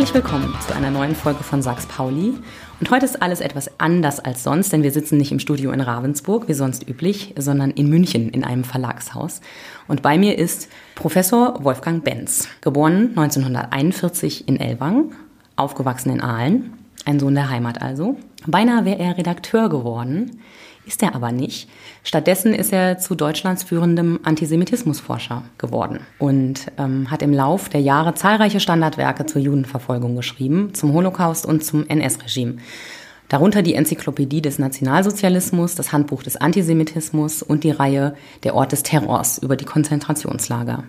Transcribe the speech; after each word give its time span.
Herzlich 0.00 0.24
willkommen 0.24 0.54
zu 0.66 0.74
einer 0.74 0.90
neuen 0.90 1.14
Folge 1.14 1.44
von 1.44 1.60
Sachs 1.60 1.84
Pauli. 1.84 2.32
Und 2.80 2.90
heute 2.90 3.04
ist 3.04 3.20
alles 3.20 3.42
etwas 3.42 3.78
anders 3.78 4.18
als 4.18 4.42
sonst, 4.42 4.72
denn 4.72 4.82
wir 4.82 4.92
sitzen 4.92 5.18
nicht 5.18 5.30
im 5.30 5.40
Studio 5.40 5.72
in 5.72 5.82
Ravensburg, 5.82 6.48
wie 6.48 6.54
sonst 6.54 6.88
üblich, 6.88 7.34
sondern 7.36 7.70
in 7.70 7.90
München 7.90 8.30
in 8.30 8.42
einem 8.42 8.64
Verlagshaus. 8.64 9.42
Und 9.88 10.00
bei 10.00 10.16
mir 10.16 10.38
ist 10.38 10.70
Professor 10.94 11.62
Wolfgang 11.62 12.02
Benz, 12.02 12.48
geboren 12.62 13.10
1941 13.14 14.48
in 14.48 14.58
Elwang, 14.58 15.12
aufgewachsen 15.56 16.08
in 16.08 16.22
Aalen, 16.22 16.72
ein 17.04 17.20
Sohn 17.20 17.34
der 17.34 17.50
Heimat 17.50 17.82
also. 17.82 18.16
Beinahe 18.46 18.86
wäre 18.86 19.00
er 19.00 19.18
Redakteur 19.18 19.68
geworden, 19.68 20.40
ist 20.90 21.04
er 21.04 21.14
aber 21.14 21.30
nicht. 21.30 21.68
Stattdessen 22.02 22.52
ist 22.52 22.72
er 22.72 22.98
zu 22.98 23.14
Deutschlands 23.14 23.62
führendem 23.62 24.18
Antisemitismusforscher 24.24 25.44
geworden 25.56 26.00
und 26.18 26.66
ähm, 26.78 27.10
hat 27.10 27.22
im 27.22 27.32
Lauf 27.32 27.68
der 27.68 27.80
Jahre 27.80 28.14
zahlreiche 28.14 28.58
Standardwerke 28.58 29.24
zur 29.24 29.40
Judenverfolgung 29.40 30.16
geschrieben, 30.16 30.74
zum 30.74 30.92
Holocaust 30.92 31.46
und 31.46 31.64
zum 31.64 31.86
NS-Regime. 31.88 32.56
Darunter 33.28 33.62
die 33.62 33.74
Enzyklopädie 33.74 34.42
des 34.42 34.58
Nationalsozialismus, 34.58 35.76
das 35.76 35.92
Handbuch 35.92 36.24
des 36.24 36.36
Antisemitismus 36.36 37.44
und 37.44 37.62
die 37.62 37.70
Reihe 37.70 38.16
Der 38.42 38.56
Ort 38.56 38.72
des 38.72 38.82
Terrors 38.82 39.38
über 39.38 39.54
die 39.54 39.64
Konzentrationslager. 39.64 40.82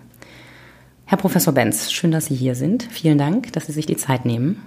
Herr 1.04 1.18
Professor 1.18 1.54
Benz, 1.54 1.92
schön, 1.92 2.10
dass 2.10 2.26
Sie 2.26 2.34
hier 2.34 2.56
sind. 2.56 2.82
Vielen 2.90 3.18
Dank, 3.18 3.52
dass 3.52 3.66
Sie 3.66 3.72
sich 3.72 3.86
die 3.86 3.96
Zeit 3.96 4.24
nehmen. 4.24 4.60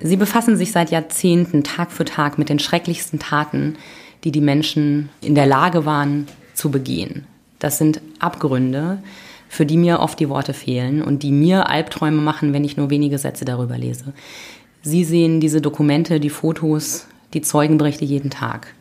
Sie 0.00 0.16
befassen 0.16 0.56
sich 0.56 0.70
seit 0.70 0.90
Jahrzehnten 0.90 1.64
Tag 1.64 1.90
für 1.90 2.04
Tag 2.04 2.38
mit 2.38 2.48
den 2.48 2.58
schrecklichsten 2.60 3.18
Taten, 3.18 3.76
die 4.24 4.32
die 4.32 4.40
Menschen 4.40 5.08
in 5.20 5.34
der 5.34 5.46
Lage 5.46 5.84
waren 5.84 6.26
zu 6.54 6.70
begehen. 6.70 7.24
Das 7.58 7.78
sind 7.78 8.00
Abgründe, 8.18 9.02
für 9.48 9.66
die 9.66 9.76
mir 9.76 10.00
oft 10.00 10.18
die 10.18 10.28
Worte 10.28 10.54
fehlen 10.54 11.02
und 11.02 11.22
die 11.22 11.32
mir 11.32 11.68
Albträume 11.68 12.22
machen, 12.22 12.52
wenn 12.52 12.64
ich 12.64 12.76
nur 12.76 12.90
wenige 12.90 13.18
Sätze 13.18 13.44
darüber 13.44 13.76
lese. 13.76 14.12
Sie 14.82 15.04
sehen 15.04 15.40
diese 15.40 15.60
Dokumente, 15.60 16.20
die 16.20 16.30
Fotos, 16.30 17.06
die 17.34 17.42
Zeugenberichte 17.42 18.04
jeden 18.04 18.30
Tag. 18.30 18.74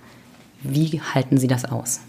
Wie 0.64 1.02
halten 1.02 1.38
Sie 1.38 1.48
das 1.48 1.66
aus? 1.66 2.02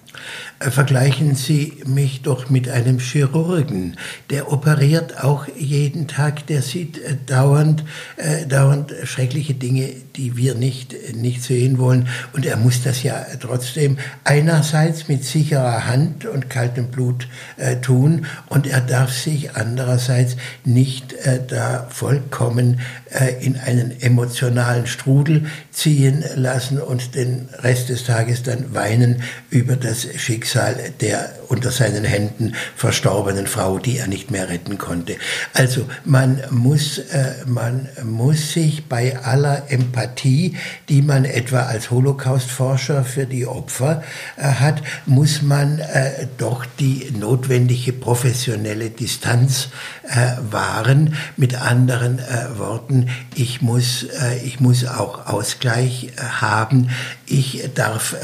Äh, 0.58 0.70
vergleichen 0.70 1.34
Sie 1.34 1.82
mich 1.86 2.22
doch 2.22 2.50
mit 2.50 2.68
einem 2.68 2.98
Chirurgen. 2.98 3.96
Der 4.30 4.52
operiert 4.52 5.22
auch 5.22 5.46
jeden 5.56 6.08
Tag, 6.08 6.46
der 6.46 6.62
sieht 6.62 6.98
äh, 6.98 7.16
dauernd, 7.26 7.84
äh, 8.16 8.46
dauernd 8.46 8.92
schreckliche 9.04 9.54
Dinge, 9.54 9.88
die 10.16 10.36
wir 10.36 10.54
nicht, 10.54 10.94
nicht 11.14 11.42
sehen 11.42 11.78
wollen. 11.78 12.08
Und 12.32 12.46
er 12.46 12.56
muss 12.56 12.82
das 12.82 13.02
ja 13.02 13.24
trotzdem 13.40 13.98
einerseits 14.24 15.08
mit 15.08 15.24
sicherer 15.24 15.86
Hand 15.86 16.26
und 16.26 16.50
kaltem 16.50 16.88
Blut 16.88 17.28
äh, 17.56 17.76
tun 17.76 18.26
und 18.48 18.66
er 18.66 18.80
darf 18.80 19.12
sich 19.12 19.56
andererseits 19.56 20.36
nicht 20.64 21.12
äh, 21.12 21.40
da 21.46 21.86
vollkommen 21.90 22.80
äh, 23.10 23.44
in 23.44 23.56
einen 23.56 24.00
emotionalen 24.00 24.86
Strudel 24.86 25.46
ziehen 25.70 26.24
lassen 26.36 26.78
und 26.78 27.14
den 27.14 27.48
Rest 27.58 27.88
des 27.88 28.04
Tages 28.04 28.42
dann 28.42 28.74
weinen 28.74 29.22
über 29.50 29.76
das 29.76 30.01
Schicksal 30.16 30.92
der 31.00 31.30
unter 31.48 31.70
seinen 31.70 32.04
Händen 32.04 32.54
verstorbenen 32.76 33.46
Frau, 33.46 33.78
die 33.78 33.98
er 33.98 34.06
nicht 34.06 34.30
mehr 34.30 34.48
retten 34.48 34.78
konnte. 34.78 35.16
Also 35.52 35.86
man 36.04 36.40
muss, 36.50 36.98
äh, 36.98 37.34
man 37.46 37.88
muss 38.04 38.52
sich 38.52 38.86
bei 38.86 39.18
aller 39.18 39.70
Empathie, 39.70 40.56
die 40.88 41.02
man 41.02 41.24
etwa 41.24 41.64
als 41.64 41.90
Holocaustforscher 41.90 43.04
für 43.04 43.26
die 43.26 43.46
Opfer 43.46 44.02
äh, 44.36 44.44
hat, 44.44 44.82
muss 45.06 45.42
man 45.42 45.78
äh, 45.78 46.26
doch 46.38 46.64
die 46.78 47.12
notwendige 47.18 47.92
professionelle 47.92 48.90
Distanz 48.90 49.68
äh, 50.08 50.36
wahren. 50.50 51.14
Mit 51.36 51.54
anderen 51.54 52.18
äh, 52.18 52.58
Worten, 52.58 53.08
ich 53.34 53.62
muss, 53.62 54.04
äh, 54.04 54.38
ich 54.44 54.60
muss 54.60 54.86
auch 54.86 55.26
Ausgleich 55.26 56.12
haben. 56.18 56.90
Ich 57.26 57.70
darf 57.74 58.14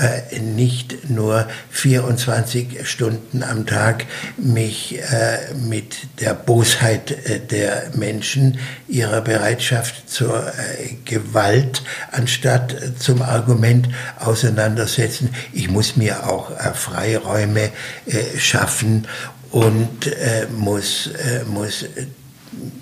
nicht 0.54 1.08
nur 1.08 1.48
24 1.70 2.88
Stunden 2.88 3.42
am 3.42 3.66
Tag 3.66 4.06
mich 4.36 4.98
äh, 4.98 5.54
mit 5.54 6.20
der 6.20 6.34
Bosheit 6.34 7.10
äh, 7.10 7.40
der 7.40 7.90
Menschen, 7.94 8.58
ihrer 8.88 9.20
Bereitschaft 9.20 10.08
zur 10.08 10.46
äh, 10.46 10.94
Gewalt 11.04 11.82
anstatt 12.12 12.74
zum 12.98 13.22
Argument 13.22 13.88
auseinandersetzen. 14.18 15.30
Ich 15.52 15.70
muss 15.70 15.96
mir 15.96 16.28
auch 16.28 16.50
äh, 16.50 16.72
Freiräume 16.74 17.70
äh, 18.06 18.38
schaffen 18.38 19.06
und 19.50 20.06
äh, 20.06 20.46
muss, 20.56 21.10
muss 21.46 21.84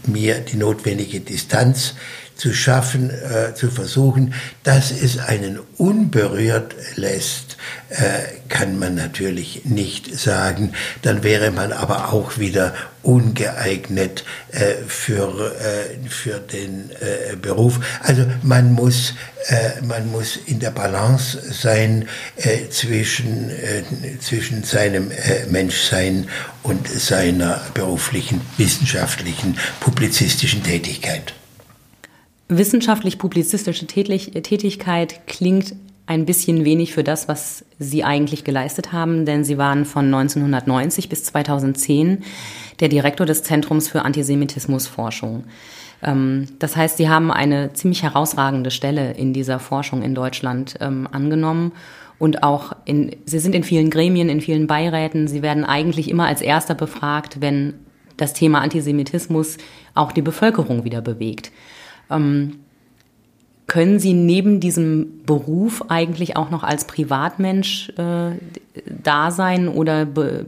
mir 0.06 0.40
die 0.40 0.56
notwendige 0.56 1.20
Distanz 1.20 1.94
zu 2.36 2.52
schaffen, 2.52 3.10
äh, 3.10 3.54
zu 3.54 3.70
versuchen, 3.70 4.34
dass 4.62 4.90
es 4.90 5.18
einen 5.18 5.58
unberührt 5.78 6.74
lässt, 6.96 7.56
äh, 7.88 8.38
kann 8.48 8.78
man 8.78 8.94
natürlich 8.94 9.64
nicht 9.64 10.18
sagen. 10.18 10.72
Dann 11.02 11.22
wäre 11.24 11.50
man 11.50 11.72
aber 11.72 12.12
auch 12.12 12.38
wieder 12.38 12.74
ungeeignet 13.02 14.24
äh, 14.52 14.74
für, 14.86 15.54
äh, 15.60 16.08
für 16.08 16.38
den 16.38 16.90
äh, 16.90 17.36
Beruf. 17.36 17.80
Also 18.02 18.26
man 18.42 18.72
muss, 18.72 19.14
äh, 19.46 19.80
man 19.82 20.10
muss 20.10 20.36
in 20.36 20.60
der 20.60 20.72
Balance 20.72 21.40
sein 21.52 22.08
zwischen, 22.70 23.50
zwischen 24.20 24.64
seinem 24.64 25.10
Menschsein 25.48 26.28
und 26.62 26.86
seiner 26.88 27.60
beruflichen, 27.72 28.40
wissenschaftlichen, 28.58 29.58
publizistischen 29.80 30.62
Tätigkeit. 30.62 31.34
Wissenschaftlich-publizistische 32.48 33.86
Tätigkeit 33.86 35.26
klingt 35.26 35.74
ein 36.06 36.24
bisschen 36.24 36.64
wenig 36.64 36.94
für 36.94 37.02
das, 37.02 37.26
was 37.26 37.64
Sie 37.78 38.04
eigentlich 38.04 38.44
geleistet 38.44 38.92
haben, 38.92 39.26
denn 39.26 39.42
Sie 39.42 39.58
waren 39.58 39.84
von 39.84 40.06
1990 40.06 41.08
bis 41.08 41.24
2010 41.24 42.22
der 42.78 42.88
Direktor 42.88 43.26
des 43.26 43.42
Zentrums 43.42 43.88
für 43.88 44.02
Antisemitismusforschung. 44.02 45.44
Ähm, 46.02 46.46
das 46.60 46.76
heißt, 46.76 46.96
Sie 46.96 47.08
haben 47.08 47.32
eine 47.32 47.72
ziemlich 47.72 48.04
herausragende 48.04 48.70
Stelle 48.70 49.12
in 49.14 49.32
dieser 49.32 49.58
Forschung 49.58 50.02
in 50.02 50.14
Deutschland 50.14 50.76
ähm, 50.80 51.08
angenommen 51.10 51.72
und 52.20 52.44
auch 52.44 52.72
in, 52.84 53.16
Sie 53.24 53.40
sind 53.40 53.56
in 53.56 53.64
vielen 53.64 53.90
Gremien, 53.90 54.28
in 54.28 54.40
vielen 54.40 54.68
Beiräten. 54.68 55.26
Sie 55.26 55.42
werden 55.42 55.64
eigentlich 55.64 56.08
immer 56.08 56.26
als 56.26 56.40
Erster 56.40 56.76
befragt, 56.76 57.40
wenn 57.40 57.74
das 58.16 58.32
Thema 58.32 58.60
Antisemitismus 58.60 59.58
auch 59.94 60.12
die 60.12 60.22
Bevölkerung 60.22 60.84
wieder 60.84 61.02
bewegt. 61.02 61.50
Ähm, 62.10 62.60
können 63.66 63.98
Sie 63.98 64.12
neben 64.12 64.60
diesem 64.60 65.24
Beruf 65.26 65.84
eigentlich 65.88 66.36
auch 66.36 66.50
noch 66.50 66.62
als 66.62 66.86
Privatmensch 66.86 67.90
äh, 67.96 68.32
da 69.02 69.30
sein 69.30 69.68
oder 69.68 70.04
be 70.04 70.46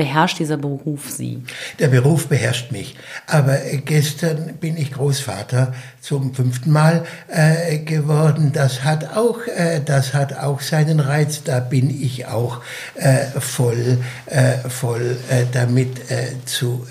beherrscht 0.00 0.38
dieser 0.38 0.56
Beruf 0.56 1.10
Sie? 1.10 1.42
Der 1.78 1.88
Beruf 1.88 2.28
beherrscht 2.28 2.72
mich. 2.72 2.96
Aber 3.26 3.58
gestern 3.84 4.54
bin 4.58 4.78
ich 4.78 4.92
Großvater 4.92 5.74
zum 6.00 6.32
fünften 6.32 6.70
Mal 6.70 7.04
äh, 7.28 7.80
geworden. 7.80 8.52
Das 8.54 8.82
hat 8.82 9.14
auch, 9.14 9.46
äh, 9.46 9.82
das 9.84 10.14
hat 10.14 10.38
auch 10.38 10.62
seinen 10.62 11.00
Reiz. 11.00 11.42
Da 11.44 11.60
bin 11.60 11.90
ich 11.90 12.24
auch 12.24 12.62
äh, 12.94 13.26
voll, 13.38 13.98
äh, 14.24 14.52
voll 14.70 15.18
äh, 15.28 15.44
damit 15.52 16.10
äh, 16.10 16.28
zu 16.46 16.86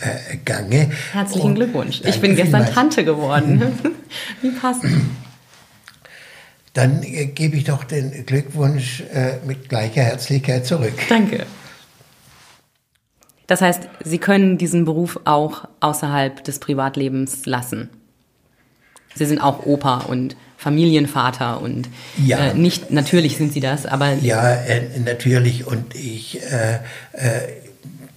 Gange. 0.45 0.91
Herzlichen 1.11 1.47
Und 1.47 1.55
Glückwunsch. 1.55 2.01
Ich 2.05 2.21
bin 2.21 2.35
gestern 2.35 2.65
vielmals. 2.65 2.75
Tante 2.75 3.03
geworden. 3.03 3.59
Wie 4.43 4.51
passend. 4.51 5.01
Dann 6.73 7.01
gebe 7.01 7.57
ich 7.57 7.63
doch 7.63 7.83
den 7.83 8.27
Glückwunsch 8.27 9.03
mit 9.45 9.67
gleicher 9.67 10.03
Herzlichkeit 10.03 10.67
zurück. 10.67 10.93
Danke. 11.09 11.47
Das 13.49 13.61
heißt, 13.61 13.89
Sie 14.03 14.19
können 14.19 14.59
diesen 14.59 14.85
Beruf 14.85 15.19
auch 15.25 15.65
außerhalb 15.79 16.43
des 16.43 16.59
Privatlebens 16.59 17.47
lassen. 17.47 17.89
Sie 19.15 19.25
sind 19.25 19.41
auch 19.41 19.65
Opa 19.65 20.01
und 20.01 20.37
Familienvater 20.55 21.59
und 21.59 21.89
ja. 22.23 22.51
äh, 22.51 22.53
nicht 22.53 22.91
natürlich 22.91 23.37
sind 23.37 23.51
Sie 23.51 23.59
das, 23.59 23.87
aber 23.87 24.13
ja 24.13 24.53
äh, 24.53 24.99
natürlich 24.99 25.65
und 25.65 25.95
ich 25.95 26.41
äh, 26.43 26.75
äh 27.13 27.59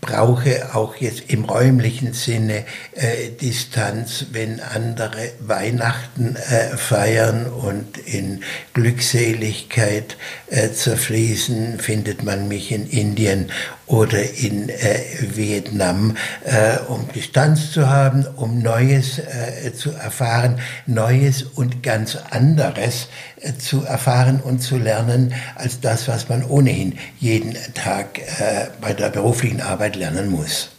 brauche 0.02 0.75
auch 0.75 0.96
jetzt 0.96 1.31
im 1.31 1.44
räumlichen 1.44 2.12
Sinne 2.12 2.64
äh, 2.96 3.31
Distanz, 3.40 4.26
wenn 4.32 4.58
andere 4.58 5.31
Weihnachten 5.38 6.35
äh, 6.35 6.76
feiern 6.76 7.46
und 7.46 7.99
in 7.99 8.43
Glückseligkeit 8.75 10.17
äh, 10.49 10.73
zerfließen, 10.73 11.78
findet 11.78 12.25
man 12.25 12.49
mich 12.49 12.73
in 12.73 12.88
Indien 12.88 13.52
oder 13.93 14.23
in 14.23 14.71
äh, 14.71 15.03
Vietnam, 15.21 16.17
äh, 16.44 16.79
um 16.89 17.06
Distanz 17.15 17.73
zu 17.73 17.91
haben, 17.91 18.27
um 18.37 18.62
Neues 18.62 19.19
äh, 19.19 19.73
zu 19.75 19.91
erfahren, 19.91 20.59
Neues 20.87 21.43
und 21.43 21.83
ganz 21.83 22.17
anderes 22.31 23.09
äh, 23.41 23.53
zu 23.53 23.83
erfahren 23.83 24.41
und 24.43 24.61
zu 24.61 24.79
lernen, 24.79 25.35
als 25.56 25.81
das, 25.81 26.09
was 26.09 26.31
man 26.31 26.43
ohnehin 26.43 26.99
jeden 27.21 27.55
Tag 27.75 28.19
äh, 28.19 28.69
bei 28.81 28.94
der 28.94 29.11
beruflichen 29.11 29.61
Arbeit 29.61 29.97
lernen 29.97 30.31
muss. 30.31 30.71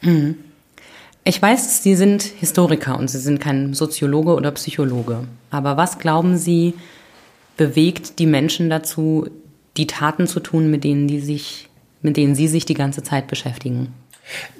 Mhm. 0.00 0.36
Ich 1.24 1.42
weiß, 1.42 1.82
Sie 1.82 1.94
sind 1.96 2.22
Historiker 2.22 2.98
und 2.98 3.10
Sie 3.10 3.18
sind 3.18 3.40
kein 3.40 3.74
Soziologe 3.74 4.34
oder 4.34 4.52
Psychologe. 4.52 5.24
Aber 5.50 5.76
was 5.76 5.98
glauben 5.98 6.38
Sie 6.38 6.72
bewegt 7.58 8.18
die 8.18 8.26
Menschen 8.26 8.70
dazu, 8.70 9.28
die 9.76 9.86
Taten 9.86 10.26
zu 10.26 10.40
tun, 10.40 10.70
mit 10.70 10.84
denen, 10.84 11.08
die 11.08 11.20
sich, 11.20 11.67
mit 12.02 12.16
denen 12.16 12.34
Sie 12.34 12.48
sich 12.48 12.64
die 12.64 12.74
ganze 12.74 13.02
Zeit 13.02 13.26
beschäftigen? 13.26 13.94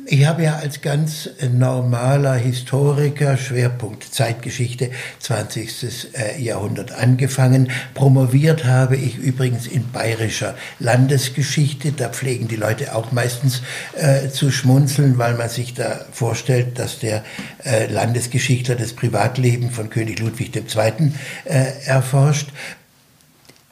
Ich 0.07 0.25
habe 0.25 0.45
ja 0.45 0.57
als 0.57 0.81
ganz 0.81 1.29
normaler 1.53 2.35
Historiker 2.35 3.37
Schwerpunkt 3.37 4.03
Zeitgeschichte 4.03 4.91
20. 5.19 6.15
Äh, 6.15 6.43
Jahrhundert 6.43 6.93
angefangen. 6.93 7.71
Promoviert 7.93 8.65
habe 8.65 8.97
ich 8.97 9.19
übrigens 9.19 9.67
in 9.67 9.91
bayerischer 9.93 10.55
Landesgeschichte. 10.79 11.93
Da 11.93 12.09
pflegen 12.09 12.49
die 12.49 12.57
Leute 12.57 12.95
auch 12.95 13.13
meistens 13.13 13.61
äh, 13.95 14.31
zu 14.31 14.51
schmunzeln, 14.51 15.19
weil 15.19 15.35
man 15.35 15.51
sich 15.51 15.75
da 15.75 16.07
vorstellt, 16.11 16.79
dass 16.79 17.01
der 17.01 17.23
äh, 17.65 17.87
Landesgeschichtler 17.93 18.77
das 18.77 18.95
Privatleben 18.95 19.71
von 19.71 19.91
König 19.91 20.21
Ludwig 20.21 20.57
II. 20.57 21.13
Äh, 21.45 21.85
erforscht. 21.85 22.49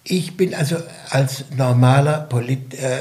Ich 0.05 0.37
bin 0.37 0.55
also 0.55 0.77
als 1.09 1.47
normaler 1.57 2.21
Polit, 2.21 2.75
äh, 2.75 2.99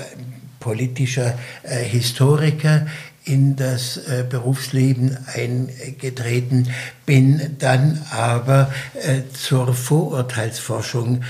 politischer 0.66 1.38
äh, 1.62 1.84
Historiker 1.84 2.88
in 3.24 3.56
das 3.56 3.98
äh, 3.98 4.26
Berufsleben 4.28 5.16
eingetreten, 5.28 6.70
bin 7.06 7.56
dann 7.60 8.02
aber 8.10 8.74
äh, 8.96 9.22
zur 9.32 9.76
Vorurteilsforschung 9.76 11.22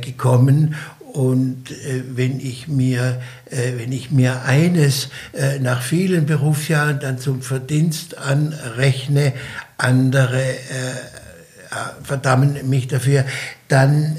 gekommen. 0.00 0.76
Und 1.12 1.72
äh, 1.72 2.02
wenn 2.14 2.38
ich 2.38 2.68
mir, 2.68 3.20
äh, 3.50 3.72
wenn 3.78 3.90
ich 3.90 4.12
mir 4.12 4.42
eines 4.42 5.08
äh, 5.32 5.58
nach 5.58 5.82
vielen 5.82 6.26
Berufsjahren 6.26 7.00
dann 7.00 7.18
zum 7.18 7.42
Verdienst 7.42 8.16
anrechne, 8.18 9.32
andere 9.76 10.54
verdammen 12.04 12.68
mich 12.68 12.86
dafür, 12.86 13.24
dann, 13.66 14.16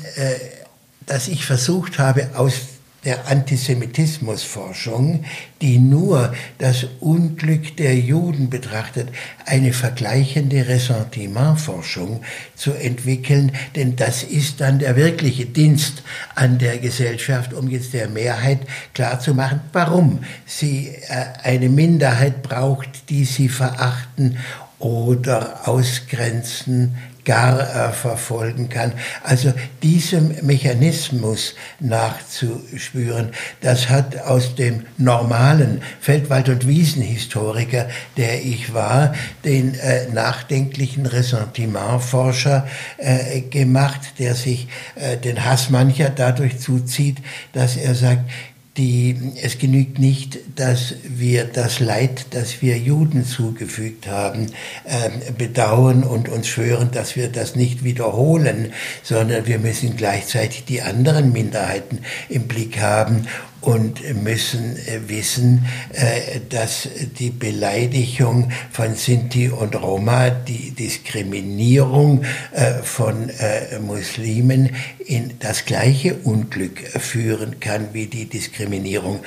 dass 1.05 1.29
ich 1.29 1.45
versucht 1.45 1.99
habe, 1.99 2.31
aus 2.35 2.74
der 3.05 3.27
Antisemitismusforschung, 3.27 5.23
die 5.61 5.77
nur 5.77 6.33
das 6.57 6.87
Unglück 6.99 7.77
der 7.77 7.95
Juden 7.95 8.49
betrachtet, 8.49 9.09
eine 9.45 9.71
vergleichende 9.73 10.67
Ressentimentforschung 10.67 12.21
zu 12.55 12.73
entwickeln, 12.73 13.51
denn 13.75 13.95
das 13.95 14.23
ist 14.23 14.59
dann 14.59 14.79
der 14.79 14.95
wirkliche 14.95 15.45
Dienst 15.45 16.03
an 16.33 16.57
der 16.57 16.79
Gesellschaft, 16.79 17.53
um 17.53 17.69
jetzt 17.69 17.93
der 17.93 18.09
Mehrheit 18.09 18.59
klarzumachen, 18.93 19.61
warum 19.71 20.19
sie 20.45 20.89
äh, 21.07 21.25
eine 21.43 21.69
Minderheit 21.69 22.41
braucht, 22.41 23.09
die 23.09 23.25
sie 23.25 23.49
verachten 23.49 24.37
oder 24.79 25.67
ausgrenzen 25.67 26.95
gar 27.25 27.59
äh, 27.59 27.91
verfolgen 27.91 28.69
kann. 28.69 28.93
Also 29.23 29.53
diesem 29.83 30.33
Mechanismus 30.43 31.55
nachzuspüren, 31.79 33.31
das 33.61 33.89
hat 33.89 34.21
aus 34.21 34.55
dem 34.55 34.85
normalen 34.97 35.81
Feldwald- 35.99 36.49
und 36.49 36.67
Wiesenhistoriker, 36.67 37.89
der 38.15 38.45
ich 38.45 38.73
war, 38.73 39.13
den 39.43 39.75
äh, 39.75 40.07
nachdenklichen 40.09 41.05
Ressentimentforscher 41.05 42.67
äh, 42.97 43.41
gemacht, 43.41 44.19
der 44.19 44.35
sich 44.35 44.67
äh, 44.95 45.17
den 45.17 45.43
Hass 45.43 45.69
mancher 45.69 46.09
dadurch 46.09 46.59
zuzieht, 46.59 47.17
dass 47.53 47.75
er 47.75 47.95
sagt, 47.95 48.29
die, 48.77 49.33
es 49.41 49.57
genügt 49.57 49.99
nicht, 49.99 50.39
dass 50.55 50.95
wir 51.03 51.45
das 51.45 51.79
Leid, 51.79 52.27
das 52.31 52.61
wir 52.61 52.77
Juden 52.77 53.23
zugefügt 53.23 54.07
haben, 54.07 54.47
äh, 54.83 55.31
bedauern 55.37 56.03
und 56.03 56.27
uns 56.27 56.47
schwören, 56.47 56.91
dass 56.91 57.15
wir 57.15 57.29
das 57.29 57.55
nicht 57.55 57.83
wiederholen, 57.83 58.73
sondern 59.01 59.47
wir 59.47 59.59
müssen 59.59 59.95
gleichzeitig 59.95 60.65
die 60.65 60.81
anderen 60.81 61.31
Minderheiten 61.31 61.99
im 62.27 62.47
Blick 62.47 62.81
haben 62.81 63.27
und 63.65 64.23
müssen 64.23 64.77
äh, 64.77 64.99
wissen, 65.07 65.65
äh, 65.93 66.39
dass 66.49 66.87
die 67.19 67.31
Beleidigung 67.31 68.51
von 68.71 68.95
Sinti 68.95 69.49
und 69.49 69.75
Roma, 69.75 70.29
die 70.29 70.71
Diskriminierung 70.71 72.23
äh, 72.51 72.83
von 72.83 73.31
Muslimen 73.81 74.69
in 75.05 75.33
das 75.39 75.65
gleiche 75.65 76.15
Unglück 76.15 76.79
führen 76.99 77.59
kann 77.59 77.93
wie 77.93 78.05
die 78.05 78.25
Diskriminierung 78.25 79.19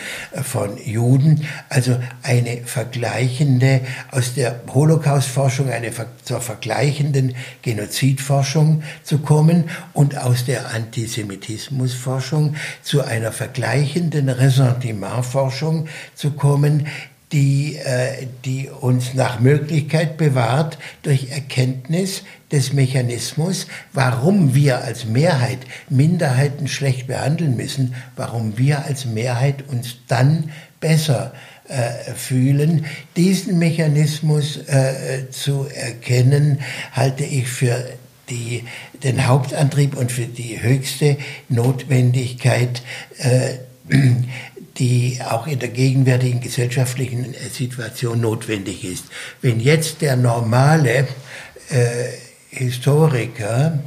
von 0.43 0.79
Juden. 0.85 1.45
Also 1.69 1.99
eine 2.23 2.59
vergleichende, 2.65 3.81
aus 4.11 4.35
der 4.35 4.61
Holocaust-Forschung 4.73 5.71
eine 5.71 5.91
zur 6.23 6.41
vergleichenden 6.41 7.35
Genozidforschung 7.63 8.83
zu 9.03 9.19
kommen 9.19 9.71
und 9.93 10.17
aus 10.17 10.45
der 10.45 10.73
Antisemitismusforschung 10.73 12.57
zu 12.83 13.03
einer 13.03 13.33
vergleichenden 13.33 14.28
Ressentimentforschung 14.29 15.89
zu 16.15 16.33
kommen, 16.33 16.87
die, 17.33 17.77
äh, 17.77 18.27
die 18.45 18.69
uns 18.69 19.15
nach 19.15 19.41
Möglichkeit 19.41 20.17
bewahrt, 20.17 20.79
durch 21.03 21.31
Erkenntnis 21.31 22.23
des 22.51 22.73
Mechanismus, 22.73 23.67
warum 23.93 24.55
wir 24.55 24.83
als 24.83 25.05
Mehrheit 25.05 25.59
Minderheiten 25.91 26.69
schlecht 26.69 27.07
behandeln 27.07 27.57
müssen, 27.57 27.95
warum 28.17 28.57
wir 28.57 28.85
als 28.87 29.05
Mehrheit 29.05 29.69
uns 29.69 29.97
dann 30.07 30.51
besser 30.81 31.33
äh, 31.69 32.15
fühlen. 32.15 32.87
Diesen 33.17 33.59
Mechanismus 33.59 34.57
äh, 34.57 35.31
zu 35.31 35.67
erkennen, 35.75 36.61
halte 36.93 37.25
ich 37.25 37.49
für 37.49 37.85
die, 38.31 38.65
den 39.03 39.27
Hauptantrieb 39.27 39.97
und 39.97 40.13
für 40.13 40.27
die 40.27 40.63
höchste 40.63 41.19
Notwendigkeit 41.49 42.83
äh, 43.19 43.59
die 44.79 45.19
auch 45.29 45.47
in 45.47 45.59
der 45.59 45.71
gegenwärtigen 45.71 46.41
gesellschaftlichen 46.41 47.35
Situation 47.53 48.21
notwendig 48.21 48.85
ist. 48.85 49.07
Wenn 49.43 49.61
jetzt 49.61 50.01
der 50.03 50.17
normale 50.17 51.09
äh, 51.71 52.09
Historiker 52.51 53.79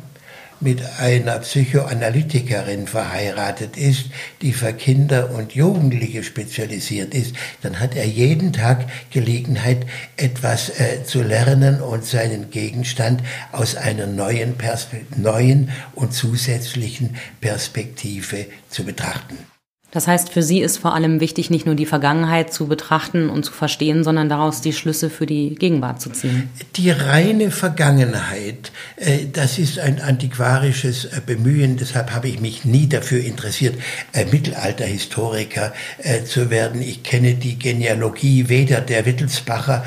mit 0.62 0.83
einer 1.00 1.39
Psychoanalytikerin 1.39 2.86
verheiratet 2.86 3.78
ist, 3.78 4.11
die 4.42 4.54
für 4.54 4.73
Kinder 4.73 5.31
und 5.31 5.54
Jugendliche 5.54 6.23
spezialisiert 6.23 7.16
ist, 7.16 7.35
dann 7.64 7.80
hat 7.80 7.95
er 7.95 8.06
jeden 8.06 8.54
Tag 8.54 8.85
Gelegenheit, 9.09 9.87
etwas 10.18 10.69
äh, 10.69 11.04
zu 11.04 11.23
lernen 11.23 11.81
und 11.81 12.06
seinen 12.06 12.52
Gegenstand 12.52 13.23
aus 13.52 13.76
einer 13.76 14.06
neuen, 14.06 14.56
Perspe 14.56 15.02
neuen 15.18 15.71
und 15.95 16.14
zusätzlichen 16.14 17.16
Perspektive 17.42 18.45
zu 18.69 18.83
betrachten. 18.83 19.37
Das 19.92 20.07
heißt, 20.07 20.31
für 20.31 20.42
Sie 20.42 20.62
ist 20.62 20.78
vor 20.78 20.95
allem 20.95 21.19
wichtig, 21.19 21.50
nicht 21.50 21.66
nur 21.66 21.76
die 21.76 21.86
Vergangenheit 21.86 22.54
zu 22.54 22.68
betrachten 22.68 23.30
und 23.30 23.44
zu 23.44 23.52
verstehen, 23.52 24.06
sondern 24.06 24.30
daraus 24.30 24.62
die 24.62 24.71
Schlüsse 24.71 25.10
für 25.10 25.26
die 25.26 25.56
Gegenwart 25.56 26.02
zu 26.02 26.10
ziehen. 26.12 26.50
Die 26.78 26.92
reine 26.92 27.52
Vergangenheit, 27.52 28.71
äh, 28.95 29.26
das 29.31 29.60
ist 29.60 29.80
ein 29.80 30.02
antiquarisches 30.02 31.06
äh, 31.06 31.21
Bemühen. 31.26 31.76
Deshalb 31.76 32.12
habe 32.12 32.30
ich 32.30 32.40
mich 32.40 32.64
nie 32.64 32.88
dafür 32.88 33.21
interessiert, 33.21 33.76
äh, 34.14 34.26
Mittelalterhistoriker 34.26 35.74
zu 36.26 36.50
werden. 36.50 36.81
Ich 36.81 37.04
kenne 37.04 37.33
die 37.33 37.60
Genealogie 37.60 38.48
weder 38.48 38.80
der 38.81 39.06
Wittelsbacher 39.06 39.83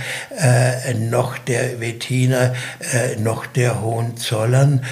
noch 1.10 1.38
der 1.38 1.80
Wettiner 1.80 2.54
noch 3.20 3.46
der 3.46 3.80
Hohenzollern 3.80 4.82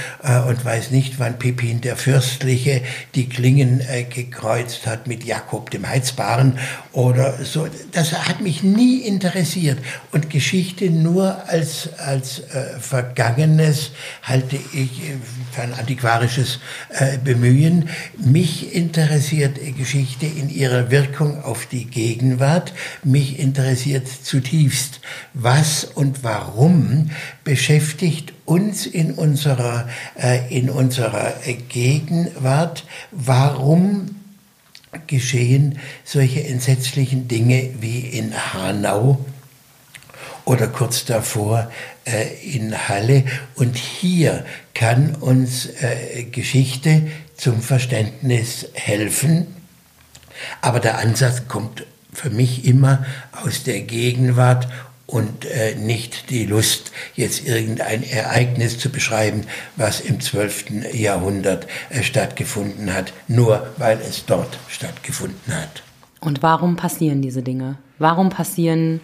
und 0.48 0.64
weiß 0.64 0.90
nicht, 0.90 1.18
wann 1.18 1.38
Pippin 1.38 1.80
der 1.80 1.96
Fürstliche 1.96 2.82
die 3.14 3.28
Klingen 3.28 3.82
gekreuzt 4.10 4.86
hat 4.86 5.01
mit 5.06 5.24
Jakob 5.24 5.70
dem 5.70 5.88
Heizbaren 5.88 6.58
oder 6.92 7.44
so. 7.44 7.68
Das 7.92 8.12
hat 8.12 8.40
mich 8.40 8.62
nie 8.62 8.98
interessiert. 8.98 9.78
Und 10.10 10.30
Geschichte 10.30 10.90
nur 10.90 11.48
als, 11.48 11.90
als 11.98 12.40
äh, 12.40 12.78
Vergangenes 12.80 13.90
halte 14.22 14.56
ich 14.56 15.02
äh, 15.02 15.16
für 15.52 15.62
ein 15.62 15.74
antiquarisches 15.74 16.58
äh, 16.90 17.18
Bemühen. 17.18 17.88
Mich 18.18 18.74
interessiert 18.74 19.58
Geschichte 19.76 20.26
in 20.26 20.48
ihrer 20.48 20.90
Wirkung 20.90 21.42
auf 21.42 21.66
die 21.66 21.84
Gegenwart. 21.86 22.72
Mich 23.04 23.38
interessiert 23.38 24.06
zutiefst, 24.08 25.00
was 25.34 25.84
und 25.84 26.24
warum 26.24 27.10
beschäftigt 27.44 28.32
uns 28.44 28.86
in 28.86 29.12
unserer, 29.12 29.88
äh, 30.16 30.56
in 30.56 30.70
unserer 30.70 31.34
Gegenwart. 31.68 32.84
Warum 33.10 34.21
geschehen 35.06 35.78
solche 36.04 36.44
entsetzlichen 36.44 37.28
Dinge 37.28 37.70
wie 37.80 38.00
in 38.00 38.34
Hanau 38.52 39.24
oder 40.44 40.66
kurz 40.66 41.04
davor 41.04 41.70
äh, 42.04 42.26
in 42.44 42.88
Halle. 42.88 43.24
Und 43.54 43.76
hier 43.76 44.44
kann 44.74 45.14
uns 45.14 45.66
äh, 45.66 46.24
Geschichte 46.24 47.08
zum 47.36 47.62
Verständnis 47.62 48.68
helfen. 48.74 49.46
Aber 50.60 50.80
der 50.80 50.98
Ansatz 50.98 51.48
kommt 51.48 51.86
für 52.12 52.30
mich 52.30 52.64
immer 52.64 53.04
aus 53.44 53.62
der 53.64 53.80
Gegenwart 53.80 54.68
und 55.06 55.44
äh, 55.44 55.74
nicht 55.74 56.30
die 56.30 56.46
Lust, 56.46 56.92
jetzt 57.14 57.46
irgendein 57.46 58.02
Ereignis 58.02 58.78
zu 58.78 58.90
beschreiben, 58.90 59.42
was 59.76 60.00
im 60.00 60.20
12. 60.20 60.94
Jahrhundert 60.94 61.66
äh, 61.90 62.02
stattgefunden 62.02 62.92
hat, 62.94 63.12
nur 63.28 63.66
weil 63.76 63.98
es 64.00 64.24
dort 64.24 64.58
stattgefunden 64.68 65.54
hat. 65.54 65.82
Und 66.20 66.42
warum 66.42 66.76
passieren 66.76 67.20
diese 67.20 67.42
Dinge? 67.42 67.76
Warum 67.98 68.30
passieren 68.30 69.00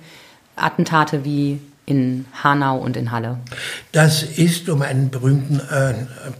Attentate 0.57 1.25
wie 1.25 1.61
in 1.89 2.27
Hanau 2.43 2.77
und 2.79 2.99
in 2.99 3.11
Halle. 3.13 3.39
Das 3.93 4.23
ist, 4.23 4.69
um 4.69 4.83
berühmten, 5.11 5.61
äh, 5.71 5.95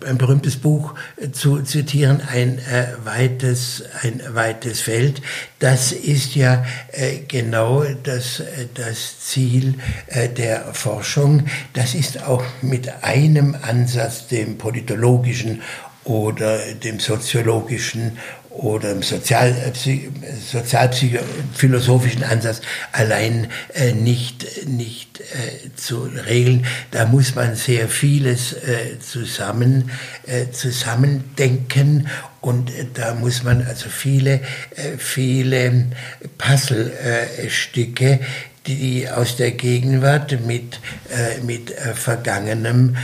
ein 0.07 0.19
berühmtes 0.19 0.57
Buch 0.57 0.95
äh, 1.17 1.31
zu 1.31 1.63
zitieren, 1.63 2.21
ein 2.21 2.59
äh, 2.59 2.89
weites, 3.03 3.83
ein 4.03 4.21
weites 4.33 4.83
Feld. 4.83 5.23
Das 5.59 5.93
ist 5.93 6.35
ja 6.35 6.67
äh, 6.93 7.21
genau 7.27 7.83
das, 8.03 8.41
äh, 8.41 8.67
das 8.75 9.21
Ziel 9.21 9.77
äh, 10.09 10.29
der 10.29 10.75
Forschung. 10.75 11.47
Das 11.73 11.95
ist 11.95 12.23
auch 12.23 12.45
mit 12.61 13.03
einem 13.03 13.57
Ansatz, 13.63 14.29
dem 14.29 14.59
politologischen 14.59 15.63
oder 16.05 16.59
dem 16.75 17.01
soziologischen 17.01 18.19
oder 18.59 18.91
im 18.91 19.03
Sozial, 19.03 19.55
sozialphilosophischen 20.51 22.25
Ansatz 22.25 22.61
allein 22.93 23.47
äh, 23.75 23.93
nicht, 23.93 24.67
nicht 24.67 25.21
äh, 25.21 25.75
zu 25.77 26.11
regeln. 26.27 26.67
Da 26.91 27.07
muss 27.07 27.37
man 27.37 27.55
sehr 27.55 27.89
vieles 27.89 28.53
äh, 28.55 28.99
zusammen, 28.99 29.91
äh, 30.27 30.51
zusammendenken 30.51 32.09
und 32.41 32.71
äh, 32.71 32.87
da 32.93 33.15
muss 33.15 33.45
man 33.45 33.65
also 33.65 33.89
viele, 33.89 34.41
äh, 34.75 34.99
viele 34.99 35.87
Puzzlestücke 36.37 38.21
die 38.67 39.09
aus 39.09 39.37
der 39.37 39.53
Gegenwart 39.53 40.45
mit, 40.45 40.79
mit 41.43 41.71
Vergangenem 41.71 42.97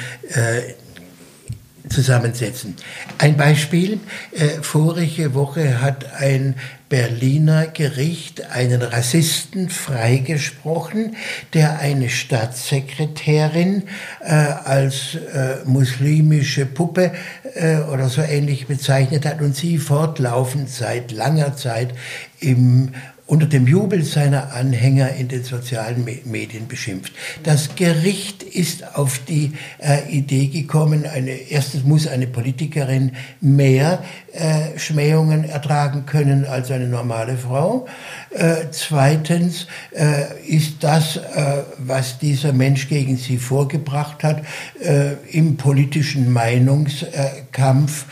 zusammensetzen. 1.89 2.77
Ein 3.19 3.37
Beispiel, 3.37 4.01
äh, 4.33 4.63
vorige 4.63 5.35
Woche 5.35 5.81
hat 5.83 6.15
ein 6.15 6.55
Berliner 6.89 7.67
Gericht 7.67 8.51
einen 8.51 8.81
Rassisten 8.81 9.69
freigesprochen, 9.69 11.17
der 11.53 11.81
eine 11.81 12.09
Staatssekretärin 12.09 13.85
äh, 14.21 14.33
als 14.33 15.15
äh, 15.15 15.57
muslimische 15.65 16.67
Puppe 16.67 17.13
äh, 17.55 17.79
oder 17.79 18.09
so 18.09 18.23
ähnlich 18.23 18.67
bezeichnet 18.67 19.27
hat 19.27 19.41
und 19.41 19.57
sie 19.57 19.79
fortlaufend 19.79 20.71
seit 20.71 21.11
langer 21.11 21.57
Zeit 21.57 21.95
im 22.41 22.93
unter 23.27 23.47
dem 23.47 23.67
Jubel 23.67 24.05
seiner 24.05 24.53
Anhänger 24.53 25.15
in 25.15 25.29
den 25.29 25.45
sozialen 25.45 26.05
Medien 26.25 26.69
beschimpft. 26.69 27.13
Das 27.43 27.75
Gericht 27.75 28.43
ist 28.43 28.97
auf 28.97 29.19
die 29.19 29.53
äh, 29.79 30.11
Idee 30.11 30.49
gekommen, 30.49 31.07
eine, 31.07 31.31
erstens 31.31 31.85
muss 31.85 32.07
eine 32.07 32.27
Politikerin 32.27 33.13
mehr 33.41 34.05
äh, 34.33 34.79
Schmähungen 34.79 35.45
ertragen 35.45 36.05
können 36.05 36.45
als 36.45 36.71
eine 36.71 36.87
normale 36.87 37.39
Frau. 37.39 37.87
Äh, 38.31 38.67
zweitens 38.73 39.69
äh, 39.93 40.25
ist 40.47 40.85
das, 40.85 41.17
äh, 41.17 41.63
was 41.79 42.19
dieser 42.19 42.53
Mensch 42.53 42.89
gegen 42.89 43.17
sie 43.17 43.39
vorgebracht 43.39 44.23
hat, 44.23 44.43
äh, 44.83 45.13
im 45.31 45.57
politischen 45.57 46.31
Meinungskampf 46.31 48.05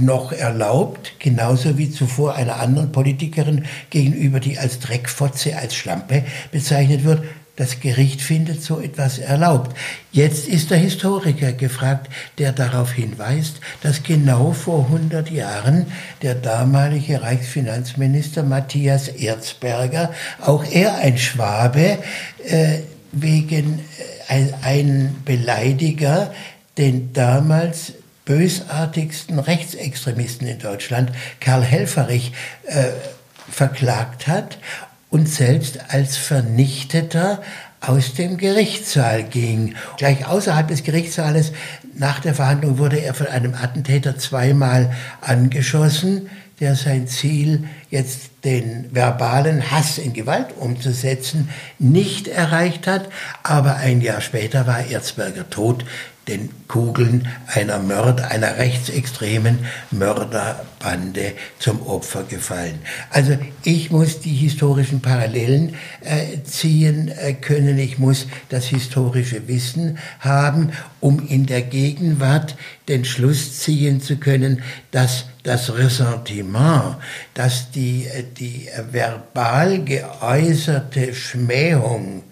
noch 0.00 0.32
erlaubt, 0.32 1.14
genauso 1.18 1.78
wie 1.78 1.90
zuvor 1.90 2.34
einer 2.34 2.56
anderen 2.56 2.92
Politikerin 2.92 3.64
gegenüber, 3.90 4.40
die 4.40 4.58
als 4.58 4.78
Dreckfotze, 4.80 5.56
als 5.56 5.74
Schlampe 5.74 6.24
bezeichnet 6.50 7.04
wird. 7.04 7.22
Das 7.56 7.80
Gericht 7.80 8.22
findet 8.22 8.62
so 8.62 8.80
etwas 8.80 9.18
erlaubt. 9.18 9.76
Jetzt 10.10 10.48
ist 10.48 10.70
der 10.70 10.78
Historiker 10.78 11.52
gefragt, 11.52 12.08
der 12.38 12.50
darauf 12.52 12.92
hinweist, 12.92 13.60
dass 13.82 14.02
genau 14.02 14.52
vor 14.52 14.86
100 14.86 15.30
Jahren 15.30 15.86
der 16.22 16.34
damalige 16.34 17.20
Reichsfinanzminister 17.20 18.42
Matthias 18.42 19.08
Erzberger, 19.08 20.12
auch 20.40 20.64
er 20.64 20.96
ein 20.96 21.18
Schwabe, 21.18 21.98
äh, 22.46 22.78
wegen 23.12 23.80
äh, 24.28 24.46
ein, 24.62 25.16
Beleidiger, 25.26 26.32
den 26.78 27.12
damals 27.12 27.92
bösartigsten 28.24 29.38
Rechtsextremisten 29.38 30.46
in 30.46 30.58
Deutschland, 30.58 31.12
Karl 31.40 31.62
Helferich, 31.62 32.32
äh, 32.66 32.88
verklagt 33.50 34.28
hat 34.28 34.58
und 35.10 35.28
selbst 35.28 35.78
als 35.88 36.16
Vernichteter 36.16 37.42
aus 37.80 38.14
dem 38.14 38.36
Gerichtssaal 38.38 39.24
ging. 39.24 39.74
Gleich 39.98 40.26
außerhalb 40.26 40.68
des 40.68 40.84
Gerichtssaales, 40.84 41.52
nach 41.94 42.20
der 42.20 42.34
Verhandlung, 42.34 42.78
wurde 42.78 43.00
er 43.00 43.12
von 43.12 43.26
einem 43.26 43.54
Attentäter 43.54 44.16
zweimal 44.16 44.94
angeschossen, 45.20 46.30
der 46.60 46.76
sein 46.76 47.08
Ziel, 47.08 47.64
jetzt 47.90 48.30
den 48.44 48.94
verbalen 48.94 49.72
Hass 49.72 49.98
in 49.98 50.12
Gewalt 50.12 50.56
umzusetzen, 50.56 51.48
nicht 51.80 52.28
erreicht 52.28 52.86
hat. 52.86 53.08
Aber 53.42 53.76
ein 53.76 54.00
Jahr 54.00 54.20
später 54.20 54.66
war 54.66 54.86
Erzberger 54.86 55.50
tot 55.50 55.84
den 56.28 56.50
Kugeln 56.68 57.26
einer 57.48 57.80
Mörder, 57.80 58.30
einer 58.30 58.56
rechtsextremen 58.56 59.58
Mörderbande 59.90 61.32
zum 61.58 61.82
Opfer 61.82 62.22
gefallen. 62.22 62.78
Also 63.10 63.36
ich 63.64 63.90
muss 63.90 64.20
die 64.20 64.34
historischen 64.34 65.00
Parallelen 65.00 65.74
äh, 66.00 66.42
ziehen 66.44 67.08
äh, 67.08 67.32
können, 67.34 67.78
ich 67.78 67.98
muss 67.98 68.26
das 68.48 68.66
historische 68.66 69.48
Wissen 69.48 69.98
haben, 70.20 70.70
um 71.00 71.26
in 71.26 71.46
der 71.46 71.62
Gegenwart 71.62 72.56
den 72.88 73.04
Schluss 73.04 73.58
ziehen 73.58 74.00
zu 74.00 74.16
können, 74.16 74.62
dass 74.92 75.26
das 75.42 75.74
Ressentiment, 75.74 76.96
dass 77.34 77.72
die, 77.72 78.06
äh, 78.06 78.22
die 78.38 78.68
verbal 78.92 79.82
geäußerte 79.84 81.14
Schmähung 81.14 82.22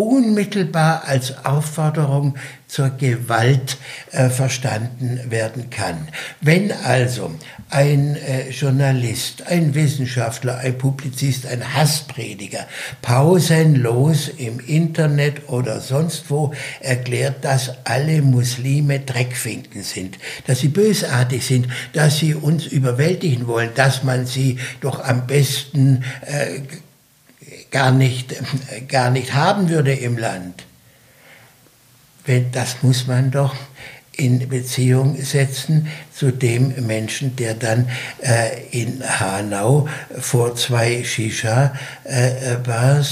unmittelbar 0.00 1.04
als 1.04 1.44
Aufforderung 1.44 2.34
zur 2.66 2.90
Gewalt 2.90 3.76
äh, 4.12 4.28
verstanden 4.28 5.20
werden 5.28 5.70
kann. 5.70 6.08
Wenn 6.40 6.72
also 6.72 7.32
ein 7.68 8.16
äh, 8.16 8.50
Journalist, 8.50 9.46
ein 9.48 9.74
Wissenschaftler, 9.74 10.58
ein 10.58 10.78
Publizist, 10.78 11.46
ein 11.46 11.74
Hassprediger 11.74 12.66
pausenlos 13.02 14.28
im 14.28 14.60
Internet 14.60 15.48
oder 15.48 15.80
sonst 15.80 16.30
wo 16.30 16.54
erklärt, 16.80 17.44
dass 17.44 17.72
alle 17.84 18.22
Muslime 18.22 19.00
Dreckfinken 19.00 19.82
sind, 19.82 20.18
dass 20.46 20.60
sie 20.60 20.68
bösartig 20.68 21.44
sind, 21.44 21.66
dass 21.92 22.18
sie 22.18 22.34
uns 22.34 22.66
überwältigen 22.66 23.48
wollen, 23.48 23.70
dass 23.74 24.04
man 24.04 24.26
sie 24.26 24.58
doch 24.80 25.04
am 25.04 25.26
besten 25.26 26.04
äh, 26.24 26.60
gar 27.70 27.92
nicht, 27.92 28.34
gar 28.88 29.10
nicht 29.10 29.34
haben 29.34 29.68
würde 29.68 29.92
im 29.92 30.18
Land. 30.18 30.64
Das 32.52 32.82
muss 32.82 33.06
man 33.06 33.30
doch 33.30 33.54
in 34.20 34.48
Beziehung 34.48 35.16
setzen 35.16 35.88
zu 36.14 36.30
dem 36.30 36.86
Menschen, 36.86 37.36
der 37.36 37.54
dann 37.54 37.88
äh, 38.20 38.66
in 38.70 39.02
Hanau 39.02 39.88
vor 40.18 40.54
zwei 40.56 41.02
Shisha-Bars 41.02 41.72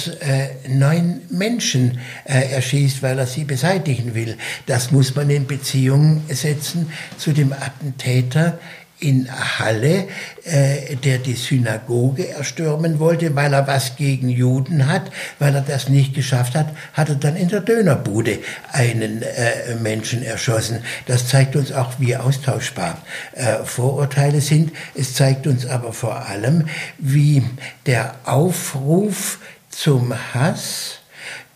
äh, 0.08 0.44
äh, 0.44 0.50
neun 0.68 1.22
Menschen 1.30 1.98
äh, 2.24 2.52
erschießt, 2.52 3.02
weil 3.02 3.18
er 3.18 3.26
sie 3.26 3.44
beseitigen 3.44 4.14
will. 4.14 4.36
Das 4.66 4.90
muss 4.90 5.14
man 5.14 5.30
in 5.30 5.46
Beziehung 5.46 6.24
setzen 6.28 6.92
zu 7.16 7.32
dem 7.32 7.54
Attentäter, 7.54 8.58
in 9.00 9.28
Halle, 9.30 10.08
äh, 10.44 10.96
der 10.96 11.18
die 11.18 11.34
Synagoge 11.34 12.28
erstürmen 12.28 12.98
wollte, 12.98 13.34
weil 13.36 13.52
er 13.52 13.66
was 13.66 13.96
gegen 13.96 14.28
Juden 14.28 14.88
hat. 14.88 15.10
Weil 15.38 15.54
er 15.54 15.60
das 15.60 15.88
nicht 15.88 16.14
geschafft 16.14 16.54
hat, 16.54 16.68
hat 16.94 17.08
er 17.08 17.14
dann 17.14 17.36
in 17.36 17.48
der 17.48 17.60
Dönerbude 17.60 18.38
einen 18.72 19.22
äh, 19.22 19.74
Menschen 19.80 20.22
erschossen. 20.22 20.82
Das 21.06 21.28
zeigt 21.28 21.54
uns 21.54 21.72
auch, 21.72 21.94
wie 21.98 22.16
austauschbar 22.16 22.98
äh, 23.32 23.64
Vorurteile 23.64 24.40
sind. 24.40 24.72
Es 24.94 25.14
zeigt 25.14 25.46
uns 25.46 25.66
aber 25.66 25.92
vor 25.92 26.26
allem, 26.26 26.68
wie 26.98 27.42
der 27.86 28.14
Aufruf 28.24 29.38
zum 29.70 30.14
Hass, 30.34 30.97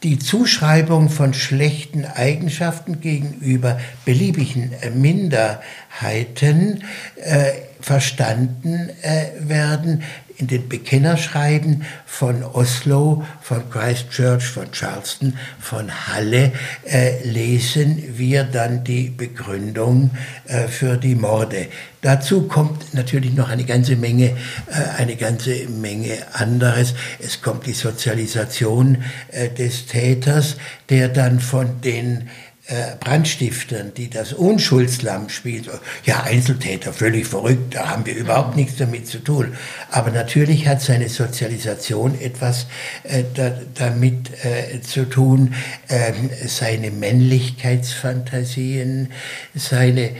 die 0.03 0.19
Zuschreibung 0.19 1.09
von 1.09 1.33
schlechten 1.33 2.05
Eigenschaften 2.05 3.01
gegenüber 3.01 3.79
beliebigen 4.05 4.73
Minderheiten 4.95 6.83
äh, 7.17 7.53
verstanden 7.81 8.91
äh, 9.03 9.27
werden, 9.39 10.03
in 10.39 10.47
den 10.47 10.69
Bekennerschreiben 10.69 11.85
von 12.07 12.43
Oslo, 12.43 13.25
von 13.41 13.69
Christchurch, 13.71 14.45
von 14.45 14.71
Charleston, 14.73 15.37
von 15.61 15.91
Halle 16.09 16.53
äh, 16.85 17.23
lesen 17.25 18.03
wir 18.17 18.45
dann 18.45 18.85
die 18.85 19.11
Begründung 19.11 20.11
äh, 20.47 20.69
für 20.69 20.97
die 20.97 21.15
Morde. 21.15 21.69
Dazu 22.03 22.49
kommt 22.49 22.95
natürlich 22.95 23.33
noch 23.35 23.49
eine 23.49 23.65
ganze 23.65 23.95
Menge, 23.95 24.31
äh, 24.31 24.99
eine 24.99 25.17
ganze 25.17 25.69
Menge 25.69 26.19
anderes. 26.33 26.95
Es 27.21 27.43
kommt 27.43 27.67
die 27.67 27.73
Sozialisation 27.73 28.99
äh, 29.31 29.49
des 29.51 29.87
Täters, 29.87 30.57
der 30.89 31.09
dann 31.09 31.39
von 31.39 31.81
den 31.81 32.29
äh, 32.73 32.97
Brandstiftern, 32.99 33.93
die 33.95 34.09
das 34.09 34.33
Unschuldslamm 34.33 35.29
spielen. 35.29 35.67
Ja, 36.07 36.23
Einzeltäter, 36.23 36.95
völlig 36.95 37.27
verrückt, 37.27 37.75
da 37.75 37.91
haben 37.91 38.07
wir 38.07 38.17
überhaupt 38.17 38.57
nichts 38.57 38.77
damit 38.77 39.07
zu 39.07 39.19
tun. 39.19 39.55
Aber 39.91 40.11
natürlich 40.11 40.67
hat 40.67 40.81
seine 40.81 41.11
Sozialisation 41.11 42.19
etwas 42.19 42.65
äh, 43.03 43.25
da, 43.35 43.53
damit 43.75 44.31
äh, 44.43 44.81
zu 44.81 45.07
tun, 45.07 45.55
ähm, 45.91 46.31
seine 46.47 46.91
Männlichkeitsfantasien, 46.91 49.13
seine 49.55 50.05
äh, 50.05 50.15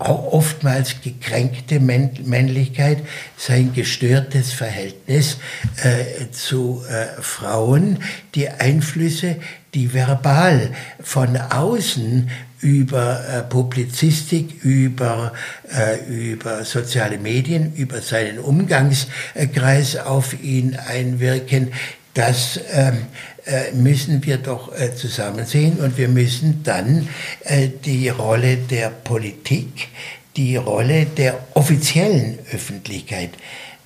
oftmals 0.00 0.96
gekränkte 1.02 1.78
Männlichkeit, 1.78 2.98
sein 3.36 3.72
gestörtes 3.72 4.52
Verhältnis 4.52 5.38
äh, 5.82 6.30
zu 6.32 6.82
äh, 6.88 7.06
Frauen, 7.22 8.00
die 8.34 8.48
Einflüsse, 8.48 9.36
die 9.74 9.92
verbal 9.92 10.70
von 11.02 11.36
außen 11.36 12.30
über 12.60 13.20
äh, 13.28 13.42
Publizistik, 13.42 14.64
über, 14.64 15.32
äh, 15.70 16.04
über 16.08 16.64
soziale 16.64 17.18
Medien, 17.18 17.74
über 17.74 18.00
seinen 18.00 18.38
Umgangskreis 18.38 19.96
auf 19.96 20.42
ihn 20.42 20.76
einwirken, 20.76 21.72
das 22.14 22.60
ähm, 22.72 23.06
äh, 23.44 23.72
müssen 23.72 24.24
wir 24.24 24.38
doch 24.38 24.72
äh, 24.72 24.94
zusammen 24.94 25.44
sehen. 25.44 25.78
Und 25.78 25.98
wir 25.98 26.08
müssen 26.08 26.62
dann 26.62 27.08
äh, 27.42 27.68
die 27.84 28.08
Rolle 28.08 28.56
der 28.56 28.88
Politik, 28.88 29.88
die 30.36 30.56
Rolle 30.56 31.06
der 31.06 31.38
offiziellen 31.54 32.38
Öffentlichkeit, 32.52 33.30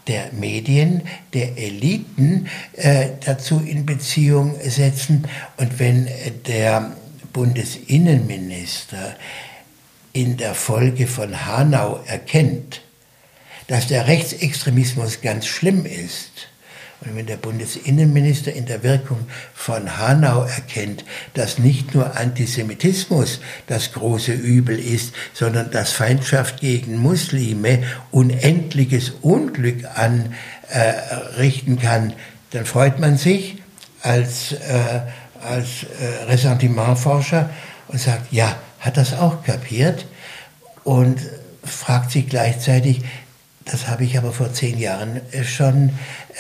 der 0.09 0.33
Medien, 0.33 1.03
der 1.35 1.57
Eliten 1.57 2.49
äh, 2.73 3.11
dazu 3.25 3.61
in 3.61 3.87
Beziehung 3.87 4.57
setzen. 4.61 5.29
Und 5.59 5.79
wenn 5.79 6.09
der 6.47 6.97
Bundesinnenminister 7.33 9.17
in 10.13 10.37
der 10.37 10.55
Folge 10.55 11.07
von 11.07 11.47
Hanau 11.47 12.01
erkennt, 12.07 12.81
dass 13.69 13.87
der 13.87 14.09
Rechtsextremismus 14.09 15.21
ganz 15.21 15.47
schlimm 15.47 15.85
ist, 15.85 16.49
und 17.01 17.15
wenn 17.15 17.27
der 17.27 17.37
Bundesinnenminister 17.37 18.53
in 18.53 18.67
der 18.67 18.83
Wirkung 18.83 19.29
von 19.55 19.99
Hanau 19.99 20.43
erkennt, 20.43 21.05
dass 21.35 21.59
nicht 21.59 21.95
nur 21.95 22.17
Antisemitismus 22.17 23.41
das 23.69 23.93
große 23.93 24.33
Übel 24.33 24.79
ist, 24.79 25.15
sondern 25.33 25.71
dass 25.71 25.93
Feindschaft 25.93 26.61
gegen 26.61 26.97
Muslime 26.99 27.85
unendliches 28.11 29.13
Unglück 29.23 29.85
anrichten 29.95 31.79
äh, 31.79 31.81
kann, 31.81 32.15
dann 32.51 32.67
freut 32.67 32.99
man 32.99 33.17
sich 33.17 33.63
als, 34.03 34.53
äh, 34.53 35.01
als 35.41 35.85
äh, 35.85 36.25
Ressentimentforscher 36.25 37.51
und 37.89 38.01
sagt, 38.01 38.33
ja, 38.33 38.57
hat 38.81 38.97
das 38.97 39.15
auch 39.15 39.45
kapiert 39.45 40.07
und 40.83 41.21
fragt 41.63 42.11
sich 42.11 42.29
gleichzeitig, 42.29 43.03
das 43.71 43.89
habe 43.89 44.05
ich 44.05 44.17
aber 44.17 44.33
vor 44.33 44.53
zehn 44.53 44.79
Jahren 44.79 45.21
äh, 45.33 45.45
schon, 45.45 45.91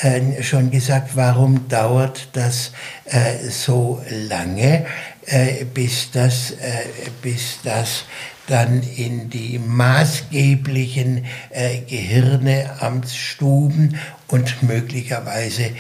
äh, 0.00 0.42
schon 0.42 0.70
gesagt. 0.70 1.11
Warum 1.14 1.68
dauert 1.68 2.28
das 2.32 2.73
äh, 3.04 3.49
so 3.49 4.02
lange, 4.28 4.87
äh, 5.26 5.64
bis, 5.64 6.11
das, 6.11 6.52
äh, 6.52 6.85
bis 7.23 7.58
das 7.62 8.04
dann 8.47 8.82
in 8.82 9.28
die 9.28 9.58
maßgeblichen 9.58 11.26
äh, 11.50 11.80
Gehirne, 11.80 12.80
Amtsstuben 12.80 13.98
und 14.29 14.62
möglicherweise 14.62 15.70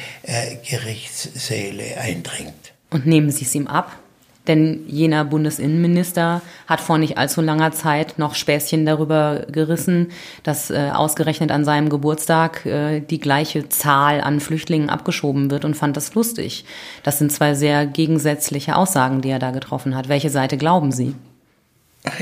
Gerichtssäle 0.68 1.98
eindringt? 1.98 2.74
Und 2.90 3.06
nehmen 3.06 3.30
Sie 3.30 3.44
es 3.44 3.54
ihm 3.54 3.66
ab? 3.66 3.98
Denn 4.48 4.80
jener 4.88 5.24
Bundesinnenminister 5.24 6.40
hat 6.66 6.80
vor 6.80 6.98
nicht 6.98 7.18
allzu 7.18 7.42
langer 7.42 7.72
Zeit 7.72 8.18
noch 8.18 8.34
Späßchen 8.34 8.86
darüber 8.86 9.46
gerissen, 9.52 10.08
dass 10.42 10.70
äh, 10.70 10.90
ausgerechnet 10.92 11.52
an 11.52 11.64
seinem 11.64 11.90
Geburtstag 11.90 12.64
äh, 12.64 13.00
die 13.00 13.20
gleiche 13.20 13.68
Zahl 13.68 14.22
an 14.22 14.40
Flüchtlingen 14.40 14.88
abgeschoben 14.88 15.50
wird 15.50 15.64
und 15.66 15.74
fand 15.74 15.96
das 15.96 16.14
lustig. 16.14 16.64
Das 17.02 17.18
sind 17.18 17.30
zwei 17.30 17.54
sehr 17.54 17.86
gegensätzliche 17.86 18.74
Aussagen, 18.74 19.20
die 19.20 19.30
er 19.30 19.38
da 19.38 19.50
getroffen 19.50 19.94
hat. 19.94 20.08
Welche 20.08 20.30
Seite 20.30 20.56
glauben 20.56 20.90
Sie? 20.92 21.14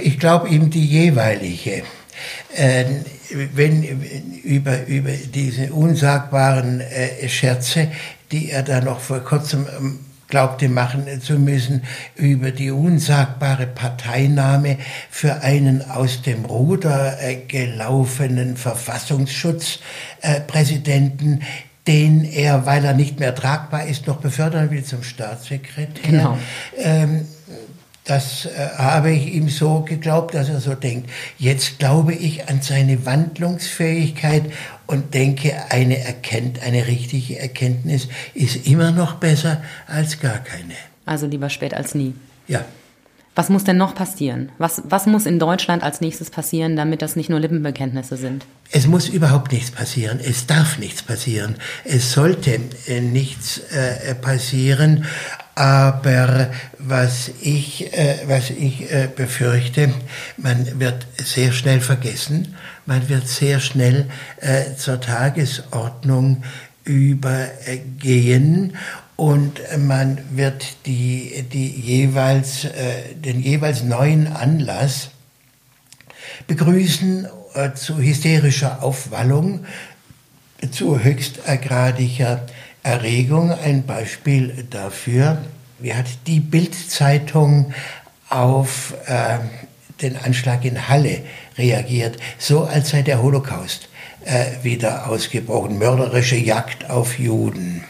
Ich 0.02 0.18
glaube 0.18 0.48
ihm 0.48 0.70
die 0.70 0.84
jeweilige. 0.84 1.84
Äh, 2.54 2.84
wenn 3.54 3.82
über, 4.42 4.86
über 4.86 5.10
diese 5.12 5.72
unsagbaren 5.72 6.80
äh, 6.80 7.28
Scherze, 7.28 7.88
die 8.32 8.50
er 8.50 8.62
da 8.62 8.80
noch 8.80 9.00
vor 9.00 9.20
kurzem 9.20 9.66
ähm, 9.78 9.98
glaubte 10.28 10.68
machen 10.68 11.06
zu 11.20 11.38
müssen 11.38 11.82
über 12.14 12.50
die 12.50 12.70
unsagbare 12.70 13.66
Parteinahme 13.66 14.76
für 15.10 15.42
einen 15.42 15.82
aus 15.82 16.22
dem 16.22 16.44
Ruder 16.44 17.20
äh, 17.22 17.36
gelaufenen 17.46 18.56
Verfassungsschutzpräsidenten, 18.56 21.42
den 21.86 22.24
er, 22.24 22.66
weil 22.66 22.84
er 22.84 22.94
nicht 22.94 23.20
mehr 23.20 23.34
tragbar 23.34 23.86
ist, 23.86 24.06
noch 24.06 24.16
befördern 24.16 24.70
will 24.70 24.84
zum 24.84 25.02
Staatssekretär. 25.02 26.10
Genau. 26.10 26.36
Ähm, 26.76 27.26
das 28.06 28.46
äh, 28.46 28.50
habe 28.78 29.10
ich 29.10 29.34
ihm 29.34 29.48
so 29.48 29.80
geglaubt, 29.80 30.34
dass 30.34 30.48
er 30.48 30.60
so 30.60 30.74
denkt. 30.74 31.10
Jetzt 31.38 31.78
glaube 31.78 32.14
ich 32.14 32.48
an 32.48 32.62
seine 32.62 33.04
Wandlungsfähigkeit 33.04 34.44
und 34.86 35.12
denke, 35.14 35.54
eine, 35.70 35.98
erkennt, 35.98 36.62
eine 36.62 36.86
richtige 36.86 37.38
Erkenntnis 37.38 38.08
ist 38.34 38.66
immer 38.66 38.92
noch 38.92 39.14
besser 39.14 39.60
als 39.86 40.20
gar 40.20 40.38
keine. 40.38 40.74
Also 41.04 41.26
lieber 41.26 41.50
spät 41.50 41.74
als 41.74 41.94
nie. 41.94 42.14
Ja. 42.46 42.64
Was 43.34 43.50
muss 43.50 43.64
denn 43.64 43.76
noch 43.76 43.94
passieren? 43.94 44.50
Was, 44.56 44.82
was 44.88 45.04
muss 45.04 45.26
in 45.26 45.38
Deutschland 45.38 45.82
als 45.82 46.00
nächstes 46.00 46.30
passieren, 46.30 46.74
damit 46.74 47.02
das 47.02 47.16
nicht 47.16 47.28
nur 47.28 47.38
Lippenbekenntnisse 47.38 48.16
sind? 48.16 48.46
Es 48.70 48.86
muss 48.86 49.08
überhaupt 49.08 49.52
nichts 49.52 49.70
passieren. 49.70 50.20
Es 50.24 50.46
darf 50.46 50.78
nichts 50.78 51.02
passieren. 51.02 51.56
Es 51.84 52.12
sollte 52.12 52.58
äh, 52.86 53.00
nichts 53.00 53.58
äh, 53.58 54.14
passieren. 54.14 55.04
Aber 55.56 56.50
was 56.78 57.30
ich, 57.40 57.90
äh, 57.94 58.18
was 58.26 58.50
ich 58.50 58.92
äh, 58.92 59.08
befürchte, 59.14 59.90
man 60.36 60.78
wird 60.78 61.06
sehr 61.16 61.50
schnell 61.50 61.80
vergessen, 61.80 62.54
man 62.84 63.08
wird 63.08 63.26
sehr 63.26 63.58
schnell 63.60 64.06
äh, 64.42 64.76
zur 64.76 65.00
Tagesordnung 65.00 66.44
übergehen. 66.84 68.76
Und 69.16 69.60
man 69.78 70.18
wird 70.30 70.84
die, 70.84 71.42
die 71.50 71.68
jeweils, 71.70 72.66
äh, 72.66 73.14
den 73.14 73.40
jeweils 73.40 73.82
neuen 73.82 74.26
Anlass 74.26 75.08
begrüßen 76.46 77.26
äh, 77.54 77.72
zu 77.72 77.96
hysterischer 77.96 78.82
Aufwallung, 78.82 79.64
zu 80.70 81.02
höchstgradiger 81.02 82.44
Erregung. 82.86 83.50
Ein 83.50 83.84
Beispiel 83.84 84.64
dafür, 84.70 85.38
wie 85.80 85.92
hat 85.92 86.06
die 86.26 86.40
Bildzeitung 86.40 87.74
auf 88.28 88.94
äh, 89.06 89.38
den 90.00 90.16
Anschlag 90.16 90.64
in 90.64 90.88
Halle 90.88 91.22
reagiert, 91.58 92.16
so 92.38 92.64
als 92.64 92.90
sei 92.90 93.02
der 93.02 93.22
Holocaust 93.22 93.88
äh, 94.24 94.62
wieder 94.62 95.08
ausgebrochen, 95.08 95.78
mörderische 95.78 96.36
Jagd 96.36 96.88
auf 96.88 97.18
Juden. 97.18 97.84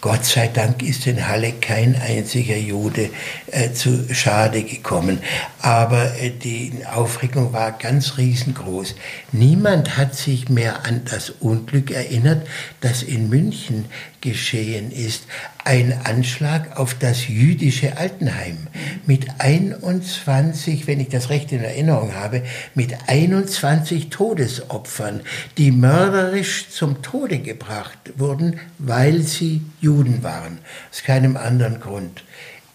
Gott 0.00 0.24
sei 0.24 0.48
Dank 0.48 0.82
ist 0.82 1.06
in 1.06 1.26
Halle 1.26 1.52
kein 1.52 2.00
einziger 2.00 2.56
Jude 2.56 3.10
äh, 3.50 3.72
zu 3.72 4.12
Schade 4.14 4.62
gekommen. 4.62 5.20
Aber 5.60 6.18
äh, 6.20 6.30
die 6.30 6.72
Aufregung 6.92 7.52
war 7.52 7.72
ganz 7.72 8.16
riesengroß. 8.16 8.94
Niemand 9.32 9.96
hat 9.96 10.14
sich 10.14 10.48
mehr 10.48 10.86
an 10.86 11.02
das 11.10 11.30
Unglück 11.30 11.90
erinnert, 11.90 12.46
das 12.80 13.02
in 13.02 13.28
München 13.28 13.86
geschehen 14.26 14.90
ist. 14.90 15.22
Ein 15.64 16.00
Anschlag 16.04 16.78
auf 16.78 16.94
das 16.94 17.28
jüdische 17.28 17.96
Altenheim 17.96 18.66
mit 19.06 19.26
21, 19.38 20.88
wenn 20.88 20.98
ich 20.98 21.08
das 21.08 21.30
recht 21.30 21.52
in 21.52 21.62
Erinnerung 21.62 22.14
habe, 22.14 22.42
mit 22.74 22.92
21 23.06 24.10
Todesopfern, 24.10 25.20
die 25.58 25.70
mörderisch 25.70 26.70
zum 26.70 27.02
Tode 27.02 27.38
gebracht 27.38 27.98
wurden, 28.16 28.58
weil 28.78 29.22
sie 29.22 29.62
Juden 29.80 30.24
waren. 30.24 30.58
Aus 30.90 31.04
keinem 31.04 31.36
anderen 31.36 31.78
Grund. 31.78 32.24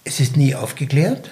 Es 0.06 0.22
ist 0.22 0.38
nie 0.38 0.56
aufgeklärt. 0.56 1.32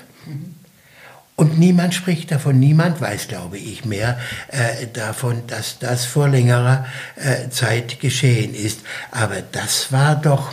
Und 1.39 1.57
niemand 1.57 1.93
spricht 1.93 2.33
davon, 2.33 2.59
niemand 2.59 2.99
weiß, 2.99 3.29
glaube 3.29 3.57
ich, 3.57 3.85
mehr 3.85 4.19
äh, 4.49 4.87
davon, 4.91 5.43
dass 5.47 5.79
das 5.79 6.03
vor 6.03 6.27
längerer 6.27 6.85
äh, 7.15 7.47
Zeit 7.49 8.01
geschehen 8.01 8.53
ist. 8.53 8.81
Aber 9.09 9.41
das 9.53 9.93
war 9.93 10.17
doch 10.17 10.51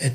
äh, 0.00 0.10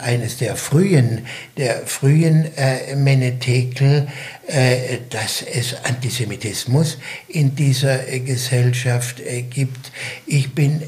eines 0.00 0.36
der 0.36 0.54
frühen, 0.54 1.26
der 1.56 1.84
frühen 1.86 2.56
äh, 2.56 2.94
Menetekel, 2.94 4.06
äh, 4.46 4.98
dass 5.10 5.42
es 5.42 5.74
Antisemitismus 5.82 6.96
in 7.26 7.56
dieser 7.56 8.06
äh, 8.06 8.20
Gesellschaft 8.20 9.18
äh, 9.18 9.42
gibt. 9.42 9.90
Ich 10.24 10.54
bin 10.54 10.84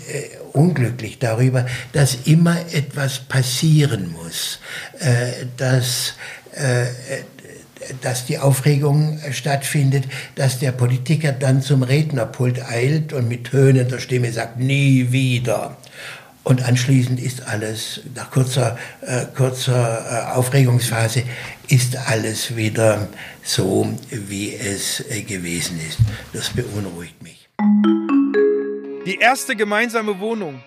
unglücklich 0.52 1.18
darüber, 1.18 1.66
dass 1.92 2.18
immer 2.24 2.56
etwas 2.72 3.18
passieren 3.18 4.12
muss, 4.12 4.60
dass 5.56 6.14
dass 8.02 8.26
die 8.26 8.38
Aufregung 8.38 9.18
stattfindet, 9.30 10.04
dass 10.34 10.58
der 10.58 10.72
Politiker 10.72 11.32
dann 11.32 11.62
zum 11.62 11.82
Rednerpult 11.82 12.62
eilt 12.62 13.12
und 13.12 13.28
mit 13.28 13.44
tönender 13.44 13.98
Stimme 13.98 14.32
sagt, 14.32 14.58
nie 14.58 15.12
wieder. 15.12 15.76
Und 16.42 16.62
anschließend 16.62 17.20
ist 17.20 17.46
alles, 17.46 18.00
nach 18.14 18.30
kurzer, 18.30 18.78
äh, 19.02 19.26
kurzer 19.36 20.30
äh, 20.32 20.36
Aufregungsphase, 20.36 21.22
ist 21.68 21.96
alles 21.96 22.56
wieder 22.56 23.08
so, 23.42 23.88
wie 24.10 24.54
es 24.54 25.00
äh, 25.10 25.22
gewesen 25.22 25.78
ist. 25.86 25.98
Das 26.32 26.50
beunruhigt 26.50 27.22
mich. 27.22 27.48
Die 29.06 29.18
erste 29.18 29.54
gemeinsame 29.54 30.18
Wohnung, 30.18 30.62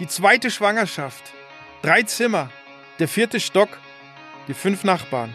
die 0.00 0.08
zweite 0.08 0.50
Schwangerschaft, 0.50 1.22
drei 1.82 2.02
Zimmer, 2.02 2.50
der 2.98 3.08
vierte 3.08 3.38
Stock, 3.38 3.68
die 4.48 4.54
fünf 4.54 4.82
Nachbarn. 4.84 5.34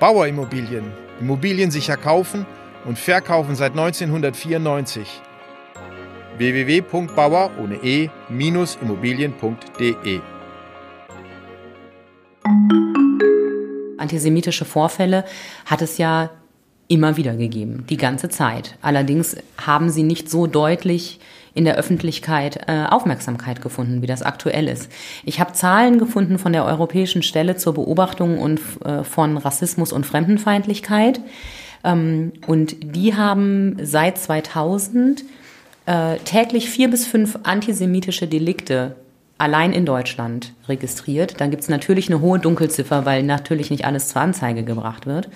Bauerimmobilien. 0.00 0.90
Immobilien 1.20 1.70
sicher 1.70 1.96
kaufen 1.98 2.46
und 2.86 2.98
verkaufen 2.98 3.54
seit 3.54 3.72
1994. 3.72 5.06
www.bauer 6.38 7.50
ohne 7.62 7.74
e-immobilien.de 7.84 10.20
Antisemitische 13.98 14.64
Vorfälle 14.64 15.26
hat 15.66 15.82
es 15.82 15.98
ja 15.98 16.30
immer 16.88 17.18
wieder 17.18 17.36
gegeben, 17.36 17.84
die 17.90 17.98
ganze 17.98 18.30
Zeit. 18.30 18.78
Allerdings 18.80 19.36
haben 19.58 19.90
sie 19.90 20.02
nicht 20.02 20.30
so 20.30 20.46
deutlich 20.46 21.20
in 21.54 21.64
der 21.64 21.76
Öffentlichkeit 21.76 22.68
äh, 22.68 22.84
Aufmerksamkeit 22.88 23.60
gefunden, 23.60 24.02
wie 24.02 24.06
das 24.06 24.22
aktuell 24.22 24.68
ist. 24.68 24.90
Ich 25.24 25.40
habe 25.40 25.52
Zahlen 25.52 25.98
gefunden 25.98 26.38
von 26.38 26.52
der 26.52 26.64
Europäischen 26.64 27.22
Stelle 27.22 27.56
zur 27.56 27.74
Beobachtung 27.74 28.38
und, 28.38 28.60
äh, 28.84 29.02
von 29.04 29.36
Rassismus 29.36 29.92
und 29.92 30.06
Fremdenfeindlichkeit. 30.06 31.20
Ähm, 31.82 32.32
und 32.46 32.76
die 32.94 33.16
haben 33.16 33.76
seit 33.82 34.18
2000 34.18 35.24
äh, 35.86 36.18
täglich 36.18 36.70
vier 36.70 36.88
bis 36.90 37.06
fünf 37.06 37.38
antisemitische 37.42 38.28
Delikte 38.28 38.94
allein 39.38 39.72
in 39.72 39.86
Deutschland 39.86 40.52
registriert. 40.68 41.40
Dann 41.40 41.50
gibt 41.50 41.62
es 41.62 41.68
natürlich 41.68 42.08
eine 42.08 42.20
hohe 42.20 42.38
Dunkelziffer, 42.38 43.06
weil 43.06 43.22
natürlich 43.22 43.70
nicht 43.70 43.86
alles 43.86 44.08
zur 44.08 44.20
Anzeige 44.20 44.64
gebracht 44.64 45.06
wird. 45.06 45.30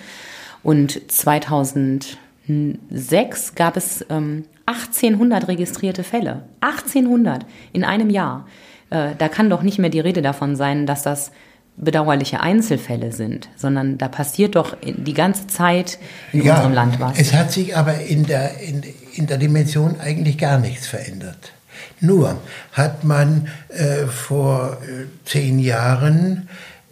Und 0.61 1.11
2006 1.11 3.55
gab 3.55 3.77
es 3.77 4.05
ähm, 4.09 4.43
1800 4.65 5.47
registrierte 5.47 6.03
Fälle. 6.03 6.43
1800 6.61 7.45
in 7.73 7.83
einem 7.83 8.09
Jahr. 8.09 8.47
Äh, 8.89 9.11
da 9.17 9.29
kann 9.29 9.49
doch 9.49 9.61
nicht 9.61 9.79
mehr 9.79 9.89
die 9.89 9.99
Rede 9.99 10.21
davon 10.21 10.55
sein, 10.55 10.85
dass 10.85 11.03
das 11.03 11.31
bedauerliche 11.77 12.39
Einzelfälle 12.39 13.11
sind, 13.11 13.49
sondern 13.57 13.97
da 13.97 14.07
passiert 14.07 14.55
doch 14.55 14.77
die 14.81 15.13
ganze 15.13 15.47
Zeit 15.47 15.99
in 16.31 16.43
ja, 16.43 16.53
unserem 16.53 16.73
Land 16.73 16.99
was. 16.99 17.19
Es 17.19 17.33
hat 17.33 17.51
sich 17.51 17.75
aber 17.75 17.99
in 17.99 18.25
der, 18.25 18.59
in, 18.61 18.81
in 19.13 19.27
der 19.27 19.37
Dimension 19.37 19.99
eigentlich 19.99 20.37
gar 20.37 20.57
nichts 20.57 20.87
verändert. 20.87 21.51
Nur 21.99 22.39
hat 22.71 23.03
man 23.03 23.49
äh, 23.69 24.05
vor 24.05 24.77
äh, 24.83 25.05
zehn 25.25 25.59
Jahren 25.59 26.47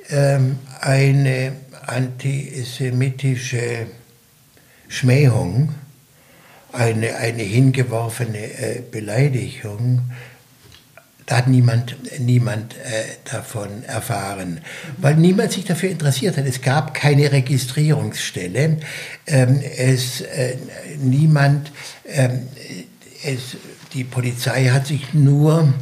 ähm, 0.10 0.60
eine 0.82 1.54
antisemitische 1.86 3.88
Schmähung 4.90 5.70
eine, 6.74 7.16
eine 7.18 7.44
hingeworfene 7.44 8.38
äh, 8.38 8.82
Beleidigung, 8.92 10.02
da 11.26 11.38
hat 11.38 11.48
niemand, 11.48 11.96
niemand 12.20 12.74
äh, 12.76 13.06
davon 13.32 13.84
erfahren, 13.86 14.60
weil 14.98 15.16
niemand 15.16 15.54
sich 15.54 15.64
dafür 15.64 15.90
interessiert 15.90 16.36
hat. 16.36 16.46
Es 16.46 16.62
gab 16.62 16.94
keine 16.94 17.32
Registrierungsstelle. 17.32 18.78
Ähm, 19.28 19.62
es, 19.78 20.22
äh, 20.22 20.58
niemand, 21.00 21.72
ähm, 22.08 22.48
es, 23.24 23.56
die 23.94 24.04
Polizei 24.04 24.66
hat 24.66 24.88
sich 24.88 25.14
nur 25.14 25.74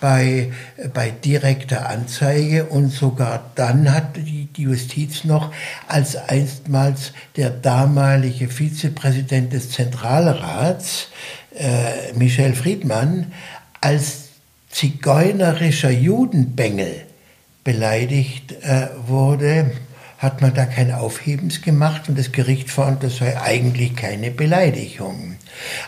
bei, 0.00 0.52
bei 0.94 1.10
direkter 1.10 1.88
Anzeige 1.88 2.64
und 2.64 2.90
sogar 2.90 3.50
dann 3.54 3.92
hat 3.92 4.16
die, 4.16 4.48
die 4.56 4.62
Justiz 4.62 5.24
noch, 5.24 5.52
als 5.86 6.16
einstmals 6.16 7.12
der 7.36 7.50
damalige 7.50 8.48
Vizepräsident 8.48 9.52
des 9.52 9.70
Zentralrats, 9.70 11.08
äh, 11.54 12.12
Michel 12.14 12.54
Friedmann, 12.54 13.32
als 13.80 14.28
zigeunerischer 14.70 15.90
Judenbengel 15.90 17.02
beleidigt 17.64 18.52
äh, 18.62 18.88
wurde, 19.06 19.72
hat 20.18 20.42
man 20.42 20.52
da 20.54 20.66
kein 20.66 20.92
Aufhebens 20.92 21.62
gemacht 21.62 22.08
und 22.08 22.18
das 22.18 22.30
Gericht 22.30 22.70
fand, 22.70 23.02
das 23.02 23.16
sei 23.16 23.40
eigentlich 23.40 23.96
keine 23.96 24.30
Beleidigung. 24.30 25.36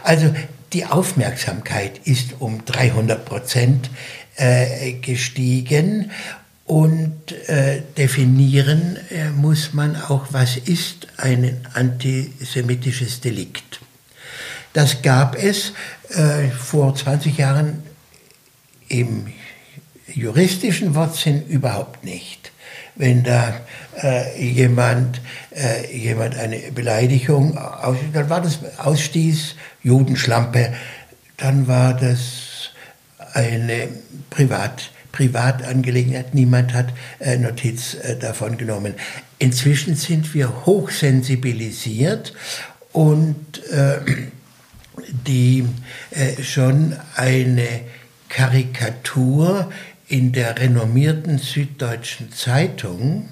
Also 0.03 0.35
die 0.73 0.87
Aufmerksamkeit 0.87 2.01
ist 2.05 2.41
um 2.41 2.65
300 2.65 3.25
Prozent 3.25 3.91
äh, 4.37 4.93
gestiegen 4.93 6.11
und 6.65 7.33
äh, 7.49 7.83
definieren 7.99 8.97
äh, 9.11 9.31
muss 9.31 9.75
man 9.75 9.97
auch, 9.97 10.29
was 10.31 10.57
ist 10.57 11.09
ein 11.19 11.67
antisemitisches 11.75 13.21
Delikt. 13.21 13.81
Das 14.73 15.03
gab 15.03 15.37
es 15.37 15.73
äh, 16.11 16.49
vor 16.49 16.95
20 16.95 17.37
Jahren 17.37 17.83
im 18.89 19.27
juristischen 20.07 20.95
Wortsinn 20.95 21.47
überhaupt 21.47 22.05
nicht. 22.05 22.53
Wenn 22.95 23.23
da 23.23 23.61
äh, 24.03 24.43
jemand, 24.43 25.21
äh, 25.51 25.95
jemand 25.95 26.37
eine 26.37 26.59
Beleidigung 26.73 27.57
ausstieß, 27.57 28.13
dann 28.13 28.31
war 28.31 28.41
das 28.41 28.59
Ausstieß 28.79 29.57
Judenschlampe, 29.83 30.73
dann 31.37 31.67
war 31.67 31.95
das 31.95 32.71
eine 33.35 33.89
Privat, 34.31 34.91
Privatangelegenheit. 35.11 36.35
Niemand 36.35 36.75
hat 36.75 36.93
äh, 37.19 37.37
Notiz 37.37 37.95
äh, 37.95 38.17
davon 38.17 38.57
genommen. 38.57 38.95
Inzwischen 39.39 39.97
sind 39.97 40.35
wir 40.35 40.67
hochsensibilisiert 40.67 42.33
und 42.93 43.63
äh, 43.71 44.01
die 45.27 45.67
äh, 46.11 46.43
schon 46.43 46.97
eine 47.17 47.67
Karikatur 48.29 49.71
in 50.09 50.33
der 50.33 50.59
renommierten 50.59 51.39
Süddeutschen 51.39 52.33
Zeitung, 52.33 53.29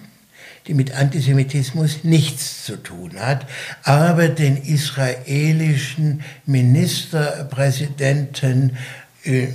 die 0.66 0.74
mit 0.74 0.94
Antisemitismus 0.94 2.04
nichts 2.04 2.64
zu 2.64 2.76
tun 2.76 3.18
hat, 3.18 3.46
aber 3.82 4.28
den 4.28 4.56
israelischen 4.56 6.22
Ministerpräsidenten 6.46 8.76
äh, 9.24 9.48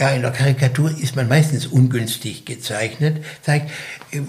ja, 0.00 0.10
in 0.10 0.22
der 0.22 0.30
Karikatur 0.30 0.90
ist 0.98 1.14
man 1.14 1.28
meistens 1.28 1.66
ungünstig 1.66 2.46
gezeichnet, 2.46 3.22
zeigt, 3.42 3.70
äh, 4.12 4.20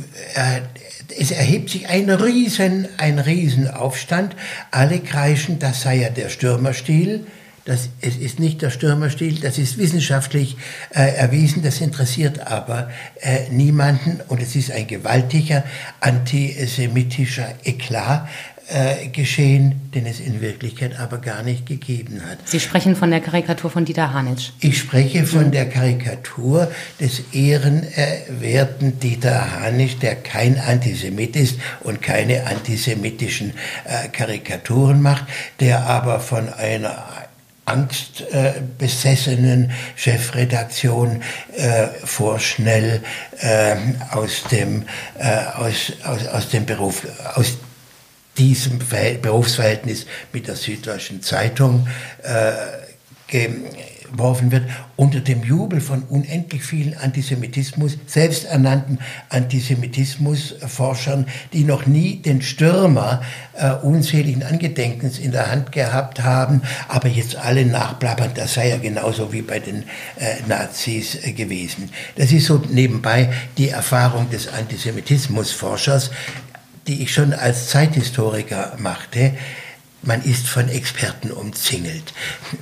es 1.18 1.32
erhebt 1.32 1.70
sich 1.70 1.88
ein 1.88 2.10
Riesen, 2.10 2.88
ein 2.98 3.20
Riesenaufstand. 3.20 4.36
Alle 4.72 5.00
kreischen, 5.00 5.60
das 5.60 5.82
sei 5.82 5.98
ja 5.98 6.10
der 6.10 6.30
Stürmerstil, 6.30 7.26
Das, 7.66 7.90
es 8.02 8.18
ist 8.18 8.40
nicht 8.40 8.62
der 8.64 8.72
Stürmerstil, 8.72 9.40
das 9.40 9.60
ist 9.60 9.78
wissenschaftlich 9.78 10.58
äh, 10.90 11.14
erwiesen, 11.14 11.62
das 11.62 11.80
interessiert 11.80 12.48
aber 12.48 12.90
äh, 13.22 13.50
niemanden 13.52 14.20
und 14.30 14.42
es 14.42 14.56
ist 14.56 14.72
ein 14.72 14.88
gewaltiger 14.88 15.64
antisemitischer 16.00 17.54
Eklat 17.64 18.28
äh, 18.74 19.10
geschehen, 19.10 19.92
den 19.94 20.06
es 20.06 20.20
in 20.20 20.40
Wirklichkeit 20.40 20.98
aber 20.98 21.18
gar 21.18 21.44
nicht 21.44 21.66
gegeben 21.66 22.22
hat. 22.26 22.38
Sie 22.46 22.60
sprechen 22.60 22.96
von 22.96 23.12
der 23.12 23.20
Karikatur 23.20 23.70
von 23.70 23.84
Dieter 23.86 24.14
Hanitsch. 24.14 24.52
Ich 24.62 24.78
spreche 24.80 25.26
von 25.26 25.48
mhm. 25.48 25.52
der 25.52 25.68
Karikatur 25.68 26.72
des 27.00 27.22
ehrenwerten 27.34 29.00
Dieter 29.00 29.60
Hanitsch, 29.60 29.98
der 30.02 30.16
kein 30.16 30.58
Antisemit 30.58 31.36
ist 31.36 31.60
und 31.82 32.02
keine 32.02 32.48
antisemitischen 32.48 33.54
äh, 33.84 34.08
Karikaturen 34.08 35.02
macht, 35.02 35.26
der 35.60 35.86
aber 35.86 36.20
von 36.22 36.48
einer 36.48 37.04
angstbesessenen 37.72 39.72
Chefredaktion 39.96 41.24
äh, 41.56 41.88
vorschnell 42.04 43.02
äh, 43.40 43.76
aus 44.12 44.44
dem 44.52 44.84
äh, 45.18 45.46
aus, 45.56 45.94
aus, 46.04 46.28
aus 46.28 46.50
dem 46.50 46.66
Beruf 46.66 47.08
aus 47.36 47.58
diesem 48.38 48.80
Berufsverhältnis 49.22 50.06
mit 50.32 50.48
der 50.48 50.56
Süddeutschen 50.56 51.22
Zeitung 51.22 51.88
äh, 52.24 52.54
geworfen 54.12 54.52
wird, 54.52 54.64
unter 54.96 55.20
dem 55.20 55.44
Jubel 55.44 55.82
von 55.82 56.04
unendlich 56.04 56.64
vielen 56.64 56.96
Antisemitismus, 56.98 57.98
selbsternannten 58.06 59.00
Antisemitismusforschern, 59.30 61.26
die 61.54 61.64
noch 61.64 61.86
nie 61.86 62.18
den 62.18 62.42
Stürmer 62.42 63.22
äh, 63.54 63.72
unzähligen 63.72 64.44
Angedenkens 64.44 65.20
in 65.20 65.32
der 65.32 65.52
Hand 65.52 65.72
gehabt 65.72 66.24
haben, 66.24 66.62
aber 66.88 67.08
jetzt 67.08 67.36
alle 67.36 67.66
nachplappern, 67.66 68.32
das 68.36 68.54
sei 68.54 68.70
ja 68.70 68.78
genauso 68.78 69.34
wie 69.34 69.42
bei 69.42 69.60
den 69.60 69.84
äh, 70.18 70.36
Nazis 70.48 71.16
äh, 71.24 71.32
gewesen. 71.32 71.90
Das 72.16 72.32
ist 72.32 72.46
so 72.46 72.62
nebenbei 72.70 73.32
die 73.58 73.70
Erfahrung 73.70 74.30
des 74.30 74.48
Antisemitismusforschers 74.48 76.12
die 76.88 77.04
ich 77.04 77.14
schon 77.14 77.34
als 77.34 77.70
Zeithistoriker 77.70 78.74
machte, 78.80 79.34
man 80.04 80.24
ist 80.24 80.48
von 80.48 80.68
Experten 80.70 81.32
umzingelt. 81.32 82.14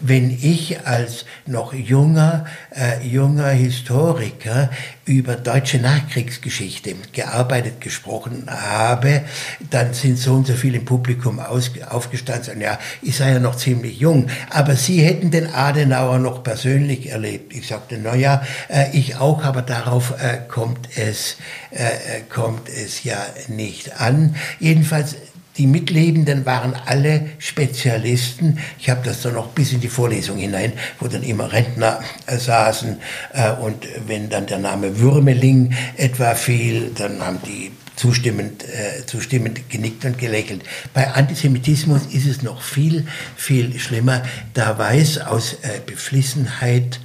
Wenn 0.02 0.30
ich 0.30 0.86
als 0.86 1.26
noch 1.46 1.74
junger, 1.74 2.46
äh, 2.76 3.06
junger 3.06 3.50
Historiker 3.50 4.70
über 5.06 5.36
deutsche 5.36 5.80
Nachkriegsgeschichte 5.80 6.96
gearbeitet, 7.14 7.82
gesprochen 7.82 8.44
habe, 8.48 9.24
dann 9.70 9.94
sind 9.94 10.18
so 10.18 10.34
und 10.34 10.48
so 10.48 10.54
viele 10.54 10.80
im 10.80 10.86
Publikum 10.86 11.40
aufgestanden 11.40 12.56
und 12.56 12.62
ja, 12.62 12.78
ich 13.02 13.18
sei 13.18 13.32
ja 13.32 13.40
noch 13.40 13.56
ziemlich 13.56 14.00
jung, 14.00 14.28
aber 14.50 14.76
Sie 14.76 15.02
hätten 15.02 15.32
den 15.32 15.48
Adenauer 15.48 16.20
noch 16.20 16.44
persönlich 16.44 17.10
erlebt. 17.10 17.54
Ich 17.54 17.68
sagte, 17.68 18.00
na 18.02 18.16
ja, 18.16 18.44
äh, 18.68 18.86
ich 18.94 19.16
auch, 19.16 19.44
aber 19.44 19.62
darauf 19.62 20.14
äh, 20.22 20.40
kommt 20.48 20.90
es, 20.96 21.38
äh, 21.72 21.84
äh 21.84 22.22
kommt 22.30 22.70
es 22.70 23.04
ja 23.04 23.26
nicht 23.48 24.00
an. 24.00 24.36
Jedenfalls 24.60 25.16
die 25.60 25.68
Mitlebenden 25.68 26.46
waren 26.46 26.74
alle 26.86 27.28
Spezialisten. 27.38 28.60
Ich 28.80 28.90
habe 28.90 29.02
das 29.04 29.22
dann 29.22 29.34
noch 29.34 29.50
bis 29.50 29.74
in 29.74 29.82
die 29.82 29.90
Vorlesung 29.90 30.38
hinein, 30.38 30.72
wo 31.00 31.08
dann 31.08 31.22
immer 31.22 31.52
Rentner 31.52 32.00
äh, 32.26 32.38
saßen. 32.38 32.98
Äh, 33.34 33.52
und 33.52 33.86
wenn 34.08 34.30
dann 34.30 34.48
der 34.48 34.60
Name 34.60 35.00
Würmeling 35.00 35.76
etwa 35.98 36.34
fiel, 36.34 36.92
dann 36.96 37.22
haben 37.22 37.40
die 37.46 37.72
zustimmend, 37.98 38.64
äh, 38.64 39.06
zustimmend 39.06 39.70
genickt 39.70 40.06
und 40.06 40.18
gelächelt. 40.18 40.64
Bei 40.94 41.12
Antisemitismus 41.12 42.06
ist 42.14 42.26
es 42.26 42.42
noch 42.42 42.62
viel, 42.62 43.06
viel 43.36 43.78
schlimmer. 43.78 44.24
Da 44.54 44.78
weiß 44.78 45.20
aus 45.20 45.56
äh, 45.62 45.82
Beflissenheit 45.86 47.02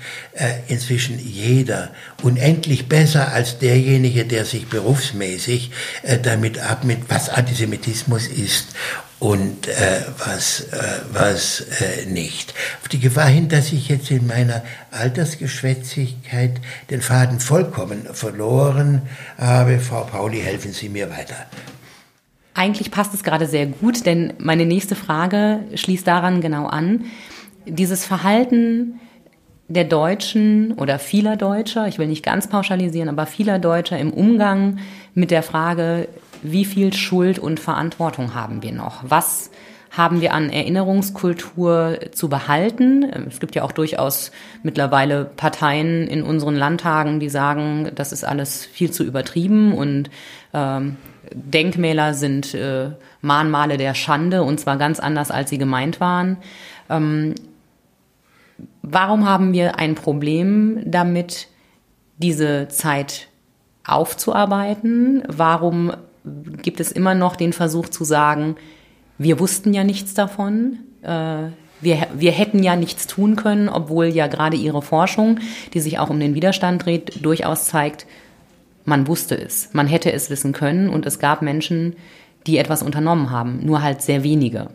inzwischen 0.69 1.19
jeder 1.19 1.91
unendlich 2.23 2.89
besser 2.89 3.33
als 3.33 3.59
derjenige, 3.59 4.25
der 4.25 4.45
sich 4.45 4.67
berufsmäßig 4.67 5.71
äh, 6.03 6.19
damit 6.19 6.59
abnimmt, 6.59 7.05
was 7.09 7.29
Antisemitismus 7.29 8.27
ist 8.27 8.69
und 9.21 9.69
äh, 9.69 10.03
was, 10.19 10.61
äh, 10.61 11.01
was 11.13 11.61
äh, 11.61 12.07
nicht. 12.07 12.53
Auf 12.83 12.89
die 12.89 12.99
Gefahr 12.99 13.29
hin, 13.29 13.49
dass 13.49 13.73
ich 13.73 13.89
jetzt 13.89 14.11
in 14.11 14.27
meiner 14.27 14.63
Altersgeschwätzigkeit 14.91 16.61
den 16.91 17.01
Faden 17.01 17.41
vollkommen 17.41 18.07
verloren 18.13 19.03
habe. 19.39 19.79
Frau 19.79 20.03
Pauli, 20.03 20.41
helfen 20.41 20.73
Sie 20.73 20.89
mir 20.89 21.11
weiter. 21.11 21.37
Eigentlich 22.55 22.91
passt 22.91 23.15
es 23.15 23.25
gerade 23.25 23.47
sehr 23.47 23.67
gut, 23.67 24.05
denn 24.07 24.35
meine 24.39 24.67
nächste 24.67 24.95
Frage 24.95 25.61
schließt 25.75 26.07
daran 26.07 26.41
genau 26.41 26.67
an. 26.67 27.07
Dieses 27.67 28.05
Verhalten 28.05 29.01
der 29.69 29.85
Deutschen 29.85 30.73
oder 30.73 30.99
vieler 30.99 31.37
Deutscher, 31.37 31.89
ich 31.89 31.99
will 31.99 32.07
nicht 32.07 32.25
ganz 32.25 32.49
pauschalisieren, 32.49 33.09
aber 33.09 33.27
vieler 33.27 33.59
Deutscher 33.59 33.99
im 33.99 34.13
Umgang 34.13 34.79
mit 35.15 35.31
der 35.31 35.43
Frage, 35.43 36.09
wie 36.43 36.65
viel 36.65 36.93
Schuld 36.93 37.39
und 37.39 37.61
Verantwortung 37.61 38.35
haben 38.35 38.63
wir 38.63 38.73
noch? 38.73 39.03
Was 39.09 39.51
haben 39.91 40.21
wir 40.21 40.35
an 40.35 40.51
Erinnerungskultur 40.51 41.99
zu 42.13 42.29
behalten? 42.29 43.05
Es 43.29 43.41
gibt 43.41 43.55
ja 43.55 43.63
auch 43.63 43.73
durchaus 43.73 44.33
mittlerweile 44.63 45.25
Parteien 45.25 46.09
in 46.09 46.23
unseren 46.23 46.57
Landtagen, 46.57 47.21
die 47.21 47.29
sagen, 47.29 47.91
das 47.95 48.13
ist 48.13 48.25
alles 48.25 48.67
viel 48.67 48.91
zu 48.91 49.05
übertrieben 49.05 49.73
und 49.73 50.11
ähm, 50.53 50.97
Denkmäler 51.33 52.13
sind 52.13 52.55
äh, 52.55 52.91
Mahnmale 53.23 53.79
der 53.79 53.95
Schande 53.95 54.43
und 54.43 54.61
zwar 54.61 54.77
ganz 54.77 55.01
anders, 55.01 55.31
als 55.31 55.49
sie 55.49 55.59
gemeint 55.59 56.01
waren. 56.01 56.37
Ähm, 56.91 57.35
warum 58.91 59.27
haben 59.27 59.53
wir 59.53 59.79
ein 59.79 59.95
Problem 59.95 60.81
damit, 60.85 61.49
diese 62.19 62.69
Zeit 62.69 63.29
aufzuarbeiten? 63.85 65.23
Warum 65.29 65.93
gibt 66.63 66.81
es 66.81 66.93
immer 66.93 67.15
noch 67.15 67.37
den 67.37 67.53
Versuch 67.53 67.89
zu 67.89 68.05
sagen, 68.05 68.57
wir 69.19 69.39
wussten 69.39 69.75
ja 69.75 69.85
nichts 69.85 70.15
davon. 70.15 70.79
Äh, 71.03 71.49
wir, 71.81 72.07
wir 72.15 72.33
hätten 72.33 72.63
ja 72.63 72.77
nichts 72.77 73.07
tun 73.07 73.37
können, 73.37 73.69
obwohl 73.69 74.07
ja 74.07 74.27
gerade 74.27 74.57
Ihre 74.57 74.83
Forschung, 74.83 75.39
die 75.75 75.81
sich 75.81 75.99
auch 75.99 76.11
um 76.11 76.19
den 76.19 76.35
Widerstand 76.35 76.85
dreht, 76.85 77.25
durchaus 77.25 77.67
zeigt, 77.67 78.07
man 78.85 79.07
wusste 79.07 79.37
es. 79.37 79.71
Man 79.73 79.87
hätte 79.87 80.13
es 80.13 80.31
wissen 80.31 80.53
können 80.53 80.89
und 80.89 81.07
es 81.07 81.19
gab 81.19 81.43
Menschen, 81.43 81.97
die 82.47 82.59
etwas 82.59 82.83
unternommen 82.83 83.31
haben, 83.31 83.61
nur 83.65 83.83
halt 83.83 84.03
sehr 84.03 84.23
wenige. 84.23 84.69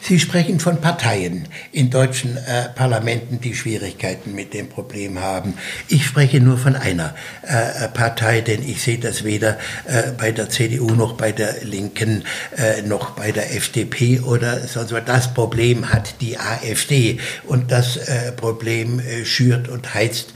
Sie 0.00 0.18
sprechen 0.18 0.58
von 0.58 0.80
Parteien 0.80 1.46
in 1.72 1.90
deutschen 1.90 2.36
äh, 2.36 2.68
Parlamenten, 2.74 3.40
die 3.40 3.54
Schwierigkeiten 3.54 4.34
mit 4.34 4.54
dem 4.54 4.68
Problem 4.68 5.20
haben. 5.20 5.54
Ich 5.88 6.06
spreche 6.06 6.40
nur 6.40 6.58
von 6.58 6.76
einer 6.76 7.14
äh, 7.42 7.88
Partei, 7.88 8.40
denn 8.40 8.62
ich 8.62 8.82
sehe 8.82 8.98
das 8.98 9.24
weder 9.24 9.58
äh, 9.86 10.10
bei 10.16 10.32
der 10.32 10.48
CDU 10.48 10.90
noch 10.90 11.12
bei 11.14 11.32
der 11.32 11.62
Linken 11.62 12.24
äh, 12.56 12.82
noch 12.82 13.10
bei 13.10 13.32
der 13.32 13.54
FDP 13.54 14.20
oder 14.20 14.66
sonst 14.66 14.92
was. 14.92 15.04
Das 15.04 15.34
Problem 15.34 15.92
hat 15.92 16.20
die 16.20 16.38
AfD 16.38 17.20
und 17.46 17.70
das 17.70 17.96
äh, 17.96 18.32
Problem 18.32 19.00
äh, 19.00 19.24
schürt 19.24 19.68
und 19.68 19.94
heizt 19.94 20.32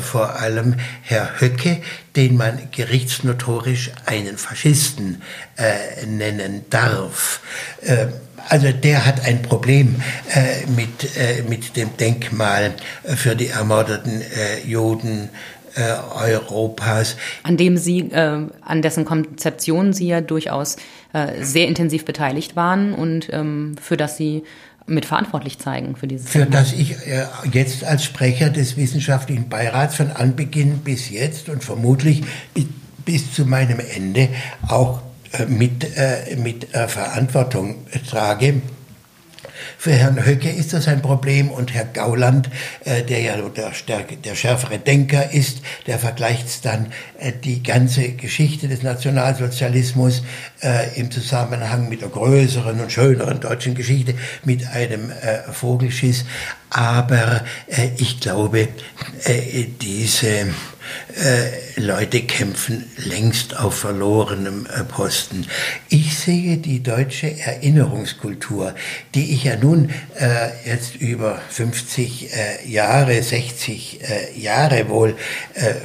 vor 0.00 0.36
allem 0.40 0.76
Herr 1.02 1.40
Höcke, 1.40 1.82
den 2.16 2.36
man 2.36 2.58
gerichtsnotorisch 2.70 3.90
einen 4.06 4.36
Faschisten 4.36 5.22
nennen 6.06 6.64
darf. 6.68 7.40
Also 8.48 8.72
der 8.72 9.06
hat 9.06 9.24
ein 9.24 9.42
Problem 9.42 9.96
äh, 10.34 10.66
mit, 10.70 11.16
äh, 11.16 11.42
mit 11.48 11.76
dem 11.76 11.96
Denkmal 11.96 12.72
für 13.04 13.34
die 13.36 13.48
ermordeten 13.48 14.20
äh, 14.20 14.66
Juden 14.66 15.28
äh, 15.74 15.80
Europas. 16.14 17.16
An 17.42 17.56
dem 17.56 17.76
Sie, 17.76 18.00
äh, 18.00 18.46
an 18.60 18.82
dessen 18.82 19.04
Konzeption 19.04 19.92
Sie 19.92 20.08
ja 20.08 20.20
durchaus 20.20 20.76
äh, 21.12 21.42
sehr 21.42 21.66
intensiv 21.66 22.04
beteiligt 22.04 22.56
waren 22.56 22.94
und 22.94 23.28
ähm, 23.32 23.76
für 23.80 23.96
das 23.96 24.16
Sie 24.16 24.42
mitverantwortlich 24.86 25.58
zeigen 25.58 25.96
für 25.96 26.06
dieses 26.06 26.28
Für 26.28 26.40
Thema. 26.40 26.50
das 26.50 26.72
ich 26.72 26.92
äh, 27.06 27.24
jetzt 27.52 27.84
als 27.84 28.04
Sprecher 28.04 28.50
des 28.50 28.76
wissenschaftlichen 28.76 29.48
Beirats 29.48 29.96
von 29.96 30.10
Anbeginn 30.10 30.78
bis 30.78 31.10
jetzt 31.10 31.48
und 31.48 31.62
vermutlich 31.62 32.22
bis, 32.52 32.66
bis 33.04 33.32
zu 33.32 33.44
meinem 33.46 33.80
Ende 33.80 34.28
auch 34.66 34.98
äh, 34.98 35.11
mit, 35.48 35.96
äh, 35.96 36.36
mit 36.36 36.74
äh, 36.74 36.88
Verantwortung 36.88 37.86
trage. 38.08 38.60
Für 39.78 39.92
Herrn 39.92 40.24
Höcke 40.24 40.50
ist 40.50 40.72
das 40.72 40.88
ein 40.88 41.02
Problem 41.02 41.50
und 41.50 41.74
Herr 41.74 41.84
Gauland, 41.84 42.48
der 42.84 43.20
ja 43.20 43.36
der, 43.36 43.74
stärke, 43.74 44.16
der 44.16 44.34
schärfere 44.34 44.78
Denker 44.78 45.32
ist, 45.32 45.60
der 45.86 45.98
vergleicht 45.98 46.64
dann 46.64 46.92
die 47.44 47.62
ganze 47.62 48.10
Geschichte 48.10 48.68
des 48.68 48.82
Nationalsozialismus 48.82 50.22
im 50.96 51.10
Zusammenhang 51.10 51.88
mit 51.88 52.00
der 52.02 52.08
größeren 52.08 52.80
und 52.80 52.92
schöneren 52.92 53.40
deutschen 53.40 53.74
Geschichte 53.74 54.14
mit 54.44 54.66
einem 54.68 55.12
Vogelschiss. 55.52 56.24
Aber 56.70 57.42
ich 57.98 58.20
glaube, 58.20 58.68
diese 59.80 60.46
äh, 61.16 61.80
Leute 61.80 62.22
kämpfen 62.22 62.84
längst 62.96 63.56
auf 63.58 63.78
verlorenem 63.78 64.66
äh, 64.66 64.84
Posten. 64.84 65.46
Ich 65.88 66.18
sehe 66.18 66.56
die 66.56 66.82
deutsche 66.82 67.38
Erinnerungskultur, 67.38 68.74
die 69.14 69.32
ich 69.32 69.44
ja 69.44 69.56
nun 69.56 69.90
äh, 70.18 70.68
jetzt 70.68 70.96
über 70.96 71.40
50 71.48 72.32
äh, 72.32 72.68
Jahre, 72.68 73.22
60 73.22 74.00
äh, 74.02 74.38
Jahre 74.38 74.88
wohl 74.88 75.16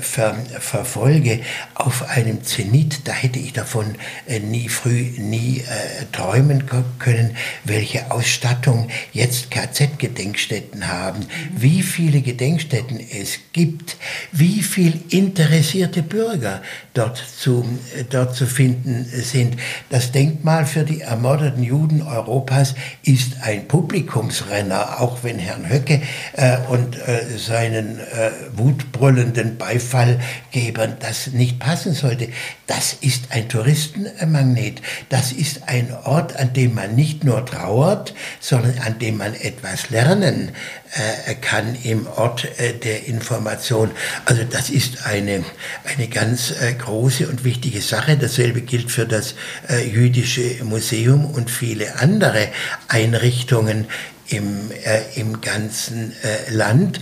ver 0.02 0.36
verfolge, 0.60 1.42
auf 1.74 2.10
einem 2.10 2.44
Zenit. 2.44 3.08
Da 3.08 3.12
hätte 3.12 3.40
ich 3.40 3.54
davon 3.54 3.96
nie 4.28 4.70
früh, 4.70 5.12
nie 5.18 5.64
träumen 6.12 6.64
können, 7.00 7.36
welche 7.64 8.12
Ausstattung 8.12 8.90
jetzt 9.14 9.52
KZ-Gedenkstätten 9.52 10.88
haben, 10.88 11.26
wie 11.56 11.82
viele 11.82 12.22
Gedenkstätten 12.22 13.00
es 13.00 13.40
gibt, 13.54 13.98
wie 14.32 14.62
viel 14.62 15.02
interessierte 15.18 16.04
Bürger 16.04 16.62
dort 16.94 17.18
zu, 17.18 17.66
dort 18.12 18.36
zu 18.36 18.46
finden 18.46 19.06
sind. 19.06 19.58
Das 19.90 20.12
Denkmal 20.12 20.66
für 20.66 20.84
die 20.84 21.02
ermordeten 21.02 21.64
Juden 21.64 22.04
Europas 22.04 22.76
ist 23.04 23.42
ein 23.42 23.68
Publikumsrenner, 23.68 25.02
auch 25.02 25.24
wenn 25.24 25.40
Herrn 25.40 25.70
Höcke 25.70 26.02
äh, 26.34 26.58
und 26.70 26.98
äh, 26.98 27.38
seinen 27.38 28.00
äh, 28.00 28.32
wutbrüllenden 28.54 29.58
Beifallgebern 29.58 30.98
das 31.00 31.28
nicht 31.28 31.60
passen 31.60 31.94
sollte. 31.94 32.30
Das 32.68 32.94
ist 32.94 33.32
ein 33.32 33.50
Touristenmagnet. 33.50 34.82
Das 35.10 35.32
ist 35.32 35.68
ein 35.68 35.94
Ort, 36.04 36.36
an 36.38 36.54
dem 36.54 36.76
man 36.76 36.94
nicht 36.96 37.24
nur 37.24 37.44
trauert, 37.46 38.14
sondern 38.40 38.78
an 38.80 39.00
dem 39.00 39.18
man 39.18 39.34
etwas 39.34 39.90
lernen 39.90 40.50
äh, 40.50 40.87
kann 41.42 41.76
im 41.84 42.08
Ort 42.08 42.48
äh, 42.60 42.74
der 42.74 43.08
Information. 43.08 43.92
Also 44.26 44.44
das 44.44 44.70
ist 44.70 45.06
eine, 45.06 45.44
eine 45.86 46.08
ganz 46.08 46.52
äh, 46.52 46.74
große 46.74 47.28
und 47.28 47.44
wichtige 47.44 47.82
Sache. 47.82 48.18
Dasselbe 48.18 48.62
gilt 48.62 48.92
für 48.92 49.06
das 49.06 49.36
Jüdische 49.92 50.64
Museum 50.64 51.26
und 51.26 51.50
viele 51.50 52.00
andere 52.00 52.50
Einrichtungen 52.88 53.86
im, 54.30 54.72
im 55.16 55.42
ganzen 55.42 56.14
Land. 56.50 57.00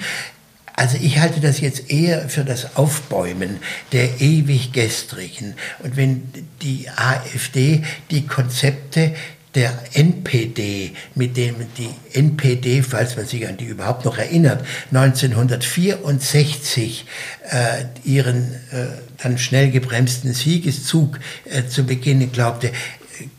Also 0.77 0.97
ich 1.01 1.19
halte 1.19 1.39
das 1.39 1.61
jetzt 1.61 1.89
eher 1.89 2.27
für 2.27 2.43
das 2.43 2.75
Aufbäumen 2.75 3.59
der 3.93 4.19
ewig 4.19 4.73
Gestrigen. 4.73 5.55
Und 5.79 5.95
wenn 5.95 6.31
die 6.61 6.89
AfD 6.89 7.83
die 8.11 8.27
Konzepte 8.27 9.15
der 9.55 9.73
NPD, 9.93 10.91
mit 11.15 11.37
dem 11.37 11.55
die 11.77 11.89
NPD, 12.13 12.83
falls 12.83 13.15
man 13.15 13.25
sich 13.25 13.47
an 13.47 13.57
die 13.57 13.65
überhaupt 13.65 14.05
noch 14.05 14.17
erinnert, 14.17 14.65
1964 14.91 17.05
äh, 17.49 17.85
ihren 18.03 18.53
äh, 18.71 18.87
dann 19.23 19.37
schnell 19.37 19.71
gebremsten 19.71 20.33
Siegeszug 20.33 21.19
äh, 21.45 21.67
zu 21.67 21.85
beginnen 21.85 22.31
glaubte, 22.31 22.71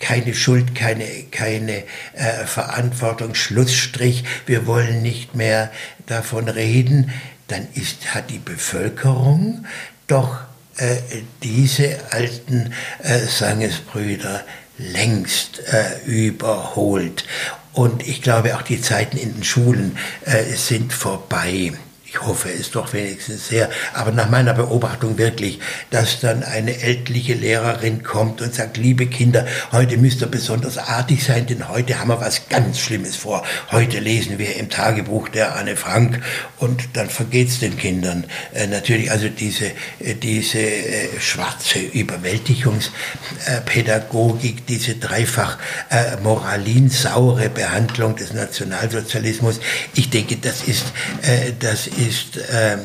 keine 0.01 0.35
Schuld, 0.35 0.75
keine, 0.75 1.05
keine 1.31 1.85
äh, 2.15 2.47
Verantwortung, 2.47 3.35
Schlussstrich, 3.35 4.25
wir 4.47 4.67
wollen 4.67 5.03
nicht 5.03 5.35
mehr 5.35 5.71
davon 6.07 6.49
reden, 6.49 7.11
dann 7.49 7.69
ist, 7.75 8.15
hat 8.15 8.31
die 8.31 8.39
Bevölkerung 8.39 9.67
doch 10.07 10.39
äh, 10.79 10.97
diese 11.43 11.99
alten 12.11 12.73
äh, 13.03 13.19
Sangesbrüder 13.19 14.45
längst 14.79 15.61
äh, 15.67 16.05
überholt. 16.07 17.25
Und 17.73 18.07
ich 18.07 18.23
glaube, 18.23 18.57
auch 18.57 18.63
die 18.63 18.81
Zeiten 18.81 19.17
in 19.17 19.35
den 19.35 19.45
Schulen 19.45 19.99
äh, 20.25 20.45
sind 20.55 20.93
vorbei 20.93 21.73
ich 22.17 22.27
hoffe 22.27 22.49
es 22.49 22.71
doch 22.71 22.95
wenigstens 22.95 23.49
sehr, 23.49 23.69
aber 23.93 24.11
nach 24.11 24.31
meiner 24.31 24.55
Beobachtung 24.55 25.19
wirklich, 25.19 25.59
dass 25.91 26.21
dann 26.21 26.43
eine 26.43 26.81
ältliche 26.81 27.35
Lehrerin 27.35 28.03
kommt 28.03 28.41
und 28.41 28.55
sagt, 28.55 28.79
liebe 28.79 29.07
Kinder, 29.07 29.47
heute 29.71 29.99
müsst 29.99 30.23
ihr 30.23 30.29
besonders 30.29 30.79
artig 30.79 31.23
sein, 31.23 31.45
denn 31.47 31.69
heute 31.69 32.01
haben 32.01 32.09
wir 32.09 32.19
was 32.21 32.49
ganz 32.49 32.81
Schlimmes 32.81 33.17
vor. 33.17 33.45
Heute 33.71 34.01
lesen 34.01 34.39
wir 34.39 34.57
im 34.57 34.71
Tagebuch 34.71 35.29
der 35.29 35.57
Anne 35.57 35.77
Frank 35.77 36.23
und 36.57 36.89
dann 36.95 37.11
vergeht's 37.11 37.59
den 37.59 37.77
Kindern. 37.77 38.25
Äh, 38.55 38.67
natürlich 38.67 39.11
also 39.11 39.29
diese, 39.29 39.73
äh, 39.99 40.15
diese 40.15 40.61
äh, 40.61 41.21
schwarze 41.21 41.81
Überwältigungspädagogik, 41.81 44.67
diese 44.67 44.95
dreifach 44.95 45.59
äh, 45.91 46.17
moralinsaure 46.23 47.51
Behandlung 47.51 48.17
des 48.17 48.33
Nationalsozialismus. 48.33 49.61
Ich 49.95 50.09
denke, 50.09 50.37
das 50.37 50.65
ist, 50.65 50.87
äh, 51.23 51.53
das 51.59 51.87
ist 51.87 52.06
ist 52.07 52.39
ähm, 52.51 52.81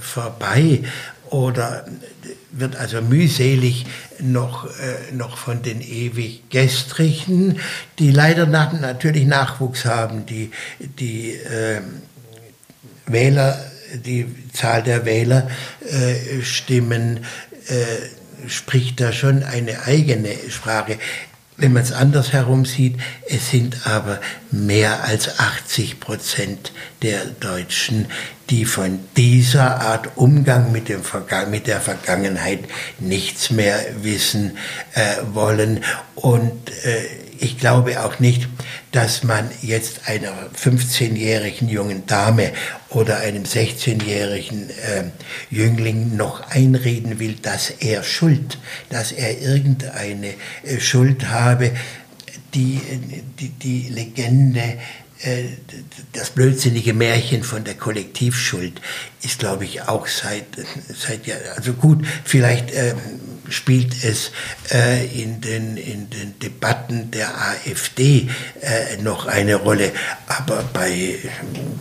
vorbei 0.00 0.82
oder 1.30 1.84
wird 2.52 2.76
also 2.76 3.00
mühselig 3.00 3.86
noch, 4.18 4.66
äh, 4.66 5.12
noch 5.12 5.38
von 5.38 5.62
den 5.62 5.80
ewig 5.80 6.50
Gestrigen, 6.50 7.60
die 7.98 8.10
leider 8.10 8.46
nach, 8.46 8.72
natürlich 8.72 9.26
Nachwuchs 9.26 9.84
haben, 9.84 10.26
die, 10.26 10.50
die 10.78 11.32
äh, 11.32 11.80
Wähler, 13.06 13.64
die 14.04 14.26
Zahl 14.52 14.82
der 14.82 15.04
Wählerstimmen 15.04 17.24
äh, 17.68 18.48
spricht 18.48 19.00
da 19.00 19.12
schon 19.12 19.42
eine 19.42 19.82
eigene 19.84 20.34
Sprache. 20.48 20.98
Wenn 21.60 21.74
man 21.74 21.82
es 21.82 21.92
anders 21.92 22.32
herum 22.32 22.64
sieht, 22.64 22.98
es 23.28 23.50
sind 23.50 23.86
aber 23.86 24.18
mehr 24.50 25.04
als 25.04 25.38
80 25.38 26.00
Prozent 26.00 26.72
der 27.02 27.26
Deutschen, 27.26 28.06
die 28.48 28.64
von 28.64 28.98
dieser 29.14 29.82
Art 29.82 30.16
Umgang 30.16 30.72
mit, 30.72 30.88
dem 30.88 31.02
mit 31.50 31.66
der 31.66 31.82
Vergangenheit 31.82 32.60
nichts 32.98 33.50
mehr 33.50 33.78
wissen 34.00 34.56
äh, 34.94 35.16
wollen. 35.34 35.84
Und 36.14 36.70
äh, 36.84 37.29
ich 37.40 37.58
glaube 37.58 38.04
auch 38.04 38.18
nicht, 38.18 38.48
dass 38.92 39.24
man 39.24 39.50
jetzt 39.62 40.08
einer 40.08 40.32
15-jährigen 40.54 41.68
jungen 41.68 42.06
Dame 42.06 42.52
oder 42.90 43.18
einem 43.18 43.44
16-jährigen 43.44 44.70
äh, 44.70 45.04
Jüngling 45.50 46.16
noch 46.16 46.50
einreden 46.50 47.18
will, 47.18 47.36
dass 47.40 47.70
er 47.70 48.02
Schuld, 48.02 48.58
dass 48.90 49.12
er 49.12 49.40
irgendeine 49.40 50.34
äh, 50.64 50.80
Schuld 50.80 51.28
habe. 51.28 51.72
Die, 52.54 52.80
die, 53.38 53.50
die 53.50 53.88
Legende 53.90 54.78
äh, 55.22 55.44
das 56.12 56.30
blödsinnige 56.30 56.94
Märchen 56.94 57.42
von 57.42 57.62
der 57.62 57.74
Kollektivschuld 57.74 58.80
ist, 59.22 59.38
glaube 59.38 59.64
ich, 59.64 59.82
auch 59.82 60.06
seit, 60.06 60.46
seit 60.88 61.26
ja, 61.26 61.36
also 61.56 61.74
gut, 61.74 62.06
vielleicht 62.24 62.74
ähm, 62.74 62.96
spielt 63.50 64.04
es 64.04 64.30
äh, 64.72 65.06
in, 65.06 65.40
den, 65.40 65.76
in 65.76 66.10
den 66.10 66.38
Debatten 66.38 67.10
der 67.10 67.28
AfD 67.36 68.28
äh, 68.60 68.96
noch 69.02 69.26
eine 69.26 69.56
Rolle, 69.56 69.92
aber 70.26 70.64
bei, 70.72 71.16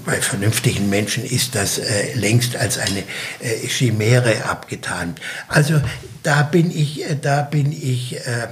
bei 0.05 0.21
vernünftigen 0.21 0.89
Menschen 0.89 1.23
ist 1.23 1.55
das 1.55 1.77
äh, 1.77 2.13
längst 2.15 2.55
als 2.55 2.77
eine 2.77 3.03
äh, 3.39 3.67
Chimäre 3.67 4.45
abgetan. 4.45 5.15
Also 5.47 5.81
da 6.23 6.43
bin 6.43 6.71
ich, 6.71 7.09
äh, 7.09 7.15
da 7.21 7.43
bin 7.43 7.71
ich 7.71 8.17
äh, 8.17 8.47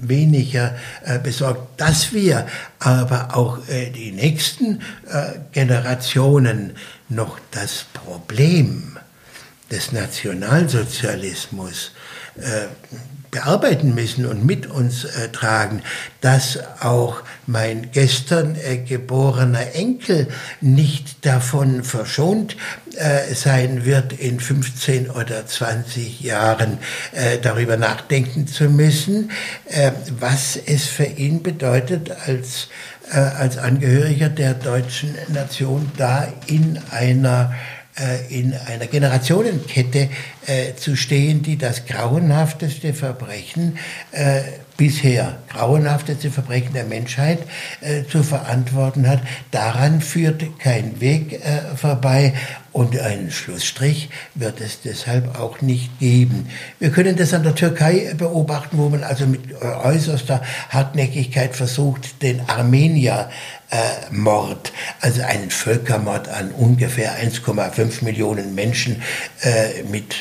weniger 0.00 0.76
äh, 1.04 1.18
besorgt, 1.18 1.80
dass 1.80 2.12
wir 2.12 2.46
aber 2.78 3.36
auch 3.36 3.58
äh, 3.68 3.90
die 3.90 4.12
nächsten 4.12 4.80
äh, 5.08 5.32
Generationen 5.52 6.74
noch 7.08 7.40
das 7.50 7.86
Problem 7.92 8.96
des 9.70 9.92
Nationalsozialismus 9.92 11.92
bearbeiten 13.30 13.94
müssen 13.94 14.26
und 14.26 14.44
mit 14.44 14.66
uns 14.66 15.04
äh, 15.04 15.28
tragen, 15.28 15.82
dass 16.20 16.58
auch 16.80 17.22
mein 17.46 17.90
gestern 17.92 18.56
äh, 18.56 18.78
geborener 18.78 19.74
Enkel 19.74 20.28
nicht 20.60 21.24
davon 21.24 21.84
verschont 21.84 22.56
äh, 22.96 23.32
sein 23.34 23.84
wird, 23.84 24.12
in 24.12 24.40
15 24.40 25.10
oder 25.10 25.46
20 25.46 26.20
Jahren 26.20 26.78
äh, 27.12 27.38
darüber 27.38 27.76
nachdenken 27.76 28.46
zu 28.46 28.64
müssen, 28.64 29.30
äh, 29.66 29.92
was 30.18 30.56
es 30.56 30.86
für 30.86 31.04
ihn 31.04 31.42
bedeutet, 31.42 32.10
als, 32.26 32.68
äh, 33.12 33.18
als 33.18 33.58
Angehöriger 33.58 34.28
der 34.28 34.54
deutschen 34.54 35.14
Nation 35.28 35.90
da 35.96 36.28
in 36.46 36.80
einer 36.90 37.52
äh, 37.52 37.79
in 38.28 38.54
einer 38.54 38.86
Generationenkette 38.86 40.08
äh, 40.46 40.74
zu 40.74 40.96
stehen, 40.96 41.42
die 41.42 41.58
das 41.58 41.86
grauenhafteste 41.86 42.94
Verbrechen 42.94 43.78
äh, 44.12 44.42
bisher 44.80 45.36
grauenhafteste 45.50 46.30
Verbrechen 46.30 46.72
der 46.72 46.84
Menschheit 46.84 47.40
äh, 47.82 48.04
zu 48.04 48.22
verantworten 48.22 49.06
hat. 49.06 49.20
Daran 49.50 50.00
führt 50.00 50.58
kein 50.58 51.02
Weg 51.02 51.34
äh, 51.34 51.76
vorbei 51.76 52.32
und 52.72 52.98
einen 52.98 53.30
Schlussstrich 53.30 54.10
wird 54.34 54.60
es 54.60 54.80
deshalb 54.82 55.38
auch 55.38 55.60
nicht 55.60 55.98
geben. 55.98 56.48
Wir 56.78 56.90
können 56.90 57.16
das 57.16 57.34
an 57.34 57.42
der 57.42 57.54
Türkei 57.54 58.14
beobachten, 58.16 58.78
wo 58.78 58.88
man 58.88 59.02
also 59.02 59.26
mit 59.26 59.40
äußerster 59.60 60.42
Hartnäckigkeit 60.68 61.56
versucht, 61.56 62.22
den 62.22 62.48
Armenier 62.48 63.30
äh, 63.70 63.76
also 65.00 65.22
einen 65.22 65.50
Völkermord 65.50 66.28
an 66.28 66.50
ungefähr 66.52 67.18
1,5 67.20 68.04
Millionen 68.04 68.54
Menschen 68.54 69.02
äh, 69.42 69.82
mit 69.84 70.16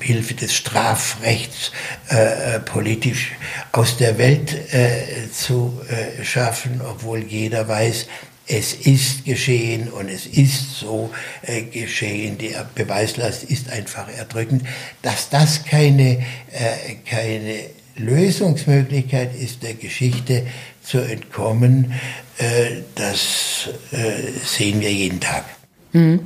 Hilfe 0.00 0.34
des 0.34 0.54
Strafrechts 0.54 1.72
äh, 2.08 2.58
politisch 2.60 3.32
aus 3.70 3.96
der 3.96 4.18
Welt 4.18 4.52
äh, 4.72 5.30
zu 5.32 5.80
äh, 5.88 6.24
schaffen, 6.24 6.80
obwohl 6.82 7.20
jeder 7.20 7.68
weiß, 7.68 8.06
es 8.46 8.74
ist 8.74 9.24
geschehen 9.24 9.88
und 9.88 10.08
es 10.08 10.26
ist 10.26 10.78
so 10.78 11.10
äh, 11.42 11.62
geschehen. 11.62 12.38
Die 12.38 12.54
Beweislast 12.74 13.44
ist 13.44 13.70
einfach 13.70 14.08
erdrückend. 14.08 14.64
Dass 15.02 15.30
das 15.30 15.64
keine, 15.64 16.18
äh, 16.50 16.94
keine 17.08 17.66
Lösungsmöglichkeit 17.96 19.34
ist, 19.34 19.62
der 19.62 19.74
Geschichte 19.74 20.46
zu 20.82 20.98
entkommen, 20.98 21.92
äh, 22.38 22.82
das 22.94 23.68
äh, 23.92 24.30
sehen 24.44 24.80
wir 24.80 24.92
jeden 24.92 25.20
Tag. 25.20 25.44
Mhm. 25.92 26.20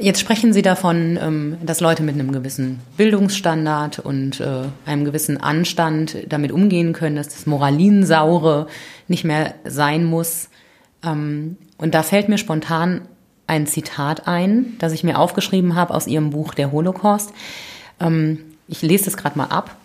Jetzt 0.00 0.20
sprechen 0.20 0.52
Sie 0.52 0.62
davon, 0.62 1.18
ähm, 1.22 1.56
dass 1.62 1.80
Leute 1.80 2.02
mit 2.02 2.14
einem 2.14 2.32
gewissen 2.32 2.80
Bildungsstandard 2.96 4.00
und 4.00 4.40
äh, 4.40 4.64
einem 4.86 5.04
gewissen 5.04 5.36
Anstand 5.40 6.16
damit 6.28 6.50
umgehen 6.50 6.92
können, 6.92 7.14
dass 7.14 7.28
das 7.28 7.46
Moralinsaure 7.46 8.66
nicht 9.06 9.22
mehr 9.22 9.54
sein 9.64 10.04
muss. 10.04 10.48
Ähm, 11.04 11.56
und 11.78 11.94
da 11.94 12.02
fällt 12.02 12.28
mir 12.28 12.38
spontan 12.38 13.02
ein 13.46 13.66
Zitat 13.66 14.26
ein, 14.26 14.76
das 14.78 14.92
ich 14.92 15.04
mir 15.04 15.18
aufgeschrieben 15.18 15.74
habe 15.74 15.94
aus 15.94 16.06
Ihrem 16.06 16.30
Buch 16.30 16.54
Der 16.54 16.72
Holocaust. 16.72 17.32
Ähm, 18.00 18.38
ich 18.68 18.82
lese 18.82 19.08
es 19.08 19.16
gerade 19.16 19.36
mal 19.38 19.46
ab. 19.46 19.76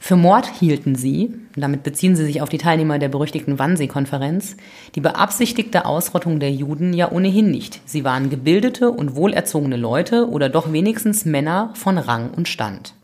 Für 0.00 0.14
Mord 0.14 0.46
hielten 0.46 0.94
sie, 0.94 1.34
damit 1.56 1.82
beziehen 1.82 2.14
sie 2.14 2.24
sich 2.24 2.40
auf 2.40 2.48
die 2.48 2.58
Teilnehmer 2.58 3.00
der 3.00 3.08
berüchtigten 3.08 3.58
Wannsee-Konferenz, 3.58 4.56
die 4.94 5.00
beabsichtigte 5.00 5.86
Ausrottung 5.86 6.38
der 6.38 6.52
Juden 6.52 6.92
ja 6.92 7.10
ohnehin 7.10 7.50
nicht. 7.50 7.80
Sie 7.84 8.04
waren 8.04 8.30
gebildete 8.30 8.90
und 8.90 9.16
wohlerzogene 9.16 9.76
Leute 9.76 10.28
oder 10.30 10.48
doch 10.48 10.72
wenigstens 10.72 11.24
Männer 11.24 11.70
von 11.74 11.98
Rang 11.98 12.30
und 12.30 12.46
Stand. 12.46 12.94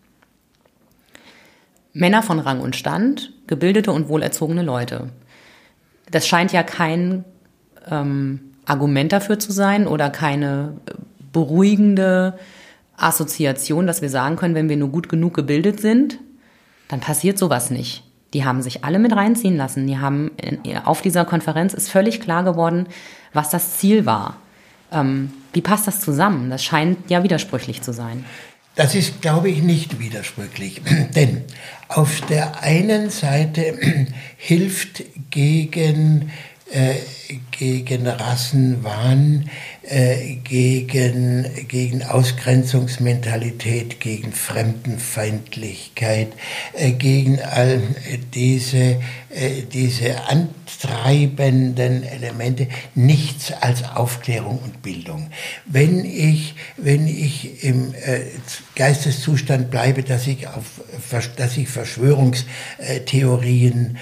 Männer 1.92 2.22
von 2.22 2.38
Rang 2.38 2.60
und 2.60 2.76
Stand, 2.76 3.32
gebildete 3.48 3.90
und 3.90 4.08
wohlerzogene 4.08 4.62
Leute. 4.62 5.10
Das 6.10 6.28
scheint 6.28 6.52
ja 6.52 6.62
kein 6.62 7.24
ähm, 7.90 8.40
Argument 8.66 9.12
dafür 9.12 9.38
zu 9.38 9.52
sein 9.52 9.86
oder 9.86 10.10
keine 10.10 10.74
beruhigende 11.32 12.38
Assoziation, 12.96 13.86
dass 13.86 14.02
wir 14.02 14.08
sagen 14.08 14.36
können, 14.36 14.54
wenn 14.54 14.68
wir 14.68 14.76
nur 14.76 14.90
gut 14.90 15.08
genug 15.08 15.34
gebildet 15.34 15.80
sind, 15.80 16.18
dann 16.88 17.00
passiert 17.00 17.38
sowas 17.38 17.70
nicht. 17.70 18.04
Die 18.32 18.44
haben 18.44 18.62
sich 18.62 18.84
alle 18.84 18.98
mit 18.98 19.14
reinziehen 19.14 19.56
lassen. 19.56 19.86
Die 19.86 19.98
haben 19.98 20.30
auf 20.84 21.02
dieser 21.02 21.24
Konferenz 21.24 21.72
ist 21.72 21.90
völlig 21.90 22.20
klar 22.20 22.42
geworden, 22.44 22.86
was 23.32 23.50
das 23.50 23.78
Ziel 23.78 24.06
war. 24.06 24.38
Ähm, 24.92 25.32
wie 25.52 25.60
passt 25.60 25.86
das 25.86 26.00
zusammen? 26.00 26.50
Das 26.50 26.64
scheint 26.64 27.10
ja 27.10 27.22
widersprüchlich 27.22 27.82
zu 27.82 27.92
sein. 27.92 28.24
Das 28.76 28.96
ist, 28.96 29.22
glaube 29.22 29.50
ich, 29.50 29.62
nicht 29.62 30.00
widersprüchlich. 30.00 30.82
Denn 31.14 31.44
auf 31.88 32.20
der 32.22 32.62
einen 32.62 33.10
Seite 33.10 33.78
hilft 34.36 35.04
gegen, 35.30 36.22
äh, 36.22 36.30
gegen 37.50 38.06
Rassenwahn 38.06 39.50
äh, 39.86 40.36
gegen, 40.36 41.46
gegen 41.68 42.02
Ausgrenzungsmentalität, 42.02 44.00
gegen 44.00 44.32
Fremdenfeindlichkeit, 44.32 46.32
äh, 46.72 46.92
gegen 46.92 47.38
all 47.40 47.82
diese, 48.32 48.78
äh, 48.78 48.98
diese 49.72 50.28
antreibenden 50.28 52.04
Elemente 52.04 52.68
nichts 52.94 53.50
als 53.52 53.82
Aufklärung 53.82 54.58
und 54.58 54.82
Bildung. 54.82 55.30
Wenn 55.66 56.04
ich, 56.04 56.54
wenn 56.76 57.08
ich 57.08 57.64
im 57.64 57.94
Geisteszustand 58.76 59.70
bleibe, 59.70 60.02
dass 60.02 60.26
ich, 60.26 60.48
auf, 60.48 60.82
dass 61.36 61.56
ich 61.56 61.68
Verschwörungstheorien 61.68 63.96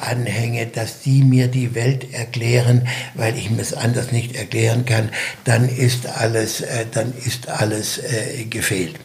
anhänge, 0.00 0.66
dass 0.66 1.02
die 1.02 1.22
mir 1.22 1.48
die 1.48 1.74
Welt 1.74 2.12
erklären, 2.12 2.86
weil 3.14 3.36
ich 3.36 3.50
mir 3.50 3.62
es 3.62 3.74
anders 3.74 4.12
nicht 4.12 4.36
erklären 4.36 4.84
kann, 4.84 5.10
dann, 5.44 5.68
ist 5.68 6.06
alles, 6.06 6.60
äh, 6.60 6.86
dann 6.90 7.12
ist 7.24 7.48
alles 7.48 7.98
äh, 7.98 8.44
gefehlt. 8.44 8.96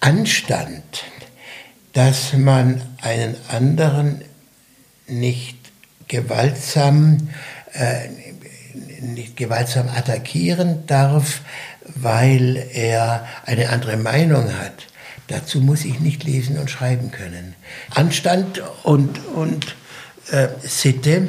Anstand, 0.00 1.04
dass 1.92 2.32
man 2.34 2.82
einen 3.00 3.36
anderen 3.48 4.22
nicht 5.08 5.56
gewaltsam, 6.06 7.28
äh, 7.72 8.08
nicht 9.00 9.36
gewaltsam 9.36 9.88
attackieren 9.88 10.86
darf, 10.86 11.42
weil 11.94 12.56
er 12.72 13.26
eine 13.44 13.70
andere 13.70 13.96
Meinung 13.96 14.52
hat. 14.58 14.86
Dazu 15.28 15.60
muss 15.60 15.84
ich 15.84 16.00
nicht 16.00 16.24
lesen 16.24 16.58
und 16.58 16.70
schreiben 16.70 17.10
können. 17.10 17.54
Anstand 17.90 18.62
und, 18.82 19.24
und 19.34 19.76
äh, 20.30 20.48
Sitte, 20.62 21.28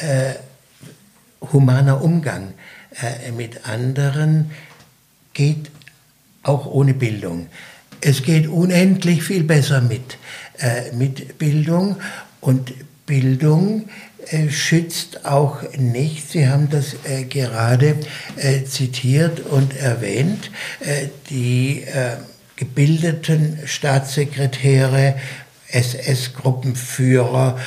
äh, 0.00 0.34
humaner 1.52 2.02
Umgang 2.02 2.52
äh, 3.00 3.32
mit 3.32 3.66
anderen 3.66 4.50
geht 5.32 5.70
auch 6.42 6.66
ohne 6.66 6.94
Bildung. 6.94 7.48
Es 8.00 8.22
geht 8.22 8.48
unendlich 8.48 9.22
viel 9.22 9.44
besser 9.44 9.80
mit, 9.80 10.18
äh, 10.58 10.92
mit 10.92 11.38
Bildung 11.38 11.96
und 12.40 12.72
Bildung 13.06 13.88
äh, 14.28 14.50
schützt 14.50 15.26
auch 15.26 15.62
nicht. 15.76 16.30
Sie 16.30 16.48
haben 16.48 16.68
das 16.70 16.94
äh, 17.04 17.24
gerade 17.24 17.96
äh, 18.36 18.64
zitiert 18.64 19.40
und 19.40 19.76
erwähnt. 19.76 20.50
Äh, 20.80 21.08
die 21.30 21.84
gebildeten 22.56 23.58
Staatssekretäre 23.64 25.14
SS-Gruppenführer, 25.68 27.58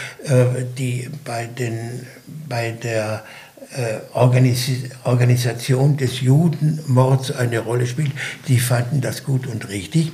die 0.77 1.09
bei, 1.25 1.47
den, 1.47 2.05
bei 2.47 2.71
der 2.71 3.23
Organisation 4.13 5.97
des 5.97 6.21
Judenmords 6.21 7.31
eine 7.31 7.59
Rolle 7.59 7.87
spielt, 7.87 8.11
die 8.47 8.59
fanden 8.59 9.01
das 9.01 9.23
gut 9.23 9.47
und 9.47 9.69
richtig. 9.69 10.11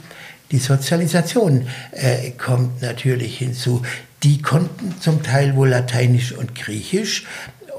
Die 0.51 0.57
Sozialisation 0.57 1.67
äh, 1.91 2.31
kommt 2.31 2.81
natürlich 2.81 3.37
hinzu. 3.37 3.83
Die 4.23 4.41
konnten 4.41 4.95
zum 4.99 5.23
Teil 5.23 5.55
wohl 5.55 5.69
Lateinisch 5.69 6.33
und 6.33 6.55
Griechisch 6.55 7.25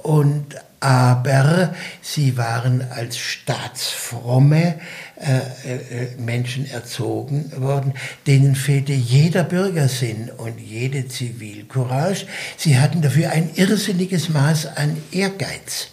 und 0.03 0.57
aber 0.81 1.75
sie 2.01 2.39
waren 2.39 2.83
als 2.91 3.19
staatsfromme 3.19 4.81
äh, 5.17 5.37
äh, 5.37 6.17
Menschen 6.17 6.69
erzogen 6.71 7.53
worden, 7.61 7.93
denen 8.27 8.55
fehlte 8.55 8.95
jeder 8.95 9.45
Bürgersinn 9.45 10.31
und 10.39 10.59
jede 10.59 11.07
Zivilcourage. 11.07 12.27
Sie 12.57 12.79
hatten 12.79 13.03
dafür 13.03 13.31
ein 13.31 13.51
irrsinniges 13.55 14.31
Maß 14.31 14.79
an 14.79 14.97
Ehrgeiz. 15.13 15.89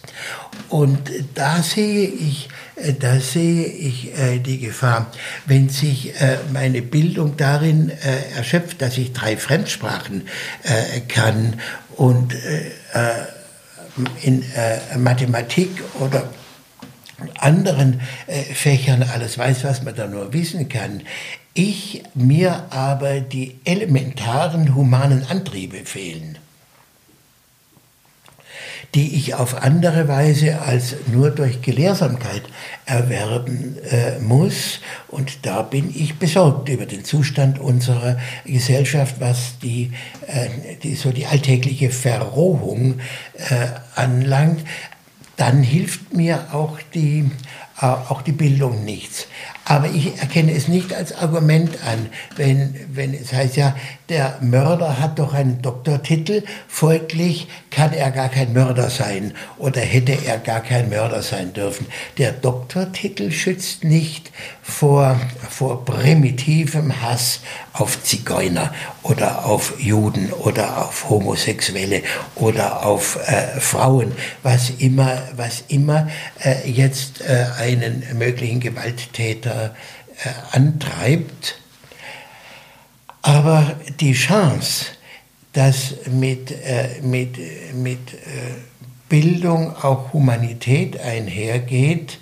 Und 0.70 1.10
da 1.34 1.62
sehe 1.62 2.08
ich, 2.08 2.48
da 2.98 3.18
sehe 3.20 3.66
ich 3.66 4.16
äh, 4.18 4.38
die 4.38 4.58
Gefahr, 4.58 5.10
wenn 5.46 5.68
sich 5.68 6.20
äh, 6.20 6.38
meine 6.52 6.82
Bildung 6.82 7.36
darin 7.36 7.90
äh, 7.90 8.36
erschöpft, 8.36 8.80
dass 8.82 8.98
ich 8.98 9.12
drei 9.12 9.36
Fremdsprachen 9.36 10.26
kann 11.08 11.60
und 11.96 12.34
in 14.22 14.44
Mathematik 14.96 15.70
oder 15.98 16.28
anderen 17.38 18.00
äh, 18.26 18.42
Fächern 18.42 19.02
alles 19.02 19.38
weiß, 19.38 19.64
was 19.64 19.82
man 19.82 19.94
da 19.94 20.06
nur 20.06 20.32
wissen 20.32 20.68
kann. 20.68 21.02
Ich 21.54 22.04
mir 22.14 22.66
aber 22.70 23.20
die 23.20 23.58
elementaren 23.64 24.74
humanen 24.74 25.26
Antriebe 25.28 25.78
fehlen, 25.84 26.38
die 28.94 29.16
ich 29.16 29.34
auf 29.34 29.62
andere 29.62 30.08
Weise 30.08 30.60
als 30.62 30.96
nur 31.12 31.30
durch 31.30 31.62
Gelehrsamkeit 31.62 32.42
erwerben 32.86 33.76
äh, 33.90 34.18
muss. 34.18 34.80
Und 35.08 35.46
da 35.46 35.62
bin 35.62 35.92
ich 35.94 36.18
besorgt 36.18 36.68
über 36.68 36.86
den 36.86 37.04
Zustand 37.04 37.58
unserer 37.58 38.18
Gesellschaft, 38.44 39.16
was 39.18 39.58
die, 39.62 39.92
äh, 40.26 40.76
die 40.82 40.94
so 40.94 41.10
die 41.10 41.26
alltägliche 41.26 41.90
Verrohung 41.90 43.00
äh, 43.36 43.68
anlangt 43.94 44.64
dann 45.38 45.62
hilft 45.62 46.12
mir 46.14 46.48
auch 46.52 46.78
die 46.94 47.30
auch 47.80 48.22
die 48.22 48.32
Bildung 48.32 48.84
nichts. 48.84 49.28
Aber 49.68 49.86
ich 49.86 50.18
erkenne 50.18 50.52
es 50.52 50.66
nicht 50.66 50.94
als 50.94 51.14
Argument 51.14 51.76
an, 51.84 52.06
wenn, 52.36 52.74
wenn 52.90 53.12
es 53.12 53.34
heißt 53.34 53.56
ja, 53.56 53.76
der 54.08 54.38
Mörder 54.40 54.98
hat 54.98 55.18
doch 55.18 55.34
einen 55.34 55.60
Doktortitel, 55.60 56.42
folglich 56.66 57.48
kann 57.70 57.92
er 57.92 58.10
gar 58.10 58.30
kein 58.30 58.54
Mörder 58.54 58.88
sein 58.88 59.34
oder 59.58 59.82
hätte 59.82 60.16
er 60.24 60.38
gar 60.38 60.60
kein 60.60 60.88
Mörder 60.88 61.20
sein 61.20 61.52
dürfen. 61.52 61.86
Der 62.16 62.32
Doktortitel 62.32 63.30
schützt 63.30 63.84
nicht 63.84 64.32
vor, 64.62 65.20
vor 65.50 65.84
primitivem 65.84 67.02
Hass 67.02 67.40
auf 67.74 68.02
Zigeuner 68.02 68.72
oder 69.02 69.44
auf 69.44 69.74
Juden 69.78 70.32
oder 70.32 70.86
auf 70.86 71.10
Homosexuelle 71.10 72.02
oder 72.34 72.86
auf 72.86 73.18
äh, 73.26 73.60
Frauen, 73.60 74.12
was 74.42 74.70
immer, 74.78 75.22
was 75.36 75.64
immer 75.68 76.08
äh, 76.42 76.68
jetzt 76.68 77.20
äh, 77.20 77.46
einen 77.58 78.02
möglichen 78.18 78.60
Gewalttäter 78.60 79.57
antreibt. 80.52 81.58
Aber 83.22 83.76
die 84.00 84.12
Chance, 84.12 84.86
dass 85.52 85.94
mit, 86.06 86.50
äh, 86.50 87.00
mit, 87.02 87.36
mit 87.74 88.14
äh, 88.14 88.18
Bildung 89.08 89.74
auch 89.76 90.12
Humanität 90.12 91.00
einhergeht, 91.00 92.18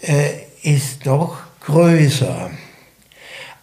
äh, 0.00 0.30
ist 0.62 1.06
doch 1.06 1.38
größer, 1.60 2.50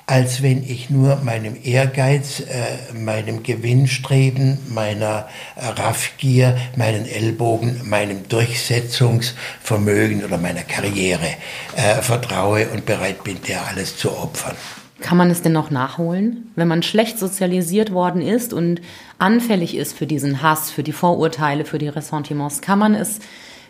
als 0.09 0.41
wenn 0.41 0.63
ich 0.63 0.89
nur 0.89 1.17
meinem 1.17 1.55
Ehrgeiz, 1.63 2.39
äh, 2.39 2.97
meinem 2.97 3.43
Gewinnstreben, 3.43 4.57
meiner 4.67 5.29
Raffgier, 5.55 6.57
meinen 6.75 7.05
Ellbogen, 7.05 7.87
meinem 7.87 8.27
Durchsetzungsvermögen 8.27 10.25
oder 10.25 10.39
meiner 10.39 10.63
Karriere 10.63 11.27
äh, 11.75 12.01
vertraue 12.01 12.69
und 12.69 12.87
bereit 12.87 13.23
bin, 13.23 13.37
der 13.47 13.67
alles 13.67 13.97
zu 13.97 14.11
opfern. 14.11 14.55
Kann 14.99 15.15
man 15.15 15.29
es 15.29 15.43
denn 15.43 15.51
noch 15.51 15.69
nachholen? 15.69 16.51
Wenn 16.55 16.67
man 16.67 16.81
schlecht 16.81 17.19
sozialisiert 17.19 17.91
worden 17.91 18.23
ist 18.23 18.51
und 18.51 18.81
anfällig 19.19 19.75
ist 19.75 19.95
für 19.95 20.07
diesen 20.07 20.41
Hass, 20.41 20.71
für 20.71 20.81
die 20.81 20.91
Vorurteile, 20.91 21.65
für 21.65 21.77
die 21.77 21.87
Ressentiments, 21.87 22.61
kann 22.61 22.79
man 22.79 22.95
es 22.95 23.19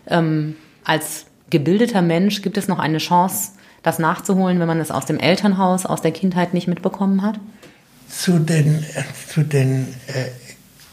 ähm, 0.08 0.56
als 0.86 1.26
gebildeter 1.50 2.02
Mensch, 2.02 2.42
gibt 2.42 2.58
es 2.58 2.70
noch 2.70 2.80
eine 2.80 3.00
Chance, 3.00 3.52
das 3.84 4.00
nachzuholen, 4.00 4.60
wenn 4.60 4.68
man 4.68 4.80
es 4.80 4.92
aus 4.92 5.06
dem 5.06 5.20
Elternhaus, 5.20 5.86
aus 5.86 6.02
der 6.02 6.12
Kindheit 6.12 6.54
nicht 6.54 6.68
mitbekommen 6.68 7.22
hat? 7.22 7.40
Zu 8.10 8.40
den, 8.40 8.86
zu 9.32 9.44
den 9.44 9.88
äh, 10.08 10.26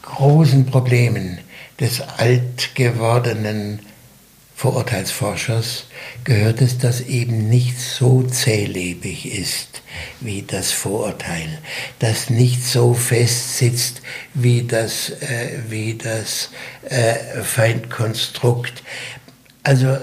großen 0.03 0.65
Problemen 0.65 1.39
des 1.79 2.01
alt 2.01 2.75
gewordenen 2.75 3.79
Vorurteilsforschers 4.55 5.85
gehört 6.23 6.61
es, 6.61 6.79
dass 6.79 7.01
eben 7.01 7.47
nicht 7.47 7.79
so 7.79 8.23
zählebig 8.23 9.31
ist 9.31 9.83
wie 10.19 10.41
das 10.41 10.71
Vorurteil, 10.71 11.59
das 11.99 12.31
nicht 12.31 12.65
so 12.65 12.95
fest 12.95 13.57
sitzt 13.57 14.01
wie 14.33 14.63
das, 14.63 15.11
äh, 15.21 15.59
wie 15.69 15.93
das 15.93 16.49
äh, 16.89 17.43
Feindkonstrukt. 17.43 18.81
Also 19.61 19.97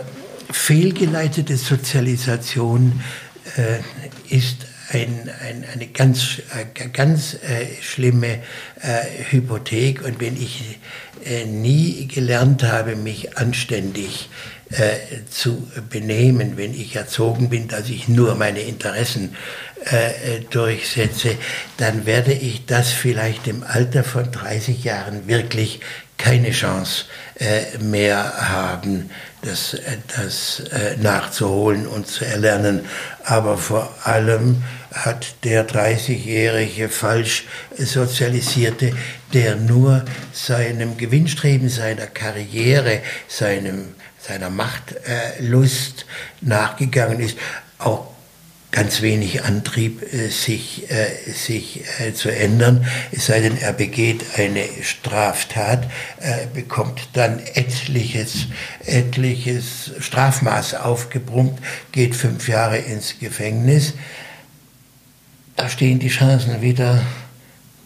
fehlgeleitete 0.50 1.56
Sozialisation 1.56 3.00
äh, 3.56 4.34
ist 4.34 4.66
ein, 4.90 5.30
ein, 5.40 5.64
eine 5.72 5.86
ganz, 5.86 6.38
äh, 6.54 6.88
ganz 6.88 7.34
äh, 7.34 7.66
schlimme 7.80 8.40
äh, 8.80 9.00
Hypothek. 9.30 10.04
Und 10.04 10.20
wenn 10.20 10.36
ich 10.36 10.78
äh, 11.24 11.44
nie 11.44 12.06
gelernt 12.06 12.62
habe, 12.62 12.96
mich 12.96 13.36
anständig 13.36 14.28
äh, 14.70 14.94
zu 15.30 15.68
benehmen, 15.90 16.56
wenn 16.56 16.74
ich 16.74 16.96
erzogen 16.96 17.50
bin, 17.50 17.68
dass 17.68 17.88
ich 17.88 18.08
nur 18.08 18.34
meine 18.34 18.60
Interessen 18.60 19.36
durchsetze, 20.48 21.36
dann 21.76 22.06
werde 22.06 22.32
ich 22.32 22.64
das 22.64 22.90
vielleicht 22.90 23.46
im 23.46 23.62
Alter 23.62 24.02
von 24.02 24.32
30 24.32 24.82
Jahren 24.82 25.28
wirklich 25.28 25.80
keine 26.16 26.52
Chance 26.52 27.04
mehr 27.80 28.32
haben, 28.38 29.10
das, 29.44 29.74
äh, 29.74 29.98
das 30.16 30.60
äh, 30.72 30.96
nachzuholen 30.96 31.86
und 31.86 32.06
zu 32.06 32.24
erlernen. 32.24 32.84
Aber 33.24 33.56
vor 33.58 33.94
allem 34.04 34.62
hat 34.92 35.44
der 35.44 35.68
30-jährige 35.68 36.88
falsch 36.88 37.44
sozialisierte, 37.76 38.92
der 39.32 39.56
nur 39.56 40.04
seinem 40.32 40.96
Gewinnstreben, 40.96 41.68
seiner 41.68 42.06
Karriere, 42.06 43.00
seinem, 43.28 43.94
seiner 44.18 44.50
Machtlust 44.50 46.06
nachgegangen 46.40 47.20
ist, 47.20 47.36
auch 47.78 48.13
ganz 48.74 49.02
wenig 49.02 49.44
Antrieb, 49.44 50.02
äh, 50.12 50.28
sich, 50.28 50.90
äh, 50.90 51.30
sich 51.30 51.84
äh, 52.00 52.12
zu 52.12 52.28
ändern. 52.28 52.84
Es 53.12 53.26
sei 53.26 53.40
denn, 53.40 53.56
er 53.56 53.72
begeht 53.72 54.24
eine 54.36 54.64
Straftat, 54.82 55.88
bekommt 56.54 57.08
dann 57.12 57.38
etliches, 57.54 58.48
etliches 58.84 59.92
Strafmaß 60.00 60.74
aufgebrummt, 60.74 61.60
geht 61.92 62.16
fünf 62.16 62.48
Jahre 62.48 62.78
ins 62.78 63.18
Gefängnis. 63.20 63.94
Da 65.56 65.68
stehen 65.68 66.00
die 66.00 66.08
Chancen 66.08 66.60
wieder 66.60 67.02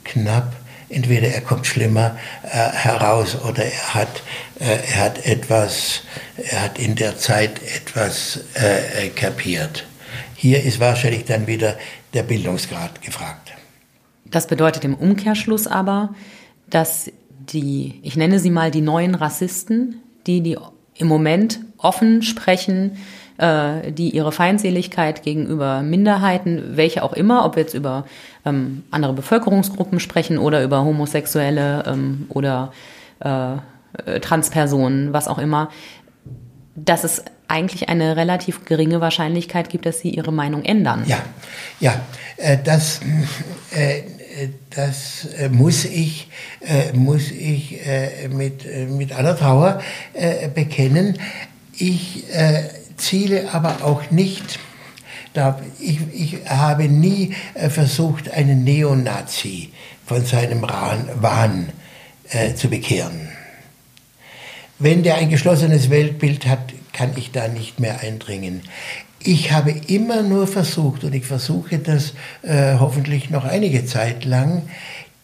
knapp. 0.05 0.57
Entweder 0.89 1.29
er 1.29 1.43
kommt 1.43 1.67
schlimmer 1.67 2.17
äh, 2.45 2.49
heraus 2.49 3.37
oder 3.37 3.63
er 3.63 3.95
hat, 3.95 4.23
äh, 4.59 4.79
er 4.91 4.97
hat 4.97 5.27
etwas, 5.27 6.01
er 6.51 6.63
hat 6.63 6.79
in 6.79 6.95
der 6.95 7.19
Zeit 7.19 7.61
etwas 7.63 8.41
äh, 8.55 9.09
kapiert. 9.09 9.88
Hier 10.41 10.63
ist 10.63 10.79
wahrscheinlich 10.79 11.25
dann 11.25 11.49
wieder 11.49 11.75
der 12.15 12.23
Bildungsgrad 12.23 13.03
gefragt. 13.03 13.51
Das 14.25 14.47
bedeutet 14.47 14.85
im 14.85 14.95
Umkehrschluss 14.95 15.67
aber, 15.67 16.15
dass 16.71 17.11
die, 17.53 17.99
ich 18.05 18.15
nenne 18.15 18.39
sie 18.39 18.51
mal 18.51 18.71
die 18.71 18.81
neuen 18.81 19.17
Rassisten, 19.17 20.01
die, 20.29 20.41
die 20.41 20.57
im 20.95 21.09
Moment 21.09 21.59
offen 21.77 22.23
sprechen, 22.23 22.99
äh, 23.39 23.91
die 23.91 24.11
ihre 24.11 24.31
Feindseligkeit 24.31 25.25
gegenüber 25.25 25.83
Minderheiten, 25.83 26.77
welche 26.77 27.03
auch 27.03 27.15
immer, 27.15 27.45
ob 27.45 27.57
wir 27.57 27.65
jetzt 27.65 27.75
über 27.75 28.07
ähm, 28.45 28.85
andere 28.93 29.15
Bevölkerungsgruppen 29.15 29.99
sprechen 29.99 30.39
oder 30.39 30.63
über 30.63 30.85
Homosexuelle 30.85 31.83
ähm, 31.85 32.27
oder 32.29 32.73
äh, 33.19 33.57
Transpersonen, 34.21 35.13
was 35.13 35.27
auch 35.27 35.39
immer, 35.39 35.71
dass 36.77 37.03
es 37.03 37.25
eigentlich 37.49 37.89
eine 37.89 38.17
relativ 38.17 38.65
geringe 38.67 39.01
Wahrscheinlichkeit 39.01 39.71
gibt, 39.71 39.87
dass 39.87 40.01
sie 40.01 40.11
ihre 40.11 40.33
Meinung 40.33 40.65
ändern. 40.65 41.05
Ja, 41.07 41.23
ja, 41.81 42.01
äh, 42.37 42.59
das, 42.63 43.01
äh, 43.71 44.03
das 44.71 45.27
äh, 45.37 45.49
muss 45.49 45.85
ich, 45.85 46.29
muss 46.93 47.33
ich 47.33 47.81
mit, 48.31 48.65
mit 48.91 49.13
aller 49.13 49.37
Trauer 49.37 49.81
bekennen. 50.55 51.19
Ich 51.77 52.25
ziele 52.97 53.53
aber 53.53 53.83
auch 53.83 54.13
nicht, 54.13 54.61
ich, 55.81 55.99
ich 56.13 56.49
habe 56.49 56.85
nie 56.85 57.35
versucht, 57.69 58.31
einen 58.31 58.63
Neonazi 58.63 59.73
von 60.07 60.25
seinem 60.25 60.63
Wahn 60.63 61.71
zu 62.55 62.69
bekehren. 62.69 63.29
Wenn 64.79 65.03
der 65.03 65.17
ein 65.17 65.31
geschlossenes 65.31 65.91
Weltbild 65.91 66.47
hat, 66.47 66.73
kann 66.99 67.13
ich 67.15 67.31
da 67.31 67.47
nicht 67.47 67.79
mehr 67.79 68.01
eindringen. 68.01 68.63
Ich 69.21 69.53
habe 69.53 69.71
immer 69.87 70.23
nur 70.23 70.49
versucht, 70.49 71.05
und 71.05 71.15
ich 71.15 71.25
versuche 71.25 71.79
das 71.79 72.15
äh, 72.43 72.75
hoffentlich 72.81 73.31
noch 73.31 73.45
einige 73.45 73.87
Zeit 73.87 74.25
lang, 74.25 74.63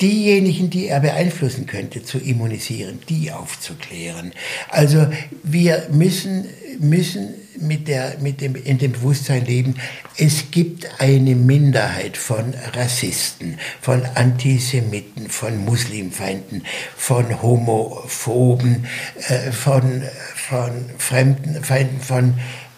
diejenigen, 0.00 0.70
die 0.70 0.86
er 0.86 1.00
beeinflussen 1.00 1.66
könnte, 1.66 2.04
zu 2.04 2.18
immunisieren, 2.18 3.00
die 3.08 3.32
aufzuklären. 3.32 4.32
Also 4.70 5.08
wir 5.42 5.88
müssen, 5.90 6.46
müssen 6.78 7.34
mit, 7.60 7.88
der, 7.88 8.18
mit 8.20 8.40
dem, 8.40 8.54
in 8.54 8.78
dem 8.78 8.92
Bewusstsein 8.92 9.44
leben, 9.44 9.76
es 10.16 10.50
gibt 10.50 10.88
eine 11.00 11.34
Minderheit 11.34 12.16
von 12.16 12.54
Rassisten, 12.74 13.58
von 13.80 14.04
Antisemiten, 14.14 15.28
von 15.28 15.64
Muslimfeinden, 15.64 16.64
von 16.96 17.42
Homophoben, 17.42 18.86
äh, 19.28 19.52
von, 19.52 20.02
von 20.34 20.70
Fremdenfeinden, 20.98 22.00
von 22.00 22.34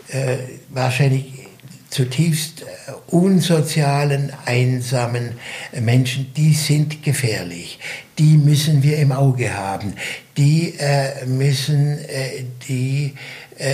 äh, 0.08 0.36
wahrscheinlich 0.70 1.46
zutiefst 1.90 2.62
äh, 2.62 2.92
unsozialen, 3.08 4.32
einsamen 4.44 5.32
Menschen, 5.80 6.32
die 6.36 6.52
sind 6.52 7.02
gefährlich. 7.02 7.78
Die 8.18 8.36
müssen 8.36 8.82
wir 8.82 8.98
im 8.98 9.12
Auge 9.12 9.54
haben. 9.54 9.94
Die 10.36 10.74
äh, 10.78 11.24
müssen, 11.26 11.98
äh, 11.98 12.44
die 12.68 13.14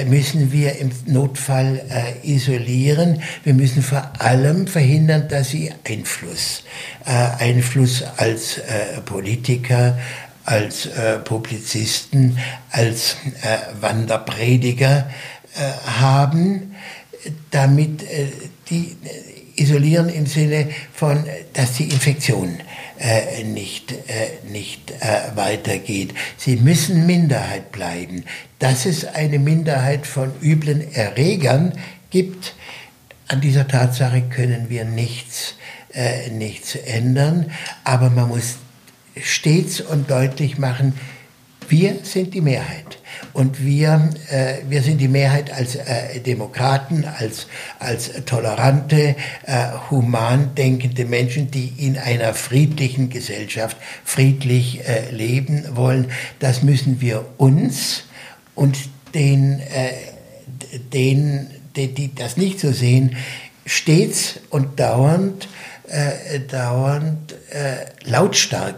müssen 0.06 0.52
wir 0.52 0.76
im 0.78 0.90
Notfall 1.06 1.82
äh, 1.88 2.26
isolieren. 2.26 3.22
Wir 3.44 3.54
müssen 3.54 3.82
vor 3.82 4.12
allem 4.18 4.66
verhindern, 4.66 5.28
dass 5.28 5.50
sie 5.50 5.72
Einfluss, 5.88 6.62
äh, 7.04 7.42
Einfluss 7.42 8.04
als 8.16 8.58
äh, 8.58 9.00
Politiker, 9.04 9.98
als 10.44 10.86
äh, 10.86 11.18
Publizisten, 11.18 12.38
als 12.70 13.16
äh, 13.42 13.58
Wanderprediger 13.80 15.10
äh, 15.54 15.90
haben, 16.00 16.74
damit 17.50 18.02
äh, 18.02 18.26
die 18.68 18.96
isolieren 19.62 20.08
im 20.08 20.26
Sinne 20.26 20.68
von, 20.92 21.24
dass 21.52 21.74
die 21.74 21.84
Infektion 21.84 22.58
äh, 22.98 23.44
nicht, 23.44 23.92
äh, 23.92 24.48
nicht 24.50 24.90
äh, 24.90 25.36
weitergeht. 25.36 26.14
Sie 26.36 26.56
müssen 26.56 27.06
Minderheit 27.06 27.72
bleiben. 27.72 28.24
Dass 28.58 28.86
es 28.86 29.04
eine 29.04 29.38
Minderheit 29.38 30.06
von 30.06 30.32
üblen 30.40 30.92
Erregern 30.94 31.72
gibt, 32.10 32.54
an 33.28 33.40
dieser 33.40 33.66
Tatsache 33.66 34.22
können 34.22 34.68
wir 34.68 34.84
nichts, 34.84 35.54
äh, 35.94 36.30
nichts 36.30 36.74
ändern, 36.76 37.50
aber 37.82 38.10
man 38.10 38.28
muss 38.28 38.56
stets 39.20 39.80
und 39.80 40.10
deutlich 40.10 40.58
machen, 40.58 40.94
wir 41.68 41.96
sind 42.02 42.34
die 42.34 42.40
Mehrheit. 42.40 42.98
Und 43.32 43.64
wir, 43.64 44.10
äh, 44.30 44.56
wir 44.68 44.82
sind 44.82 44.98
die 44.98 45.08
Mehrheit 45.08 45.52
als 45.52 45.76
äh, 45.76 46.20
Demokraten, 46.20 47.04
als, 47.04 47.46
als 47.78 48.10
tolerante, 48.26 49.16
äh, 49.46 49.68
human 49.90 50.54
denkende 50.54 51.04
Menschen, 51.06 51.50
die 51.50 51.72
in 51.78 51.98
einer 51.98 52.34
friedlichen 52.34 53.08
Gesellschaft 53.08 53.76
friedlich 54.04 54.86
äh, 54.86 55.10
leben 55.10 55.64
wollen. 55.74 56.10
Das 56.40 56.62
müssen 56.62 57.00
wir 57.00 57.24
uns 57.38 58.04
und 58.54 58.76
den, 59.14 59.60
äh, 59.60 59.92
den, 60.92 61.50
die, 61.76 61.88
die 61.88 62.14
das 62.14 62.36
nicht 62.36 62.60
so 62.60 62.72
sehen, 62.72 63.16
stets 63.64 64.40
und 64.50 64.78
dauernd, 64.78 65.48
äh, 65.88 66.40
dauernd 66.40 67.32
äh, 67.50 68.08
lautstark 68.08 68.76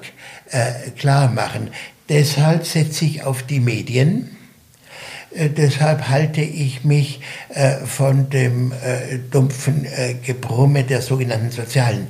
äh, 0.50 0.90
klar 0.96 1.30
machen. 1.30 1.70
Deshalb 2.08 2.66
setze 2.66 3.04
ich 3.04 3.22
auf 3.22 3.42
die 3.42 3.60
Medien. 3.60 4.33
Äh, 5.34 5.50
deshalb 5.50 6.08
halte 6.08 6.40
ich 6.40 6.84
mich 6.84 7.20
äh, 7.48 7.76
von 7.84 8.30
dem 8.30 8.72
äh, 8.72 9.18
dumpfen 9.30 9.86
Gebrumme 10.24 10.84
der 10.84 11.02
sogenannten 11.02 11.50
sozialen 11.50 12.08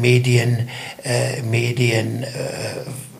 Medien, 0.00 0.68
Medien 1.50 2.24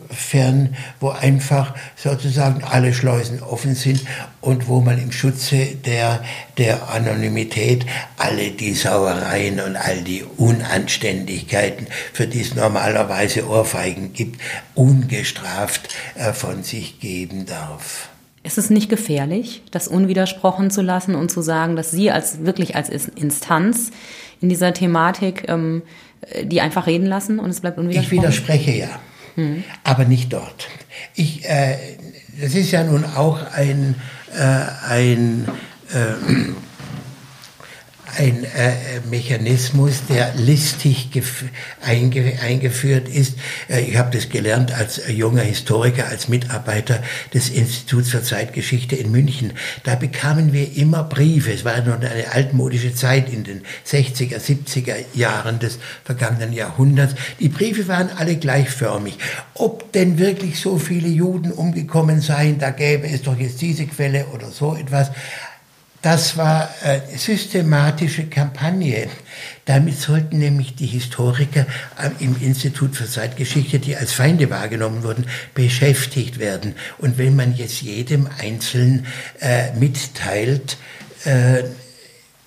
fern, 0.09 0.75
wo 0.99 1.09
einfach 1.09 1.73
sozusagen 1.95 2.63
alle 2.63 2.93
Schleusen 2.93 3.41
offen 3.41 3.75
sind 3.75 4.01
und 4.41 4.67
wo 4.67 4.81
man 4.81 5.01
im 5.01 5.11
Schutze 5.11 5.75
der, 5.85 6.23
der 6.57 6.89
Anonymität 6.89 7.85
alle 8.17 8.51
die 8.51 8.73
Sauereien 8.73 9.59
und 9.59 9.75
all 9.75 10.01
die 10.01 10.23
Unanständigkeiten, 10.23 11.87
für 12.13 12.27
die 12.27 12.41
es 12.41 12.55
normalerweise 12.55 13.47
Ohrfeigen 13.47 14.13
gibt, 14.13 14.41
ungestraft 14.75 15.89
äh, 16.15 16.33
von 16.33 16.63
sich 16.63 16.99
geben 16.99 17.45
darf. 17.45 18.12
Ist 18.43 18.57
es 18.57 18.69
nicht 18.69 18.89
gefährlich, 18.89 19.63
das 19.71 19.87
unwidersprochen 19.87 20.69
zu 20.69 20.81
lassen 20.81 21.15
und 21.15 21.31
zu 21.31 21.41
sagen, 21.41 21.75
dass 21.75 21.91
Sie 21.91 22.11
als 22.11 22.45
wirklich 22.45 22.75
als 22.75 22.89
Instanz 22.89 23.91
in 24.41 24.49
dieser 24.49 24.73
Thematik 24.73 25.45
ähm, 25.47 25.81
die 26.43 26.61
einfach 26.61 26.87
reden 26.87 27.05
lassen 27.05 27.39
und 27.39 27.49
es 27.49 27.61
bleibt 27.61 27.77
unwidersprochen? 27.77 28.17
Ich 28.17 28.21
widerspreche 28.23 28.71
ja 28.71 28.89
hm. 29.35 29.63
aber 29.83 30.05
nicht 30.05 30.31
dort. 30.33 30.67
Ich, 31.15 31.45
äh, 31.45 31.77
das 32.41 32.53
ist 32.53 32.71
ja 32.71 32.83
nun 32.83 33.05
auch 33.05 33.39
ein, 33.53 33.95
äh, 34.35 34.65
ein 34.89 35.47
äh, 35.93 35.97
ein 36.27 36.52
äh, 38.55 38.99
Mechanismus, 39.09 40.05
der 40.07 40.33
listig 40.35 41.09
einge 41.81 42.39
eingeführt 42.41 43.07
ist. 43.07 43.35
Äh, 43.69 43.81
ich 43.81 43.97
habe 43.97 44.15
das 44.15 44.29
gelernt 44.29 44.71
als 44.71 44.99
äh, 44.99 45.11
junger 45.11 45.41
Historiker, 45.41 46.07
als 46.07 46.27
Mitarbeiter 46.27 47.01
des 47.33 47.49
Instituts 47.49 48.09
für 48.09 48.23
Zeitgeschichte 48.23 48.95
in 48.95 49.11
München. 49.11 49.53
Da 49.83 49.95
bekamen 49.95 50.53
wir 50.53 50.77
immer 50.77 51.03
Briefe. 51.03 51.51
Es 51.51 51.65
war 51.65 51.81
noch 51.81 51.99
eine 51.99 52.31
altmodische 52.31 52.93
Zeit 52.93 53.31
in 53.31 53.43
den 53.43 53.61
60er, 53.87 54.39
70er 54.39 54.95
Jahren 55.13 55.59
des 55.59 55.79
vergangenen 56.03 56.53
Jahrhunderts. 56.53 57.15
Die 57.39 57.49
Briefe 57.49 57.87
waren 57.87 58.09
alle 58.17 58.35
gleichförmig. 58.37 59.17
Ob 59.55 59.91
denn 59.91 60.17
wirklich 60.17 60.59
so 60.59 60.77
viele 60.77 61.07
Juden 61.07 61.51
umgekommen 61.51 62.21
seien, 62.21 62.59
da 62.59 62.71
gäbe 62.71 63.07
es 63.07 63.23
doch 63.23 63.37
jetzt 63.37 63.61
diese 63.61 63.85
Quelle 63.85 64.27
oder 64.27 64.51
so 64.51 64.75
etwas. 64.75 65.11
Das 66.03 66.35
war 66.35 66.69
eine 66.83 67.17
systematische 67.17 68.25
Kampagne. 68.25 69.07
Damit 69.63 69.97
sollten 69.97 70.37
nämlich 70.37 70.75
die 70.75 70.85
Historiker 70.85 71.65
im 72.19 72.35
Institut 72.41 72.97
für 72.97 73.09
Zeitgeschichte, 73.09 73.79
die 73.79 73.95
als 73.95 74.11
Feinde 74.11 74.49
wahrgenommen 74.49 75.03
wurden, 75.03 75.25
beschäftigt 75.55 76.39
werden. 76.39 76.75
Und 76.97 77.17
wenn 77.17 77.37
man 77.37 77.55
jetzt 77.55 77.81
jedem 77.81 78.27
Einzelnen 78.37 79.05
äh, 79.39 79.71
mitteilt, 79.79 80.75
äh, 81.23 81.63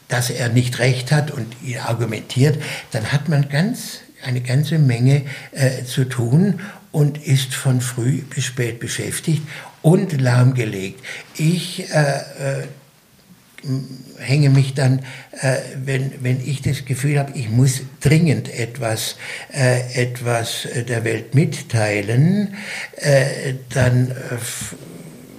dass 0.09 0.29
er 0.29 0.51
nicht 0.51 0.79
recht 0.79 1.11
hat 1.11 1.31
und 1.31 1.47
argumentiert, 1.83 2.63
dann 2.91 3.11
hat 3.11 3.31
man 3.31 3.49
ganz 3.49 4.01
eine 4.23 4.43
ganze 4.43 4.79
Menge 4.79 5.23
äh, 5.53 5.83
zu 5.85 6.05
tun 6.05 6.61
und 6.93 7.25
ist 7.25 7.55
von 7.55 7.81
früh 7.81 8.21
bis 8.21 8.45
spät 8.45 8.81
beschäftigt 8.81 9.45
und 9.81 10.21
lahmgelegt. 10.21 11.03
Ich 11.39 11.91
äh, 11.91 12.19
äh 12.61 12.67
hänge 14.19 14.51
mich 14.51 14.75
dann, 14.75 15.01
äh, 15.41 15.57
wenn, 15.85 16.12
wenn 16.23 16.41
ich 16.41 16.62
das 16.62 16.85
Gefühl 16.85 17.19
habe, 17.19 17.33
ich 17.35 17.51
muss 17.51 17.83
dringend 18.01 18.53
etwas, 18.53 19.17
äh, 19.53 19.81
etwas 19.95 20.69
der 20.89 21.05
Welt 21.05 21.35
mitteilen, 21.35 22.55
äh, 22.97 23.55
dann 23.71 24.11
äh, 24.11 24.14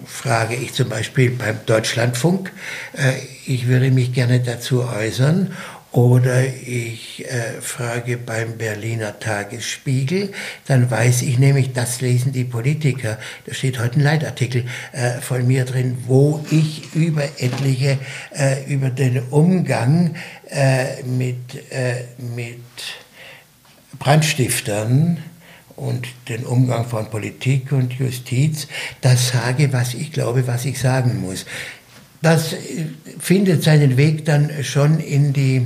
frage 0.06 0.56
ich 0.56 0.74
zum 0.74 0.90
Beispiel 0.90 1.32
beim 1.32 1.60
Deutschlandfunk, 1.66 2.52
äh, 2.94 3.14
ich 3.46 3.68
würde 3.68 3.92
mich 3.92 4.14
gerne 4.14 4.40
dazu 4.40 4.84
äußern 4.84 5.54
oder 5.98 6.46
ich 6.46 7.26
äh, 7.26 7.60
frage 7.60 8.18
beim 8.18 8.60
Berliner 8.60 9.20
Tagesspiegel, 9.20 10.32
dann 10.68 10.92
weiß 10.92 11.24
ich 11.24 11.40
nämlich, 11.40 11.74
das 11.74 12.02
lesen 12.02 12.32
die 12.32 12.44
Politiker. 12.44 13.18
Da 13.48 13.54
steht 13.56 13.80
heute 13.80 13.96
ein 13.96 14.04
Leitartikel 14.04 14.66
äh, 14.92 15.14
von 15.22 15.48
mir 15.48 15.66
drin, 15.66 15.98
wo 16.06 16.46
ich 16.52 16.94
über 16.94 17.24
etliche, 17.40 17.98
äh, 18.30 18.72
über 18.72 18.92
den 18.92 19.24
Umgang 19.32 20.14
äh, 20.52 21.02
mit, 21.02 21.72
äh, 21.72 22.04
mit 22.36 22.62
Brandstiftern 23.98 25.18
und 25.76 26.08
den 26.30 26.46
Umgang 26.46 26.86
von 26.86 27.10
Politik 27.10 27.72
und 27.72 27.94
Justiz, 27.94 28.68
das 29.02 29.30
sage, 29.30 29.74
was 29.74 29.96
ich 29.96 30.12
glaube, 30.12 30.46
was 30.46 30.66
ich 30.66 30.78
sagen 30.78 31.22
muss 31.22 31.48
das 32.22 32.56
findet 33.20 33.64
seinen 33.64 33.98
Weg 33.98 34.26
dann 34.26 34.64
schon 34.64 35.00
in 35.00 35.34
die, 35.34 35.66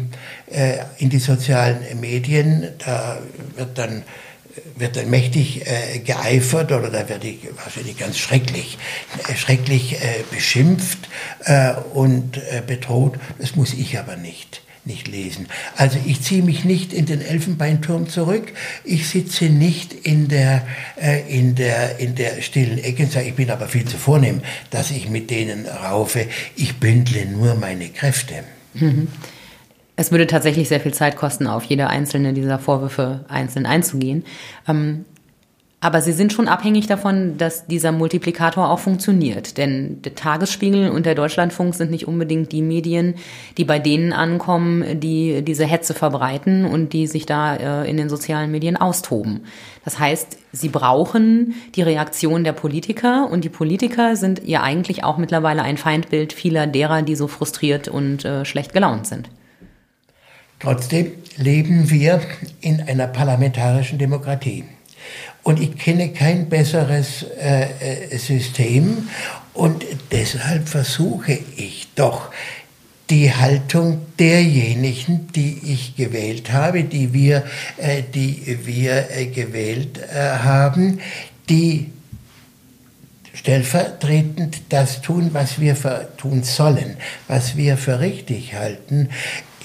äh, 0.52 0.80
in 0.98 1.10
die 1.10 1.20
sozialen 1.20 2.00
Medien. 2.00 2.68
Da 2.80 3.20
wird 3.56 3.78
dann, 3.78 4.04
wird 4.76 4.98
dann 4.98 5.10
mächtig 5.10 5.66
äh, 5.66 6.00
geeifert 6.00 6.72
oder 6.72 6.90
da 6.90 7.08
werde 7.08 7.28
ich 7.28 7.40
wahrscheinlich 7.64 7.98
ganz 7.98 8.18
schrecklich, 8.18 8.78
äh, 9.28 9.36
schrecklich 9.36 9.94
äh, 9.96 10.24
beschimpft 10.30 11.10
äh, 11.46 11.74
und 11.94 12.38
äh, 12.38 12.62
bedroht. 12.66 13.16
Das 13.40 13.56
muss 13.56 13.74
ich 13.74 13.98
aber 13.98 14.18
nicht 14.18 14.62
nicht 14.86 15.08
lesen. 15.08 15.48
Also 15.76 15.98
ich 16.06 16.22
ziehe 16.22 16.44
mich 16.44 16.66
nicht 16.66 16.94
in 16.94 17.06
den 17.06 17.22
Elfenbeinturm 17.22 18.10
zurück. 18.10 18.52
Ich 18.84 19.10
sitze 19.10 19.46
nicht 19.46 19.94
in 19.94 20.28
der, 20.28 20.66
äh, 21.00 21.22
in 21.28 21.56
der, 21.56 22.00
in 22.00 22.16
der 22.16 22.42
stillen 22.42 22.78
Ecke 22.80 23.08
ich 23.22 23.36
bin 23.36 23.50
aber 23.50 23.68
viel 23.68 23.86
zu 23.86 23.98
vornehm, 23.98 24.42
dass 24.70 24.92
ich 24.92 25.10
mit 25.10 25.30
denen 25.30 25.66
raufe. 25.66 26.26
Ich 26.56 26.80
bündle 26.80 27.26
nur 27.26 27.56
meine 27.56 27.90
Kräfte. 27.90 28.44
Mhm. 28.74 29.08
Es 29.96 30.12
würde 30.12 30.26
tatsächlich 30.26 30.68
sehr 30.70 30.80
viel 30.80 30.94
Zeit 30.94 31.16
kosten, 31.16 31.48
auf 31.48 31.64
jede 31.66 31.88
einzelne 31.88 32.34
dieser 32.34 32.58
Vorwürfe 32.58 33.26
einzeln 33.28 33.66
einzugehen. 33.66 34.24
Ähm, 34.68 35.06
aber 35.84 36.00
sie 36.02 36.12
sind 36.12 36.32
schon 36.32 36.48
abhängig 36.48 36.86
davon, 36.86 37.40
dass 37.40 37.66
dieser 37.66 37.92
Multiplikator 37.92 38.70
auch 38.70 38.78
funktioniert. 38.78 39.58
Denn 39.58 40.00
der 40.04 40.14
Tagesspiegel 40.14 40.92
und 40.92 41.08
der 41.08 41.16
Deutschlandfunk 41.16 41.74
sind 41.74 41.90
nicht 41.90 42.08
unbedingt 42.08 42.52
die 42.52 42.62
Medien, 42.62 43.16
die 43.58 43.66
bei 43.66 43.80
denen 43.80 44.14
ankommen, 44.14 45.00
die 45.00 45.42
diese 45.42 45.66
Hetze 45.66 45.96
verbreiten 45.96 46.66
und 46.66 46.94
die 46.94 47.08
sich 47.08 47.26
da 47.26 47.56
äh, 47.56 47.90
in 47.90 47.98
den 47.98 48.10
sozialen 48.10 48.52
Medien 48.52 48.78
austoben. 48.78 49.42
Das 49.84 49.98
heißt, 49.98 50.38
sie 50.52 50.70
brauchen 50.70 51.56
die 51.74 51.82
Reaktion 51.82 52.44
der 52.44 52.54
Politiker 52.54 53.28
und 53.32 53.44
die 53.44 53.50
Politiker 53.50 54.16
sind 54.16 54.48
ja 54.48 54.62
eigentlich 54.62 55.04
auch 55.04 55.18
mittlerweile 55.18 55.64
ein 55.64 55.78
Feindbild 55.78 56.32
vieler 56.32 56.68
derer, 56.68 57.02
die 57.02 57.16
so 57.16 57.28
frustriert 57.28 57.88
und 57.88 58.24
äh, 58.24 58.46
schlecht 58.46 58.74
gelaunt 58.74 59.08
sind. 59.08 59.30
Trotzdem 60.60 61.14
leben 61.38 61.90
wir 61.90 62.22
in 62.62 62.82
einer 62.82 63.08
parlamentarischen 63.08 63.98
Demokratie. 63.98 64.64
Und 65.44 65.60
ich 65.60 65.76
kenne 65.78 66.10
kein 66.10 66.50
besseres 66.50 67.26
äh, 67.40 68.12
äh, 68.14 68.18
System 68.18 69.10
und 69.54 69.84
deshalb 70.12 70.70
versuche 70.70 71.40
ich 71.56 71.88
doch 71.96 72.32
die 73.10 73.34
Haltung 73.34 74.06
derjenigen, 74.18 75.28
die 75.36 75.60
ich 75.66 75.96
gewählt 75.98 76.54
habe, 76.54 76.86
die 76.86 77.12
wir, 77.12 77.44
äh, 77.78 78.04
die 78.04 78.60
wir 78.64 79.10
äh, 79.12 79.26
gewählt 79.26 79.98
äh, 79.98 80.38
haben, 80.38 81.02
die 81.50 81.92
stellvertretend 83.34 84.62
das 84.70 85.02
tun, 85.02 85.32
was 85.34 85.60
wir 85.60 85.76
tun 86.18 86.44
sollen, 86.44 86.96
was 87.28 87.58
wir 87.58 87.76
für 87.78 88.00
richtig 88.00 88.54
halten. 88.54 89.10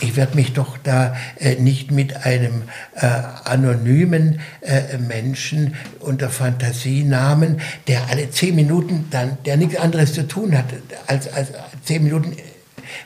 Ich 0.01 0.17
werde 0.17 0.37
mich 0.37 0.53
doch 0.53 0.77
da 0.77 1.17
äh, 1.39 1.55
nicht 1.55 1.91
mit 1.91 2.27
einem 2.27 2.65
äh, 2.95 3.07
anonymen 3.45 4.41
äh, 4.61 4.99
Menschen 4.99 5.75
unter 6.01 6.29
Fantasienamen, 6.29 7.61
der 7.89 8.11
alle 8.11 8.31
zehn 8.31 8.55
Minuten 8.55 9.07
dann, 9.11 9.39
der 9.47 9.57
nichts 9.57 9.77
anderes 9.77 10.13
zu 10.13 10.29
tun 10.29 10.57
hat, 10.57 10.67
als, 11.07 11.33
als 11.33 11.49
zehn 11.83 12.05
Minuten 12.05 12.37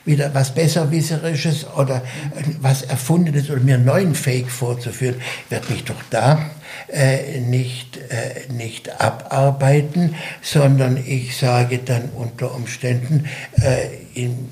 wieder 0.05 0.33
was 0.33 0.53
Besserwisserisches 0.53 1.65
oder 1.75 2.01
was 2.59 2.83
Erfundenes 2.83 3.49
oder 3.49 3.61
mir 3.61 3.75
einen 3.75 3.85
neuen 3.85 4.15
Fake 4.15 4.49
vorzuführen, 4.49 5.15
wird 5.49 5.69
mich 5.69 5.83
doch 5.85 6.01
da 6.09 6.51
äh, 6.87 7.39
nicht, 7.39 7.97
äh, 7.97 8.51
nicht 8.51 9.01
abarbeiten, 9.01 10.15
sondern 10.41 10.97
ich 10.97 11.37
sage 11.37 11.79
dann 11.79 12.09
unter 12.15 12.53
Umständen 12.53 13.25
äh, 13.61 13.87
in, 14.13 14.49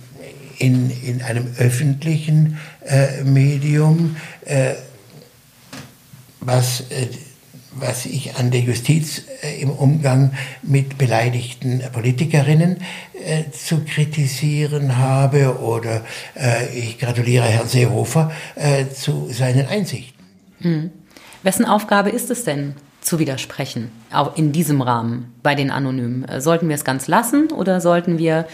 in, 0.60 0.92
in 1.04 1.22
einem 1.22 1.48
öffentlichen 1.58 2.60
äh, 2.86 3.24
Medium, 3.24 4.16
äh, 4.46 4.76
was 6.42 6.82
äh, 6.92 7.08
was 7.82 8.06
ich 8.06 8.36
an 8.36 8.52
der 8.52 8.62
Justiz 8.62 9.24
äh, 9.42 9.62
im 9.62 9.70
Umgang 9.70 10.34
mit 10.62 10.98
beleidigten 10.98 11.82
Politikerinnen 11.92 12.78
äh, 13.14 13.52
zu 13.52 13.84
kritisieren 13.86 14.98
habe 14.98 15.60
oder 15.60 16.02
äh, 16.36 16.68
ich 16.78 16.98
gratuliere 16.98 17.46
Herrn 17.46 17.68
Seehofer 17.68 18.32
zu 18.94 19.30
seinen 19.32 19.68
Einsichten. 19.68 20.26
Hm. 20.60 20.92
Wessen 21.44 21.66
Aufgabe 21.66 22.10
ist 22.10 22.30
es 22.30 22.44
denn, 22.44 22.76
zu 23.02 23.20
widersprechen, 23.20 23.92
auch 24.12 24.36
in 24.36 24.52
diesem 24.52 24.82
Rahmen 24.82 25.34
bei 25.42 25.56
den 25.56 25.72
Anonymen? 25.72 26.26
Sollten 26.40 26.68
wir 26.68 26.76
es 26.76 26.84
ganz 26.84 27.08
lassen 27.08 27.52
oder 27.52 27.80
sollten 27.80 28.18
wir 28.18 28.46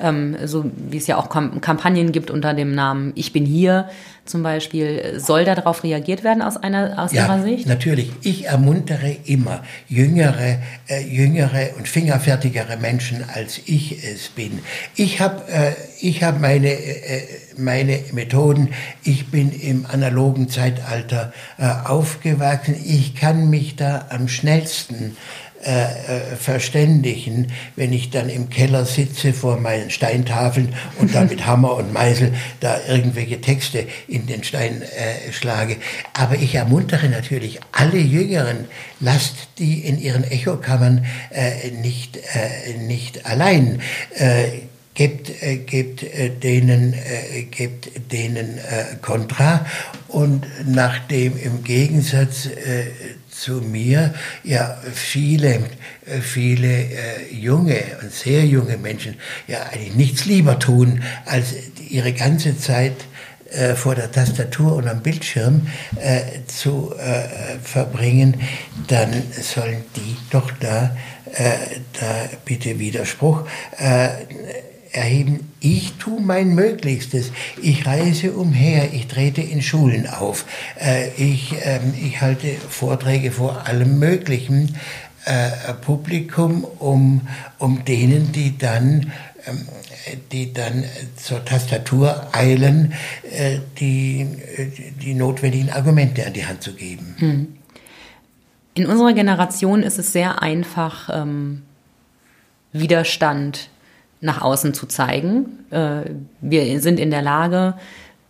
ähm, 0.00 0.36
so 0.44 0.64
wie 0.90 0.96
es 0.96 1.06
ja 1.06 1.16
auch 1.16 1.28
Kampagnen 1.28 2.12
gibt 2.12 2.30
unter 2.30 2.54
dem 2.54 2.74
Namen 2.74 3.12
Ich 3.14 3.32
bin 3.32 3.44
hier 3.44 3.88
zum 4.24 4.42
Beispiel. 4.42 5.20
Soll 5.20 5.44
darauf 5.44 5.84
reagiert 5.84 6.24
werden 6.24 6.42
aus, 6.42 6.56
einer, 6.56 7.02
aus 7.02 7.12
ja, 7.12 7.26
Ihrer 7.26 7.42
Sicht? 7.42 7.66
natürlich. 7.66 8.10
Ich 8.22 8.46
ermuntere 8.46 9.16
immer 9.24 9.62
jüngere, 9.88 10.58
äh, 10.88 11.02
jüngere 11.06 11.76
und 11.76 11.88
fingerfertigere 11.88 12.76
Menschen, 12.76 13.24
als 13.34 13.60
ich 13.66 14.04
es 14.04 14.28
bin. 14.28 14.60
Ich 14.96 15.20
habe 15.20 15.42
äh, 15.48 15.72
ich 16.00 16.22
hab 16.22 16.40
meine, 16.40 16.70
äh, 16.70 17.22
meine 17.56 18.00
Methoden. 18.12 18.70
Ich 19.02 19.30
bin 19.30 19.52
im 19.52 19.86
analogen 19.86 20.48
Zeitalter 20.48 21.32
äh, 21.58 21.66
aufgewachsen. 21.66 22.76
Ich 22.84 23.14
kann 23.14 23.50
mich 23.50 23.76
da 23.76 24.06
am 24.10 24.28
schnellsten 24.28 25.16
äh, 25.64 25.84
äh, 25.84 26.36
verständigen, 26.36 27.50
wenn 27.74 27.92
ich 27.94 28.10
dann 28.10 28.28
im 28.28 28.50
Keller 28.50 28.84
sitze 28.84 29.32
vor 29.32 29.58
meinen 29.58 29.88
Steintafeln 29.88 30.74
und 30.98 31.14
dann 31.14 31.28
mit 31.28 31.46
Hammer 31.46 31.76
und 31.76 31.90
Meißel 31.90 32.34
da 32.60 32.80
irgendwelche 32.86 33.40
Texte 33.40 33.86
in 34.06 34.26
den 34.26 34.44
Stein 34.44 34.82
äh, 34.82 35.32
schlage. 35.32 35.76
Aber 36.12 36.34
ich 36.34 36.54
ermuntere 36.54 37.08
natürlich 37.08 37.60
alle 37.72 37.98
Jüngeren, 37.98 38.66
lasst 39.00 39.34
die 39.58 39.86
in 39.86 39.98
ihren 39.98 40.24
Echokammern 40.24 41.06
äh, 41.30 41.70
nicht, 41.70 42.18
äh, 42.18 42.76
nicht 42.86 43.24
allein. 43.24 43.80
Äh, 44.16 44.48
gebt, 44.92 45.30
äh, 45.42 45.56
gebt 45.56 46.02
äh, 46.02 46.30
denen, 46.30 46.92
äh, 46.92 47.42
gebt 47.50 47.90
denen 48.12 48.58
Kontra 49.02 49.66
und 50.08 50.46
nachdem 50.66 51.36
im 51.36 51.64
Gegensatz 51.64 52.48
zu 53.34 53.60
mir. 53.60 54.14
Ja 54.42 54.78
viele, 54.92 55.54
äh, 56.06 56.20
viele 56.20 56.68
äh, 56.68 57.34
junge 57.34 57.82
und 58.02 58.12
sehr 58.12 58.44
junge 58.44 58.76
Menschen 58.76 59.16
ja 59.46 59.62
eigentlich 59.64 59.94
nichts 59.94 60.24
lieber 60.24 60.58
tun, 60.58 61.02
als 61.26 61.54
ihre 61.88 62.12
ganze 62.12 62.56
Zeit 62.58 62.96
äh, 63.50 63.74
vor 63.74 63.94
der 63.94 64.10
Tastatur 64.10 64.76
und 64.76 64.88
am 64.88 65.02
Bildschirm 65.02 65.66
äh, 66.00 66.20
zu 66.46 66.94
äh, 66.98 67.58
verbringen, 67.62 68.40
dann 68.88 69.10
sollen 69.40 69.84
die 69.96 70.16
doch 70.30 70.50
da, 70.60 70.96
äh, 71.32 71.52
da 72.00 72.28
bitte 72.44 72.78
Widerspruch 72.78 73.44
erheben. 74.94 75.52
Ich 75.60 75.94
tue 75.94 76.20
mein 76.20 76.54
Möglichstes. 76.54 77.32
Ich 77.60 77.86
reise 77.86 78.32
umher, 78.32 78.92
ich 78.92 79.06
trete 79.06 79.40
in 79.40 79.62
Schulen 79.62 80.06
auf, 80.06 80.44
äh, 80.80 81.08
ich, 81.16 81.54
ähm, 81.62 81.94
ich 82.00 82.20
halte 82.20 82.48
Vorträge 82.68 83.30
vor 83.32 83.66
allem 83.66 83.98
möglichen 83.98 84.76
äh, 85.24 85.72
Publikum, 85.80 86.64
um, 86.78 87.22
um 87.58 87.84
denen, 87.84 88.32
die 88.32 88.56
dann 88.58 89.12
ähm, 89.46 89.68
die 90.32 90.52
dann 90.52 90.84
zur 91.16 91.44
Tastatur 91.44 92.28
eilen, 92.32 92.92
äh, 93.30 93.58
die, 93.78 94.26
die 95.00 95.14
notwendigen 95.14 95.70
Argumente 95.70 96.26
an 96.26 96.32
die 96.34 96.46
Hand 96.46 96.62
zu 96.62 96.74
geben. 96.74 97.16
Hm. 97.18 97.56
In 98.74 98.86
unserer 98.86 99.12
Generation 99.12 99.82
ist 99.82 99.98
es 99.98 100.12
sehr 100.12 100.42
einfach, 100.42 101.08
ähm, 101.12 101.62
Widerstand 102.72 103.70
nach 104.24 104.40
außen 104.40 104.74
zu 104.74 104.86
zeigen. 104.86 105.64
Äh, 105.70 106.10
wir 106.40 106.80
sind 106.80 106.98
in 106.98 107.10
der 107.10 107.22
Lage, 107.22 107.74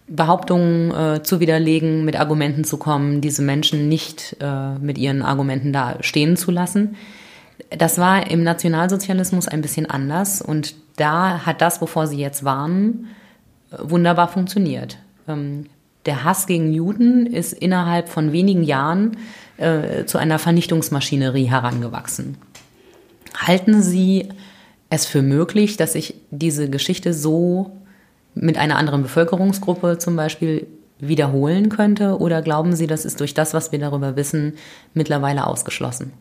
Behauptungen 0.07 0.91
äh, 0.91 1.23
zu 1.23 1.41
widerlegen, 1.41 2.05
mit 2.05 2.19
Argumenten 2.19 2.65
zu 2.65 2.77
kommen, 2.77 3.21
diese 3.21 3.43
Menschen 3.43 3.89
nicht 3.89 4.37
äh, 4.41 4.75
mit 4.79 4.99
ihren 4.99 5.23
Argumenten 5.23 5.73
da 5.73 5.97
stehen 6.01 6.37
zu 6.37 6.51
lassen. 6.51 6.97
Das 7.71 7.99
war 7.99 8.31
im 8.31 8.43
Nationalsozialismus 8.43 9.49
ein 9.49 9.63
bisschen 9.63 9.89
anders 9.89 10.43
und 10.43 10.75
da 10.97 11.47
hat 11.47 11.63
das, 11.63 11.81
wovor 11.81 12.07
sie 12.07 12.19
jetzt 12.19 12.45
warnen, 12.45 13.09
wunderbar 13.79 14.29
funktioniert. 14.29 14.99
Ähm, 15.27 15.67
der 16.07 16.25
Hass 16.25 16.47
gegen 16.47 16.73
Juden 16.73 17.27
ist 17.27 17.55
innerhalb 17.55 18.09
von 18.09 18.33
wenigen 18.33 18.63
Jahren 18.63 19.17
äh, 19.57 20.05
zu 20.05 20.19
einer 20.19 20.39
Vernichtungsmaschinerie 20.39 21.47
herangewachsen. 21.47 22.37
Halten 23.35 23.81
Sie 23.83 24.29
es 24.95 25.07
für 25.07 25.23
möglich, 25.23 25.77
dass 25.77 25.93
sich 25.93 26.15
diese 26.31 26.71
Geschichte 26.71 27.13
so 27.13 27.77
mit 28.35 28.59
einer 28.59 28.77
anderen 28.77 29.03
Bevölkerungsgruppe 29.03 29.99
zum 29.99 30.17
Beispiel 30.17 30.67
wiederholen 30.99 31.69
könnte? 31.69 32.19
Oder 32.19 32.43
glauben 32.43 32.75
Sie, 32.75 32.87
das 32.87 33.05
ist 33.05 33.21
durch 33.21 33.35
das, 33.35 33.55
was 33.55 33.73
wir 33.73 33.79
darüber 33.79 34.17
wissen, 34.17 34.55
mittlerweile 34.95 35.47
ausgeschlossen? 35.47 36.13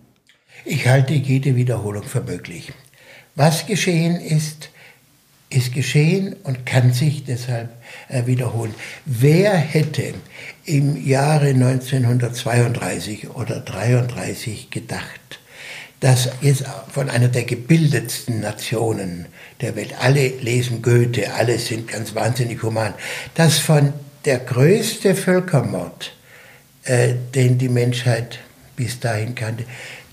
Ich 0.65 0.87
halte 0.87 1.13
jede 1.13 1.55
Wiederholung 1.55 2.03
für 2.03 2.21
möglich. 2.21 2.71
Was 3.35 3.65
geschehen 3.65 4.15
ist, 4.15 4.69
ist 5.49 5.73
geschehen 5.73 6.35
und 6.43 6.65
kann 6.65 6.93
sich 6.93 7.25
deshalb 7.25 7.69
äh, 8.07 8.25
wiederholen. 8.25 8.73
Wer 9.05 9.53
hätte 9.53 10.13
im 10.65 11.05
Jahre 11.05 11.49
1932 11.49 13.29
oder 13.29 13.57
1933 13.57 14.69
gedacht, 14.69 15.19
dass 16.03 16.27
jetzt 16.41 16.65
von 16.91 17.09
einer 17.09 17.29
der 17.29 17.43
gebildetsten 17.43 18.41
Nationen 18.41 19.27
der 19.61 19.77
Welt, 19.77 19.95
alle 20.01 20.27
lesen 20.27 20.81
Goethe, 20.81 21.33
alle 21.33 21.57
sind 21.57 21.87
ganz 21.87 22.13
wahnsinnig 22.13 22.61
human, 22.61 22.93
dass 23.35 23.59
von 23.59 23.93
der 24.25 24.39
größte 24.39 25.15
Völkermord, 25.15 26.13
äh, 26.83 27.13
den 27.33 27.57
die 27.57 27.69
Menschheit 27.69 28.39
bis 28.75 28.99
dahin 28.99 29.33
kannte, 29.33 29.63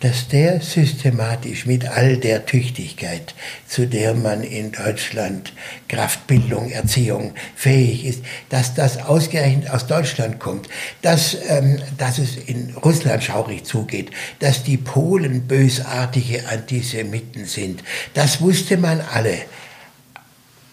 dass 0.00 0.28
der 0.28 0.60
systematisch 0.60 1.66
mit 1.66 1.86
all 1.86 2.16
der 2.16 2.46
Tüchtigkeit, 2.46 3.34
zu 3.66 3.86
der 3.86 4.14
man 4.14 4.42
in 4.42 4.72
Deutschland 4.72 5.52
Kraftbildung, 5.88 6.70
Erziehung 6.70 7.34
fähig 7.54 8.06
ist, 8.06 8.24
dass 8.48 8.74
das 8.74 8.96
ausgerechnet 8.96 9.70
aus 9.70 9.86
Deutschland 9.86 10.40
kommt, 10.40 10.68
dass, 11.02 11.36
ähm, 11.48 11.80
dass 11.98 12.18
es 12.18 12.36
in 12.36 12.74
Russland 12.76 13.22
schaurig 13.22 13.64
zugeht, 13.64 14.10
dass 14.38 14.64
die 14.64 14.78
Polen 14.78 15.46
bösartige 15.46 16.48
Antisemiten 16.48 17.44
sind, 17.44 17.82
das 18.14 18.40
wusste 18.40 18.78
man 18.78 19.02
alle. 19.02 19.36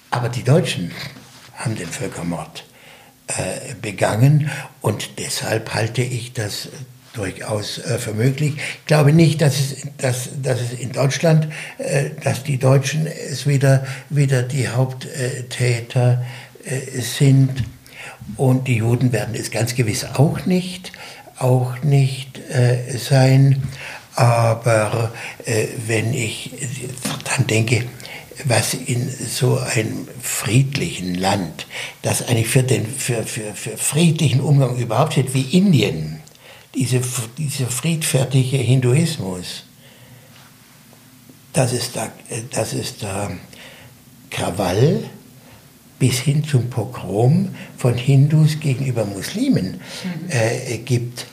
Aber 0.09 0.29
die 0.29 0.43
Deutschen 0.43 0.91
haben 1.57 1.75
den 1.75 1.87
Völkermord 1.89 2.63
äh, 3.27 3.73
begangen 3.81 4.49
und 4.79 5.19
deshalb 5.19 5.73
halte 5.73 6.01
ich 6.01 6.31
das 6.31 6.69
durchaus 7.17 7.79
äh, 7.79 7.97
für 7.97 8.13
möglich. 8.13 8.53
Ich 8.55 8.85
glaube 8.85 9.11
nicht, 9.11 9.41
dass 9.41 9.59
es, 9.59 9.75
dass, 9.97 10.29
dass 10.41 10.61
es 10.61 10.79
in 10.79 10.91
Deutschland, 10.91 11.47
äh, 11.77 12.11
dass 12.23 12.43
die 12.43 12.57
Deutschen 12.57 13.07
es 13.07 13.47
wieder, 13.47 13.85
wieder 14.09 14.43
die 14.43 14.69
Haupttäter 14.69 16.23
äh, 16.63 17.01
sind. 17.01 17.63
Und 18.35 18.67
die 18.67 18.77
Juden 18.77 19.11
werden 19.11 19.35
es 19.35 19.51
ganz 19.51 19.73
gewiss 19.75 20.05
auch 20.05 20.45
nicht, 20.45 20.91
auch 21.37 21.81
nicht 21.81 22.39
äh, 22.49 22.97
sein. 22.97 23.63
Aber 24.15 25.11
äh, 25.45 25.67
wenn 25.85 26.13
ich 26.13 26.51
dann 27.35 27.47
denke, 27.47 27.85
was 28.45 28.73
in 28.73 29.09
so 29.09 29.57
einem 29.57 30.07
friedlichen 30.21 31.15
Land, 31.15 31.67
das 32.01 32.27
eigentlich 32.27 32.47
für 32.47 32.63
den 32.63 32.85
für, 32.85 33.23
für, 33.23 33.53
für 33.53 33.77
friedlichen 33.77 34.41
Umgang 34.41 34.77
überhaupt 34.77 35.13
steht, 35.13 35.33
wie 35.33 35.57
Indien, 35.57 36.19
diese, 36.75 37.01
dieser 37.37 37.67
friedfertige 37.67 38.57
Hinduismus, 38.57 39.63
dass 41.53 41.73
es 41.73 41.91
da, 41.91 42.11
dass 42.51 42.73
es 42.73 42.97
da 42.97 43.31
Krawall 44.29 45.03
bis 45.99 46.19
hin 46.19 46.43
zum 46.43 46.69
Pogrom 46.69 47.55
von 47.77 47.95
Hindus 47.95 48.59
gegenüber 48.59 49.05
Muslimen 49.05 49.79
mhm. 50.03 50.29
äh, 50.29 50.77
gibt. 50.77 51.25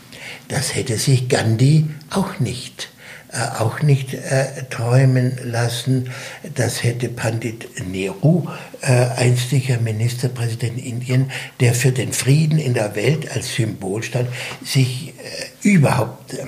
Das 0.48 0.74
hätte 0.74 0.96
sich 0.98 1.28
Gandhi 1.28 1.86
auch 2.10 2.40
nicht 2.40 2.88
äh, 2.88 2.93
auch 3.34 3.82
nicht 3.82 4.14
äh, 4.14 4.64
träumen 4.70 5.38
lassen. 5.42 6.10
Das 6.54 6.82
hätte 6.82 7.08
Pandit 7.08 7.68
Nehru, 7.86 8.46
äh, 8.80 8.92
einstiger 9.16 9.78
Ministerpräsident 9.78 10.78
Indien, 10.78 11.30
der 11.60 11.74
für 11.74 11.92
den 11.92 12.12
Frieden 12.12 12.58
in 12.58 12.74
der 12.74 12.94
Welt 12.94 13.30
als 13.30 13.54
Symbol 13.54 14.02
stand, 14.02 14.28
sich 14.64 15.08
äh, 15.08 15.68
überhaupt 15.68 16.34
äh, 16.34 16.44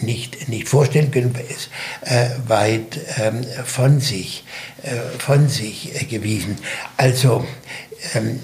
nicht, 0.00 0.48
nicht 0.48 0.68
vorstellen 0.68 1.10
können, 1.10 1.34
ist 1.48 1.70
äh, 2.02 2.30
weit 2.46 2.98
ähm, 3.18 3.44
von 3.64 4.00
sich, 4.00 4.44
von 5.18 5.48
sich 5.48 6.06
gewiesen. 6.08 6.56
Also 6.96 7.44
ähm, 8.14 8.38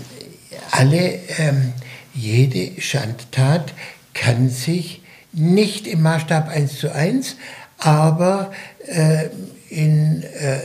alle, 0.71 1.21
ähm, 1.39 1.73
jede 2.15 2.81
Schandtat 2.81 3.73
kann 4.15 4.49
sich 4.49 5.03
nicht 5.33 5.87
im 5.87 6.03
Maßstab 6.03 6.49
1 6.49 6.79
zu 6.79 6.95
1, 6.95 7.37
aber 7.83 8.53
äh, 8.87 9.29
in, 9.69 10.23
äh, 10.23 10.59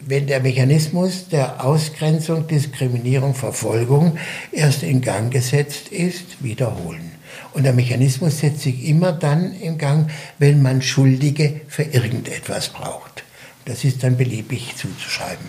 wenn 0.00 0.26
der 0.26 0.40
Mechanismus 0.40 1.28
der 1.28 1.64
Ausgrenzung, 1.64 2.46
Diskriminierung, 2.46 3.34
Verfolgung 3.34 4.18
erst 4.52 4.82
in 4.82 5.00
Gang 5.00 5.32
gesetzt 5.32 5.88
ist, 5.88 6.42
wiederholen. 6.42 7.12
Und 7.54 7.64
der 7.64 7.72
Mechanismus 7.72 8.40
setzt 8.40 8.60
sich 8.60 8.86
immer 8.86 9.12
dann 9.12 9.52
in 9.54 9.78
Gang, 9.78 10.10
wenn 10.38 10.62
man 10.62 10.82
Schuldige 10.82 11.62
für 11.68 11.82
irgendetwas 11.82 12.68
braucht. 12.68 13.24
Das 13.64 13.84
ist 13.84 14.04
dann 14.04 14.16
beliebig 14.16 14.76
zuzuschreiben. 14.76 15.44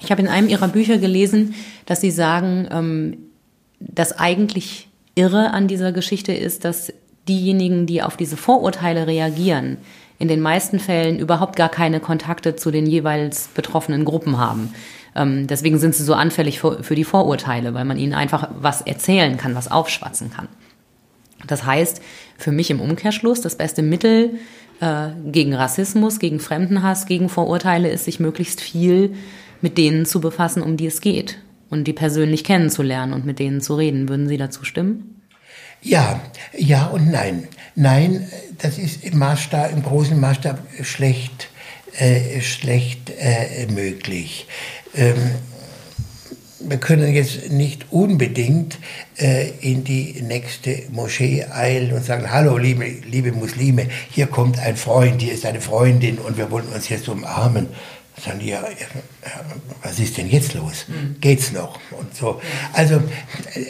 Ich 0.00 0.10
habe 0.10 0.22
in 0.22 0.28
einem 0.28 0.48
Ihrer 0.48 0.68
Bücher 0.68 0.98
gelesen, 0.98 1.54
dass 1.84 2.00
Sie 2.00 2.12
sagen, 2.12 2.68
ähm, 2.70 3.16
das 3.80 4.12
eigentlich 4.12 4.88
Irre 5.16 5.50
an 5.50 5.66
dieser 5.66 5.92
Geschichte 5.92 6.32
ist, 6.32 6.64
dass 6.64 6.92
diejenigen, 7.26 7.86
die 7.86 8.02
auf 8.02 8.16
diese 8.16 8.36
Vorurteile 8.36 9.06
reagieren, 9.06 9.78
in 10.18 10.28
den 10.28 10.40
meisten 10.40 10.78
Fällen 10.80 11.18
überhaupt 11.18 11.56
gar 11.56 11.68
keine 11.68 12.00
Kontakte 12.00 12.56
zu 12.56 12.70
den 12.70 12.86
jeweils 12.86 13.48
betroffenen 13.48 14.04
Gruppen 14.04 14.38
haben. 14.38 14.74
Ähm, 15.14 15.46
deswegen 15.46 15.78
sind 15.78 15.94
sie 15.94 16.04
so 16.04 16.14
anfällig 16.14 16.60
für, 16.60 16.94
die 16.94 17.04
Vorurteile, 17.04 17.74
weil 17.74 17.84
man 17.84 17.98
ihnen 17.98 18.14
einfach 18.14 18.48
was 18.58 18.82
erzählen 18.82 19.36
kann, 19.36 19.54
was 19.54 19.70
aufschwatzen 19.70 20.30
kann. 20.30 20.48
Das 21.46 21.64
heißt, 21.64 22.02
für 22.36 22.52
mich 22.52 22.70
im 22.70 22.80
Umkehrschluss, 22.80 23.40
das 23.40 23.56
beste 23.56 23.82
Mittel 23.82 24.38
äh, 24.80 25.08
gegen 25.26 25.54
Rassismus, 25.54 26.18
gegen 26.18 26.40
Fremdenhass, 26.40 27.06
gegen 27.06 27.28
Vorurteile 27.28 27.88
ist, 27.88 28.04
sich 28.04 28.20
möglichst 28.20 28.60
viel 28.60 29.14
mit 29.60 29.78
denen 29.78 30.04
zu 30.04 30.20
befassen, 30.20 30.62
um 30.62 30.76
die 30.76 30.86
es 30.86 31.00
geht 31.00 31.38
und 31.70 31.84
die 31.84 31.92
persönlich 31.92 32.44
kennenzulernen 32.44 33.12
und 33.12 33.24
mit 33.24 33.38
denen 33.38 33.60
zu 33.60 33.74
reden. 33.74 34.08
Würden 34.08 34.28
Sie 34.28 34.36
dazu 34.36 34.64
stimmen? 34.64 35.22
Ja, 35.82 36.20
ja 36.56 36.86
und 36.86 37.10
nein. 37.10 37.48
Nein, 37.80 38.28
das 38.58 38.76
ist 38.76 39.04
im 39.04 39.18
Maßstab, 39.18 39.70
im 39.72 39.84
großen 39.84 40.18
Maßstab 40.18 40.58
schlecht, 40.82 41.48
äh, 41.96 42.40
schlecht 42.40 43.12
äh, 43.20 43.68
möglich. 43.72 44.48
Ähm, 44.96 45.14
wir 46.58 46.78
können 46.78 47.14
jetzt 47.14 47.52
nicht 47.52 47.92
unbedingt 47.92 48.78
äh, 49.16 49.50
in 49.60 49.84
die 49.84 50.20
nächste 50.22 50.82
Moschee 50.90 51.44
eilen 51.44 51.92
und 51.92 52.04
sagen, 52.04 52.32
hallo 52.32 52.58
liebe, 52.58 52.84
liebe 52.84 53.30
Muslime, 53.30 53.86
hier 54.10 54.26
kommt 54.26 54.58
ein 54.58 54.76
Freund, 54.76 55.22
hier 55.22 55.32
ist 55.32 55.46
eine 55.46 55.60
Freundin 55.60 56.18
und 56.18 56.36
wir 56.36 56.50
wollen 56.50 56.66
uns 56.74 56.88
jetzt 56.88 57.08
umarmen. 57.08 57.68
Die, 58.40 58.48
ja, 58.48 58.64
was 59.82 59.98
ist 59.98 60.16
denn 60.16 60.28
jetzt 60.28 60.54
los? 60.54 60.86
Mhm. 60.88 61.16
Geht's 61.20 61.52
noch? 61.52 61.78
Und 61.90 62.14
so. 62.14 62.40
Also 62.72 63.00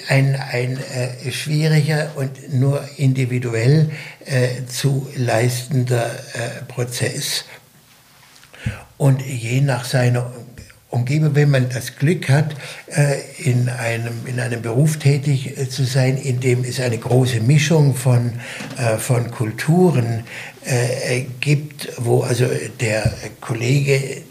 ein, 0.08 0.36
ein 0.36 0.78
äh, 0.78 1.30
schwieriger 1.30 2.12
und 2.16 2.54
nur 2.54 2.82
individuell 2.96 3.90
äh, 4.24 4.64
zu 4.66 5.08
leistender 5.16 6.10
äh, 6.34 6.64
Prozess. 6.66 7.44
Und 8.96 9.22
je 9.22 9.60
nach 9.60 9.84
seiner 9.84 10.32
Umgebung, 10.90 11.34
wenn 11.34 11.50
man 11.50 11.68
das 11.68 11.96
Glück 11.96 12.30
hat, 12.30 12.54
äh, 12.86 13.20
in 13.38 13.68
einem, 13.68 14.26
in 14.26 14.40
einem 14.40 14.62
Beruf 14.62 14.96
tätig 14.96 15.58
äh, 15.58 15.68
zu 15.68 15.84
sein, 15.84 16.16
in 16.16 16.40
dem 16.40 16.64
es 16.64 16.80
eine 16.80 16.96
große 16.96 17.40
Mischung 17.40 17.94
von, 17.94 18.32
äh, 18.78 18.96
von 18.96 19.30
Kulturen 19.30 20.24
gibt, 21.40 21.88
wo 21.96 22.20
also 22.20 22.44
der 22.78 23.10
Kollege 23.40 24.22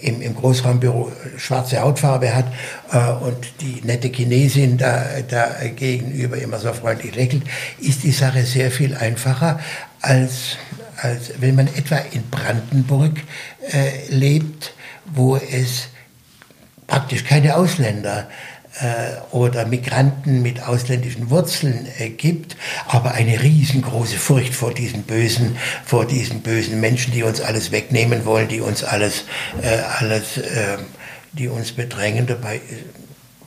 im, 0.00 0.22
im 0.22 0.34
Großraumbüro 0.34 1.12
schwarze 1.36 1.80
Hautfarbe 1.80 2.34
hat 2.34 2.46
äh, 2.92 3.24
und 3.24 3.36
die 3.60 3.80
nette 3.84 4.08
Chinesin 4.08 4.78
da, 4.78 5.04
da 5.28 5.50
gegenüber 5.74 6.36
immer 6.36 6.58
so 6.58 6.72
freundlich 6.72 7.14
lächelt, 7.14 7.42
ist 7.80 8.02
die 8.02 8.12
Sache 8.12 8.44
sehr 8.44 8.70
viel 8.70 8.94
einfacher, 8.94 9.60
als, 10.00 10.56
als 10.96 11.32
wenn 11.40 11.54
man 11.54 11.66
etwa 11.68 11.96
in 12.12 12.28
Brandenburg 12.30 13.20
äh, 13.72 14.08
lebt, 14.08 14.74
wo 15.06 15.36
es 15.36 15.88
praktisch 16.86 17.24
keine 17.24 17.56
Ausländer 17.56 18.28
äh, 18.28 18.51
oder 19.30 19.66
Migranten 19.66 20.42
mit 20.42 20.62
ausländischen 20.62 21.30
Wurzeln 21.30 21.86
äh, 21.98 22.08
gibt, 22.08 22.56
aber 22.86 23.12
eine 23.12 23.42
riesengroße 23.42 24.16
Furcht 24.16 24.54
vor 24.54 24.72
diesen 24.72 25.02
bösen, 25.02 25.56
vor 25.84 26.06
diesen 26.06 26.40
bösen 26.40 26.80
Menschen, 26.80 27.12
die 27.12 27.22
uns 27.22 27.40
alles 27.40 27.70
wegnehmen 27.70 28.24
wollen, 28.24 28.48
die 28.48 28.60
uns 28.60 28.82
alles, 28.82 29.24
äh, 29.62 29.78
alles, 29.98 30.38
äh, 30.38 30.78
die 31.32 31.48
uns 31.48 31.72
bedrängen. 31.72 32.26
Dabei 32.26 32.60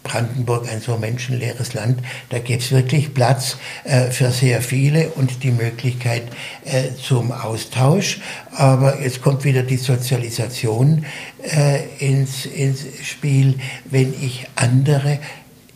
Brandenburg 0.06 0.72
ein 0.72 0.80
so 0.80 0.98
menschenleeres 0.98 1.74
Land, 1.74 2.00
da 2.30 2.40
gibt 2.40 2.62
es 2.62 2.72
wirklich 2.72 3.14
Platz 3.14 3.58
äh, 3.84 4.12
für 4.12 4.32
sehr 4.32 4.62
viele 4.62 5.10
und 5.10 5.44
die 5.44 5.52
Möglichkeit 5.52 6.24
äh, 6.64 6.92
zum 7.02 7.34
Austausch. 7.34 8.22
Aber 8.54 9.02
jetzt 9.02 9.22
kommt 9.22 9.44
wieder 9.44 9.64
die 9.64 9.78
Sozialisation 9.78 11.06
äh, 11.44 11.84
ins, 12.00 12.46
ins 12.46 12.86
Spiel, 13.04 13.56
wenn 13.86 14.14
ich 14.22 14.48
andere 14.56 15.20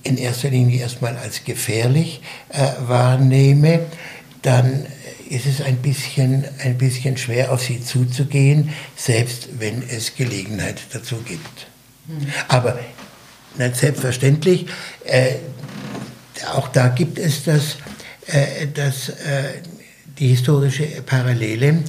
in 0.03 0.17
erster 0.17 0.49
Linie 0.49 0.79
erstmal 0.79 1.17
als 1.17 1.43
gefährlich 1.43 2.21
äh, 2.49 2.67
wahrnehme, 2.87 3.81
dann 4.43 4.85
ist 5.29 5.45
es 5.45 5.61
ein 5.61 5.77
bisschen, 5.77 6.45
ein 6.63 6.77
bisschen 6.77 7.17
schwer, 7.17 7.51
auf 7.51 7.61
sie 7.61 7.83
zuzugehen, 7.83 8.69
selbst 8.95 9.49
wenn 9.59 9.83
es 9.87 10.15
Gelegenheit 10.15 10.81
dazu 10.93 11.17
gibt. 11.17 11.67
Mhm. 12.07 12.27
Aber 12.47 12.79
nicht 13.57 13.75
selbstverständlich. 13.75 14.67
Äh, 15.05 15.35
auch 16.53 16.69
da 16.69 16.89
gibt 16.89 17.19
es 17.19 17.43
das, 17.43 17.77
äh, 18.27 18.67
das, 18.73 19.09
äh, 19.09 19.61
die 20.17 20.29
historische 20.29 20.85
Parallele 21.05 21.83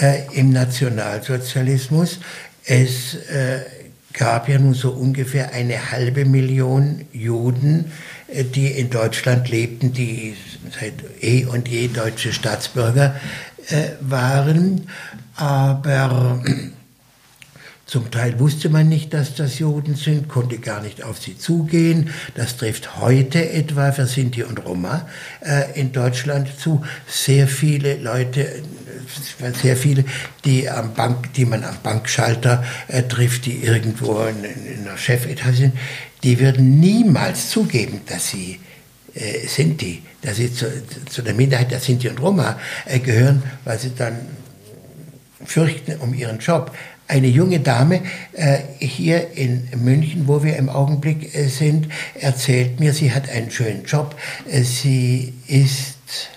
äh, 0.00 0.22
im 0.34 0.50
Nationalsozialismus. 0.50 2.18
Es 2.64 3.14
äh, 3.14 3.60
gab 4.12 4.48
ja 4.48 4.58
nun 4.58 4.74
so 4.74 4.90
ungefähr 4.90 5.52
eine 5.52 5.90
halbe 5.90 6.24
Million 6.24 7.06
Juden, 7.12 7.92
äh, 8.28 8.44
die 8.44 8.68
in 8.68 8.90
Deutschland 8.90 9.48
lebten, 9.48 9.92
die 9.92 10.36
seit 10.78 10.94
eh 11.20 11.44
und 11.44 11.68
je 11.68 11.88
deutsche 11.88 12.32
Staatsbürger 12.32 13.16
waren. 14.00 14.88
Aber 15.36 16.42
zum 17.92 18.10
Teil 18.10 18.40
wusste 18.40 18.70
man 18.70 18.88
nicht, 18.88 19.12
dass 19.12 19.34
das 19.34 19.58
Juden 19.58 19.96
sind, 19.96 20.26
konnte 20.26 20.56
gar 20.56 20.80
nicht 20.80 21.02
auf 21.02 21.18
sie 21.18 21.36
zugehen. 21.36 22.08
Das 22.34 22.56
trifft 22.56 22.96
heute 22.96 23.50
etwa 23.50 23.92
für 23.92 24.06
Sinti 24.06 24.44
und 24.44 24.64
Roma 24.64 25.06
äh, 25.42 25.78
in 25.78 25.92
Deutschland 25.92 26.48
zu. 26.58 26.82
Sehr 27.06 27.46
viele 27.46 27.96
Leute, 27.96 28.46
äh, 28.46 29.52
sehr 29.52 29.76
viele, 29.76 30.06
die 30.46 30.70
am 30.70 30.94
Bank, 30.94 31.34
die 31.34 31.44
man 31.44 31.64
am 31.64 31.76
Bankschalter 31.82 32.64
äh, 32.88 33.02
trifft, 33.02 33.44
die 33.44 33.62
irgendwo 33.62 34.22
in, 34.22 34.42
in 34.42 34.88
einer 34.88 34.96
Chefetage 34.96 35.56
sind, 35.56 35.74
die 36.22 36.40
würden 36.40 36.80
niemals 36.80 37.50
zugeben, 37.50 38.00
dass 38.06 38.30
sie 38.30 38.58
äh, 39.12 39.46
Sinti, 39.46 40.02
dass 40.22 40.36
sie 40.36 40.50
zu, 40.50 40.64
zu, 41.10 41.20
der 41.20 41.34
Minderheit 41.34 41.70
der 41.70 41.80
Sinti 41.80 42.08
und 42.08 42.22
Roma 42.22 42.58
äh, 42.86 43.00
gehören, 43.00 43.42
weil 43.66 43.78
sie 43.78 43.94
dann 43.94 44.16
fürchten 45.44 45.96
um 46.00 46.14
ihren 46.14 46.38
Job 46.38 46.70
eine 47.12 47.28
junge 47.28 47.60
Dame 47.60 48.00
äh, 48.32 48.58
hier 48.78 49.36
in 49.36 49.68
München, 49.76 50.26
wo 50.26 50.42
wir 50.42 50.56
im 50.56 50.70
Augenblick 50.70 51.34
äh, 51.34 51.46
sind, 51.48 51.88
erzählt 52.18 52.80
mir, 52.80 52.94
sie 52.94 53.12
hat 53.12 53.28
einen 53.28 53.50
schönen 53.50 53.84
Job. 53.84 54.16
Äh, 54.50 54.62
sie 54.62 55.34
ist 55.46 56.30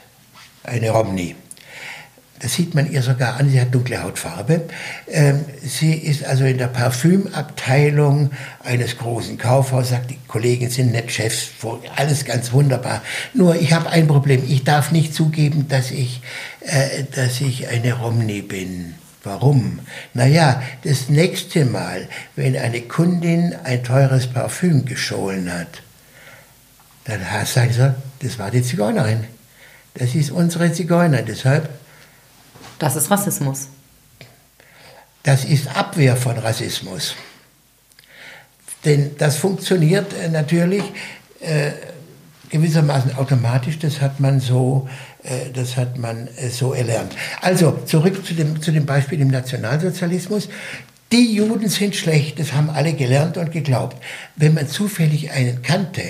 eine 0.63 0.89
Romney. 0.89 1.35
Das 2.39 2.53
sieht 2.55 2.75
man 2.75 2.91
ihr 2.91 3.01
sogar 3.01 3.37
an, 3.37 3.49
sie 3.49 3.61
hat 3.61 3.73
dunkle 3.73 4.03
Hautfarbe. 4.03 4.65
Ähm, 5.09 5.45
sie 5.63 5.93
ist 5.93 6.25
also 6.25 6.43
in 6.43 6.57
der 6.57 6.67
Parfümabteilung 6.67 8.31
eines 8.61 8.97
großen 8.97 9.37
Kaufhauses, 9.37 9.91
sagt, 9.91 10.11
die 10.11 10.19
Kollegen 10.27 10.69
sind 10.69 10.91
nicht 10.91 11.09
Chefs, 11.09 11.51
alles 11.95 12.25
ganz 12.25 12.51
wunderbar. 12.51 13.01
Nur 13.33 13.55
ich 13.55 13.71
habe 13.71 13.89
ein 13.89 14.07
Problem, 14.07 14.43
ich 14.45 14.65
darf 14.65 14.91
nicht 14.91 15.15
zugeben, 15.15 15.69
dass 15.69 15.91
ich, 15.91 16.21
äh, 16.65 17.05
dass 17.15 17.39
ich 17.39 17.69
eine 17.69 17.93
Romney 17.93 18.41
bin 18.41 18.95
Warum? 19.25 19.79
Naja, 20.13 20.61
das 20.83 21.09
nächste 21.09 21.65
Mal, 21.65 22.07
wenn 22.35 22.55
eine 22.55 22.81
Kundin 22.81 23.55
ein 23.63 23.83
teures 23.83 24.27
Parfüm 24.27 24.85
gestohlen 24.85 25.51
hat, 25.51 25.81
dann 27.05 27.21
sagen 27.45 27.73
sie, 27.73 27.95
das 28.19 28.39
war 28.39 28.51
die 28.51 28.61
Zigeunerin. 28.63 29.25
Das 29.95 30.13
ist 30.13 30.31
unsere 30.31 30.71
Zigeunerin. 30.71 31.25
Deshalb. 31.25 31.69
Das 32.79 32.95
ist 32.95 33.09
Rassismus. 33.09 33.67
Das 35.23 35.43
ist 35.43 35.75
Abwehr 35.75 36.15
von 36.15 36.37
Rassismus. 36.37 37.15
Denn 38.83 39.17
das 39.17 39.37
funktioniert 39.37 40.13
äh, 40.13 40.29
natürlich 40.29 40.83
äh, 41.39 41.71
gewissermaßen 42.49 43.15
automatisch, 43.15 43.79
das 43.79 44.01
hat 44.01 44.19
man 44.19 44.39
so, 44.39 44.87
äh, 45.23 45.51
das 45.53 45.77
hat 45.77 45.97
man 45.97 46.27
äh, 46.37 46.49
so 46.49 46.73
erlernt. 46.73 47.15
Also 47.41 47.79
zurück 47.85 48.25
zu 48.25 48.33
dem, 48.33 48.61
zu 48.61 48.71
dem 48.71 48.85
Beispiel 48.85 49.21
im 49.21 49.29
Nationalsozialismus. 49.29 50.49
Die 51.11 51.35
Juden 51.35 51.69
sind 51.69 51.95
schlecht, 51.95 52.39
das 52.39 52.53
haben 52.53 52.69
alle 52.69 52.93
gelernt 52.93 53.37
und 53.37 53.51
geglaubt. 53.51 53.97
Wenn 54.35 54.53
man 54.53 54.67
zufällig 54.67 55.31
einen 55.31 55.61
kannte, 55.61 56.03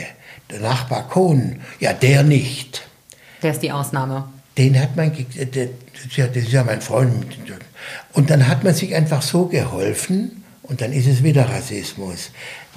der 0.50 0.60
Nachbar 0.62 1.08
Kohn, 1.10 1.62
ja, 1.80 1.94
der 1.94 2.24
nicht. 2.24 2.88
Der 3.42 3.52
ist 3.52 3.62
die 3.62 3.72
Ausnahme. 3.72 4.30
Den 4.58 4.80
hat 4.80 4.96
man, 4.96 5.12
der, 5.14 5.46
das 5.94 6.36
ist 6.36 6.52
ja 6.52 6.64
mein 6.64 6.82
Freund. 6.82 7.26
Und 8.14 8.30
dann 8.30 8.48
hat 8.48 8.64
man 8.64 8.74
sich 8.74 8.96
einfach 8.96 9.22
so 9.22 9.48
geholfen 9.48 10.44
und 10.64 10.82
dann 10.82 10.94
ist 10.94 11.08
es 11.08 11.24
wieder 11.24 11.50
Rassismus. 11.50 12.32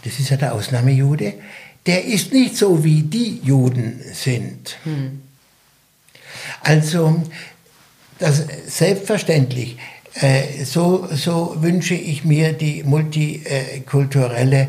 Das 0.04 0.18
ist 0.18 0.30
ja 0.30 0.36
der 0.36 0.54
Ausnahmejude 0.54 1.34
der 1.87 2.05
ist 2.05 2.33
nicht 2.33 2.57
so, 2.57 2.85
wie 2.85 3.03
die 3.03 3.41
Juden 3.43 4.01
sind. 4.12 4.76
Hm. 4.85 5.22
Also, 6.62 7.22
das 8.18 8.45
selbstverständlich. 8.66 9.76
Äh, 10.14 10.64
so, 10.64 11.09
so 11.12 11.57
wünsche 11.61 11.95
ich 11.95 12.24
mir 12.24 12.53
die 12.53 12.83
multikulturelle 12.83 14.68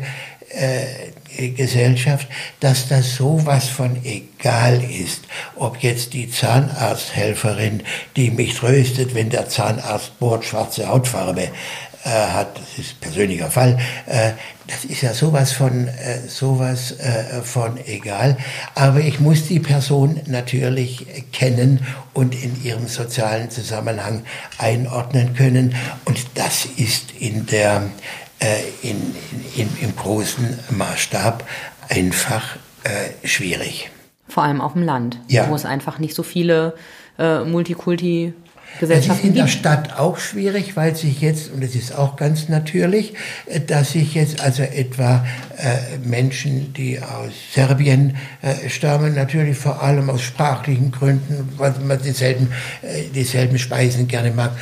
äh, 0.50 1.50
Gesellschaft, 1.50 2.28
dass 2.60 2.88
das 2.88 3.16
sowas 3.16 3.68
von 3.68 4.04
egal 4.04 4.82
ist, 4.82 5.22
ob 5.56 5.78
jetzt 5.78 6.12
die 6.12 6.30
Zahnarzthelferin, 6.30 7.82
die 8.16 8.30
mich 8.30 8.54
tröstet, 8.54 9.14
wenn 9.14 9.30
der 9.30 9.48
Zahnarzt 9.48 10.18
bohrt, 10.18 10.44
schwarze 10.44 10.88
Hautfarbe 10.88 11.48
äh, 12.04 12.08
hat, 12.08 12.58
das 12.58 12.78
ist 12.78 13.00
persönlicher 13.00 13.50
Fall, 13.50 13.78
äh, 14.06 14.32
das 14.66 14.84
ist 14.84 15.02
ja 15.02 15.12
sowas 15.12 15.52
von, 15.52 15.88
äh, 15.88 16.20
sowas 16.28 16.92
äh, 16.98 17.42
von 17.42 17.78
egal. 17.86 18.36
Aber 18.74 19.00
ich 19.00 19.20
muss 19.20 19.48
die 19.48 19.60
Person 19.60 20.20
natürlich 20.26 21.06
kennen 21.32 21.86
und 22.14 22.34
in 22.34 22.62
ihrem 22.64 22.86
sozialen 22.86 23.50
Zusammenhang 23.50 24.22
einordnen 24.58 25.34
können. 25.34 25.74
Und 26.04 26.24
das 26.34 26.64
ist 26.64 27.12
in 27.18 27.46
der, 27.46 27.82
äh, 28.38 28.60
in, 28.82 29.14
in, 29.56 29.68
im 29.82 29.96
großen 29.96 30.58
Maßstab 30.70 31.44
einfach 31.88 32.56
äh, 32.84 33.26
schwierig. 33.26 33.90
Vor 34.28 34.44
allem 34.44 34.60
auf 34.60 34.74
dem 34.74 34.84
Land, 34.84 35.18
ja. 35.26 35.48
wo 35.48 35.54
es 35.54 35.64
einfach 35.64 35.98
nicht 35.98 36.14
so 36.14 36.22
viele 36.22 36.74
Multikulti 37.18 38.32
Gesellschaften 38.78 39.12
Es 39.12 39.18
ist 39.18 39.24
in 39.24 39.34
der 39.34 39.48
Stadt 39.48 39.98
auch 39.98 40.18
schwierig, 40.18 40.76
weil 40.76 40.94
sich 40.94 41.20
jetzt, 41.20 41.52
und 41.52 41.62
es 41.62 41.74
ist 41.74 41.96
auch 41.96 42.16
ganz 42.16 42.48
natürlich, 42.48 43.14
äh, 43.46 43.60
dass 43.60 43.92
sich 43.92 44.14
jetzt 44.14 44.40
also 44.40 44.62
etwa 44.62 45.24
äh, 45.56 45.98
Menschen, 46.06 46.72
die 46.72 47.00
aus 47.00 47.32
Serbien 47.52 48.16
äh, 48.42 48.68
stammen, 48.68 49.14
natürlich 49.14 49.56
vor 49.56 49.82
allem 49.82 50.10
aus 50.10 50.22
sprachlichen 50.22 50.92
Gründen, 50.92 51.48
weil 51.56 51.74
man 51.84 52.00
dieselben, 52.02 52.52
äh, 52.82 53.04
dieselben 53.14 53.58
Speisen 53.58 54.08
gerne 54.08 54.30
mag, 54.30 54.52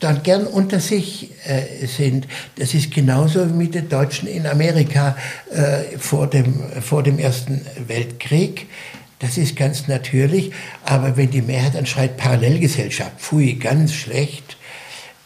dann 0.00 0.22
gern 0.22 0.46
unter 0.46 0.80
sich 0.80 1.30
äh, 1.44 1.86
sind. 1.86 2.28
Das 2.56 2.74
ist 2.74 2.92
genauso 2.92 3.48
wie 3.48 3.54
mit 3.54 3.74
den 3.74 3.88
Deutschen 3.88 4.28
in 4.28 4.46
Amerika 4.46 5.16
äh, 5.50 5.98
vor, 5.98 6.28
dem, 6.28 6.54
vor 6.80 7.02
dem 7.02 7.18
Ersten 7.18 7.62
Weltkrieg. 7.86 8.68
Das 9.18 9.36
ist 9.36 9.56
ganz 9.56 9.88
natürlich, 9.88 10.52
aber 10.84 11.16
wenn 11.16 11.30
die 11.30 11.42
Mehrheit 11.42 11.74
dann 11.74 11.86
schreit 11.86 12.16
Parallelgesellschaft, 12.16 13.20
pfui, 13.20 13.54
ganz 13.54 13.92
schlecht, 13.92 14.56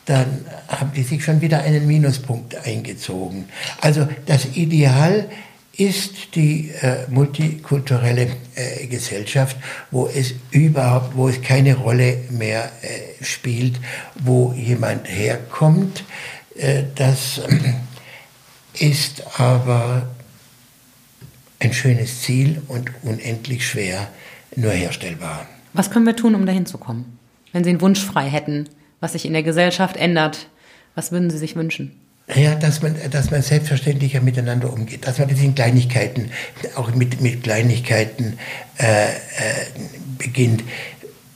dann 0.07 0.45
haben 0.69 0.93
die 0.97 1.03
sich 1.03 1.23
schon 1.23 1.41
wieder 1.41 1.63
einen 1.63 1.87
Minuspunkt 1.87 2.57
eingezogen. 2.67 3.49
Also 3.81 4.09
das 4.27 4.47
Ideal 4.55 5.29
ist 5.77 6.35
die 6.35 6.71
äh, 6.71 7.07
multikulturelle 7.09 8.29
äh, 8.55 8.87
Gesellschaft, 8.87 9.57
wo 9.91 10.07
es 10.07 10.35
überhaupt, 10.51 11.17
wo 11.17 11.29
es 11.29 11.41
keine 11.41 11.77
Rolle 11.77 12.19
mehr 12.31 12.71
äh, 12.83 13.25
spielt, 13.25 13.81
wo 14.23 14.53
jemand 14.53 15.09
herkommt. 15.09 16.05
Äh, 16.57 16.85
das 16.95 17.41
ist 18.75 19.23
aber 19.39 20.09
ein 21.63 21.73
schönes 21.73 22.23
Ziel 22.23 22.61
und 22.69 22.91
unendlich 23.03 23.67
schwer 23.67 24.09
nur 24.57 24.73
herstellbar. 24.73 25.47
Was 25.73 25.91
können 25.91 26.07
wir 26.07 26.17
tun, 26.17 26.35
um 26.35 26.45
dahin 26.45 26.67
zu 26.67 26.79
kommen? 26.79 27.19
Wenn 27.53 27.65
Sie 27.65 27.71
einen 27.71 27.81
Wunsch 27.81 28.05
frei 28.05 28.29
hätten, 28.29 28.69
was 29.01 29.13
sich 29.13 29.25
in 29.25 29.33
der 29.33 29.43
Gesellschaft 29.43 29.97
ändert, 29.97 30.49
was 30.95 31.13
würden 31.13 31.31
Sie 31.31 31.39
sich 31.39 31.57
wünschen? 31.57 31.99
Ja, 32.35 32.55
dass 32.55 32.83
man, 32.83 32.97
dass 33.11 33.31
man 33.31 33.43
selbstverständlicher 33.43 34.21
miteinander 34.21 34.73
umgeht, 34.73 35.07
dass 35.07 35.19
man 35.19 35.29
das 35.29 35.41
in 35.41 35.55
Kleinigkeiten, 35.55 36.31
auch 36.77 36.95
mit, 36.95 37.21
mit 37.21 37.43
Kleinigkeiten 37.43 38.39
äh, 38.79 39.07
äh, 39.07 39.17
beginnt. 40.19 40.63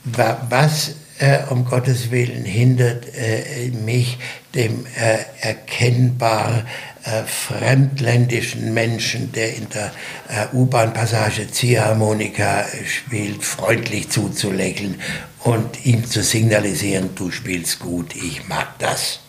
Was 0.03 0.95
äh, 1.19 1.39
um 1.49 1.65
Gottes 1.65 2.11
Willen 2.11 2.45
hindert 2.45 3.05
äh, 3.15 3.69
mich, 3.69 4.17
dem 4.53 4.85
äh, 4.95 5.17
erkennbar 5.41 6.65
äh, 7.03 7.23
fremdländischen 7.23 8.73
Menschen, 8.73 9.31
der 9.31 9.55
in 9.55 9.69
der 9.69 9.91
äh, 10.29 10.55
U-Bahn-Passage 10.55 11.49
Ziehharmonika 11.49 12.65
spielt, 12.85 13.43
freundlich 13.43 14.09
zuzulächeln 14.09 14.99
und 15.43 15.85
ihm 15.85 16.05
zu 16.05 16.21
signalisieren, 16.21 17.15
du 17.15 17.31
spielst 17.31 17.79
gut, 17.79 18.15
ich 18.15 18.47
mag 18.47 18.77
das. 18.79 19.19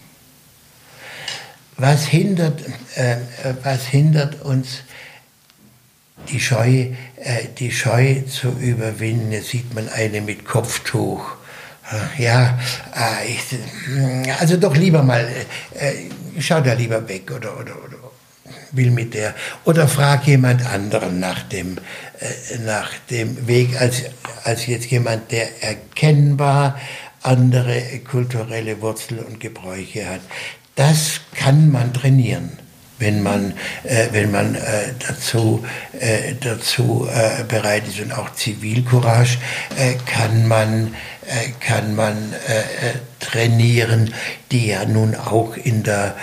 Was 1.76 2.07
hindert, 2.07 2.61
äh, 2.97 3.18
was 3.62 3.86
hindert 3.86 4.43
uns, 4.43 4.82
die 6.30 6.41
Scheu, 6.41 6.89
die 7.59 7.70
Scheu 7.70 8.22
zu 8.22 8.49
überwinden? 8.49 9.30
Jetzt 9.30 9.51
sieht 9.51 9.72
man 9.72 9.89
eine 9.89 10.20
mit 10.20 10.45
Kopftuch 10.45 11.38
ja, 12.18 12.59
ich, 13.26 13.59
also 14.39 14.57
doch 14.57 14.76
lieber 14.76 15.03
mal, 15.03 15.26
äh, 15.74 15.93
schau 16.41 16.61
da 16.61 16.74
lieber 16.74 17.09
weg 17.09 17.30
oder, 17.30 17.59
oder, 17.59 17.72
oder 17.84 17.97
will 18.72 18.91
mit 18.91 19.14
der 19.14 19.34
oder 19.64 19.89
frag 19.89 20.26
jemand 20.26 20.64
anderen 20.66 21.20
nach 21.20 21.43
dem, 21.43 21.78
äh, 22.20 22.59
nach 22.64 22.91
dem 23.11 23.47
Weg 23.47 23.80
als, 23.80 24.03
als 24.45 24.66
jetzt 24.66 24.91
jemand, 24.91 25.32
der 25.32 25.62
erkennbar 25.62 26.78
andere 27.22 27.80
kulturelle 28.09 28.80
Wurzeln 28.80 29.20
und 29.20 29.41
Gebräuche 29.41 30.09
hat. 30.09 30.20
Das 30.76 31.20
kann 31.34 31.70
man 31.70 31.93
trainieren 31.93 32.67
wenn 32.99 33.22
man, 33.22 33.55
äh, 33.84 34.09
wenn 34.12 34.30
man 34.30 34.55
äh, 34.55 34.92
dazu, 35.07 35.64
äh, 35.99 36.34
dazu 36.40 37.09
äh, 37.11 37.44
bereit 37.44 37.86
ist 37.88 38.01
und 38.01 38.12
auch 38.12 38.32
Zivilcourage 38.34 39.38
äh, 39.76 39.94
kann 40.07 40.46
man, 40.49 40.94
äh, 41.26 41.51
kann 41.61 41.94
man 41.94 42.34
trainieren, 43.20 44.14
die 44.51 44.68
ja 44.68 44.84
nun 44.84 45.14
auch 45.14 45.57
in 45.57 45.82
der 45.82 46.16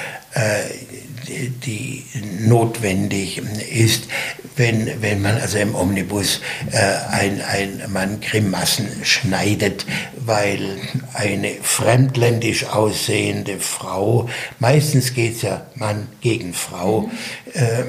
die 1.66 2.06
notwendig 2.42 3.42
ist, 3.72 4.04
wenn, 4.56 5.02
wenn 5.02 5.22
man 5.22 5.38
also 5.38 5.58
im 5.58 5.76
Omnibus 5.76 6.42
äh, 6.72 6.78
ein, 7.12 7.42
ein 7.42 7.84
Mann 7.92 8.22
Grimassen 8.22 8.88
schneidet, 9.04 9.86
weil 10.18 10.78
eine 11.14 11.56
fremdländisch 11.62 12.66
aussehende 12.66 13.60
Frau, 13.60 14.30
meistens 14.60 15.14
geht 15.14 15.38
es 15.38 15.42
ja 15.42 15.66
Mann 15.76 16.08
gegen 16.22 16.54
Frau, 16.54 17.10
äh, 17.54 17.84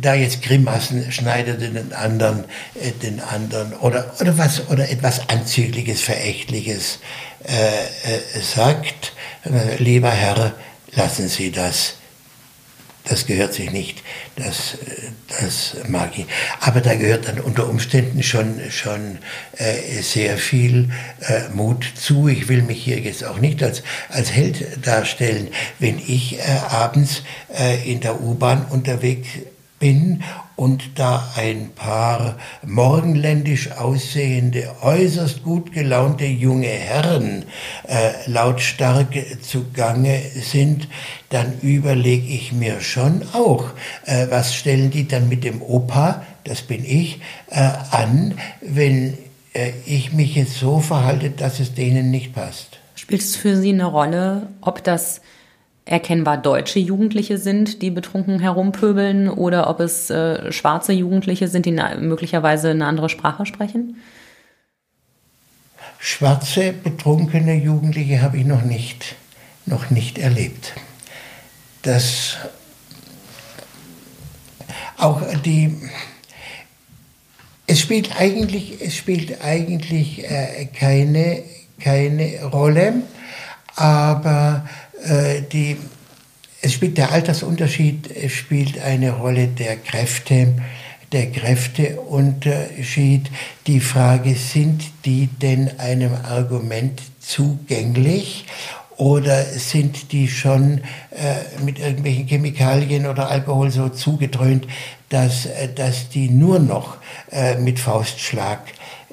da 0.00 0.14
jetzt 0.14 0.42
Grimassen 0.42 1.12
schneidet 1.12 1.60
den 1.60 1.92
anderen, 1.92 2.44
äh, 2.74 2.92
den 3.02 3.20
anderen 3.20 3.74
oder, 3.74 4.14
oder 4.20 4.38
was, 4.38 4.68
oder 4.70 4.88
etwas 4.88 5.28
Anzügliches, 5.28 6.00
Verächtliches 6.00 7.00
äh, 7.44 7.84
äh, 7.84 8.40
sagt, 8.40 9.12
äh, 9.44 9.76
lieber 9.82 10.10
Herr, 10.10 10.54
lassen 10.92 11.28
Sie 11.28 11.50
das 11.50 11.94
das 13.08 13.26
gehört 13.26 13.54
sich 13.54 13.70
nicht, 13.70 14.02
das, 14.36 14.78
das 15.40 15.76
mag 15.88 16.18
ich. 16.18 16.26
Aber 16.60 16.80
da 16.80 16.94
gehört 16.94 17.28
dann 17.28 17.40
unter 17.40 17.68
Umständen 17.68 18.22
schon, 18.22 18.60
schon 18.70 19.18
äh, 19.56 20.02
sehr 20.02 20.38
viel 20.38 20.90
äh, 21.20 21.48
Mut 21.54 21.84
zu. 21.94 22.28
Ich 22.28 22.48
will 22.48 22.62
mich 22.62 22.82
hier 22.82 22.98
jetzt 22.98 23.24
auch 23.24 23.38
nicht 23.38 23.62
als, 23.62 23.82
als 24.08 24.32
Held 24.32 24.86
darstellen, 24.86 25.48
wenn 25.78 25.98
ich 25.98 26.38
äh, 26.38 26.42
abends 26.68 27.22
äh, 27.56 27.90
in 27.90 28.00
der 28.00 28.20
U-Bahn 28.20 28.66
unterwegs 28.70 29.28
bin 29.78 30.22
und 30.56 30.98
da 30.98 31.32
ein 31.36 31.70
paar 31.74 32.36
morgenländisch 32.64 33.72
aussehende, 33.72 34.74
äußerst 34.82 35.42
gut 35.42 35.72
gelaunte 35.72 36.24
junge 36.24 36.66
Herren 36.68 37.44
äh, 37.86 38.12
lautstark 38.26 39.08
zugange 39.42 40.20
sind, 40.34 40.88
dann 41.28 41.60
überlege 41.60 42.26
ich 42.26 42.52
mir 42.52 42.80
schon 42.80 43.22
auch, 43.32 43.70
äh, 44.06 44.26
was 44.30 44.54
stellen 44.54 44.90
die 44.90 45.06
dann 45.06 45.28
mit 45.28 45.44
dem 45.44 45.60
Opa, 45.60 46.24
das 46.44 46.62
bin 46.62 46.84
ich, 46.84 47.20
äh, 47.50 47.68
an, 47.90 48.34
wenn 48.62 49.18
äh, 49.52 49.72
ich 49.84 50.12
mich 50.12 50.36
jetzt 50.36 50.54
so 50.54 50.80
verhalte, 50.80 51.30
dass 51.30 51.60
es 51.60 51.74
denen 51.74 52.10
nicht 52.10 52.34
passt. 52.34 52.78
Spielt 52.94 53.22
es 53.22 53.36
für 53.36 53.56
Sie 53.56 53.70
eine 53.70 53.84
Rolle, 53.84 54.48
ob 54.62 54.82
das 54.82 55.20
erkennbar 55.86 56.36
deutsche 56.36 56.78
Jugendliche 56.78 57.38
sind, 57.38 57.80
die 57.80 57.90
betrunken 57.90 58.40
herumpöbeln, 58.40 59.28
oder 59.28 59.70
ob 59.70 59.80
es 59.80 60.10
äh, 60.10 60.52
schwarze 60.52 60.92
Jugendliche 60.92 61.48
sind, 61.48 61.64
die 61.64 61.78
möglicherweise 61.98 62.70
eine 62.70 62.86
andere 62.86 63.08
Sprache 63.08 63.46
sprechen? 63.46 63.96
Schwarze, 65.98 66.72
betrunkene 66.72 67.54
Jugendliche 67.54 68.20
habe 68.20 68.36
ich 68.36 68.44
noch 68.44 68.62
nicht, 68.62 69.14
noch 69.64 69.90
nicht 69.90 70.18
erlebt. 70.18 70.74
Das 71.82 72.36
auch 74.98 75.22
die 75.44 75.74
es 77.66 77.80
spielt 77.80 78.20
eigentlich, 78.20 78.80
es 78.80 78.94
spielt 78.94 79.42
eigentlich 79.42 80.24
äh, 80.24 80.66
keine, 80.66 81.42
keine 81.80 82.44
Rolle, 82.44 83.02
aber 83.74 84.68
die, 85.52 85.76
es 86.62 86.72
spielt 86.72 86.98
der 86.98 87.12
Altersunterschied 87.12 88.10
spielt 88.30 88.80
eine 88.80 89.12
Rolle 89.12 89.48
der 89.48 89.76
Kräfte, 89.76 90.54
der 91.12 91.30
Kräfteunterschied. 91.30 93.30
Die 93.66 93.80
Frage, 93.80 94.34
sind 94.34 94.82
die 95.04 95.28
denn 95.28 95.78
einem 95.78 96.14
Argument 96.14 97.00
zugänglich? 97.20 98.46
Oder 98.96 99.44
sind 99.44 100.12
die 100.12 100.28
schon 100.28 100.80
äh, 101.10 101.62
mit 101.62 101.78
irgendwelchen 101.78 102.26
Chemikalien 102.26 103.06
oder 103.06 103.30
Alkohol 103.30 103.70
so 103.70 103.90
zugedröhnt, 103.90 104.66
dass, 105.10 105.46
äh, 105.46 105.68
dass 105.74 106.08
die 106.08 106.30
nur 106.30 106.58
noch 106.58 106.96
äh, 107.30 107.56
mit 107.56 107.78
Faustschlag 107.78 108.60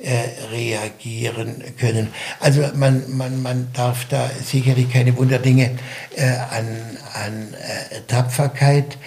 äh, 0.04 0.52
reagieren 0.52 1.64
können. 1.80 2.10
Also 2.40 2.62
man, 2.76 3.04
man, 3.16 3.42
man 3.42 3.70
darf 3.74 4.06
da 4.10 4.30
sicherlich 4.44 4.92
keine 4.92 5.16
Wunderdinge 5.16 5.72
äh, 6.18 6.26
an, 6.26 6.98
an 7.14 7.54
äh, 7.54 8.02
Tapferkeit 8.08 8.98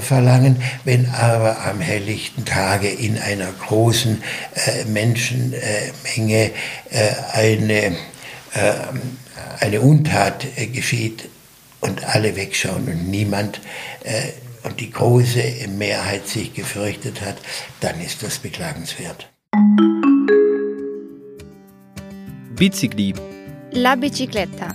verlangen, 0.00 0.62
wenn 0.84 1.10
aber 1.10 1.62
am 1.66 1.80
helllichten 1.80 2.46
Tage 2.46 2.88
in 2.88 3.18
einer 3.18 3.48
großen 3.52 4.22
Menschenmenge 4.86 6.52
eine, 7.34 7.96
eine 9.60 9.80
Untat 9.80 10.46
geschieht 10.72 11.28
und 11.80 12.04
alle 12.04 12.36
wegschauen 12.36 12.88
und 12.88 13.08
niemand 13.08 13.60
und 14.64 14.80
die 14.80 14.90
große 14.90 15.68
Mehrheit 15.76 16.26
sich 16.26 16.52
gefürchtet 16.54 17.20
hat, 17.20 17.36
dann 17.80 18.00
ist 18.00 18.22
das 18.22 18.38
beklagenswert. 18.38 19.28
Bicicli. 22.56 23.14
La 23.72 23.94
bicicletta. 23.94 24.74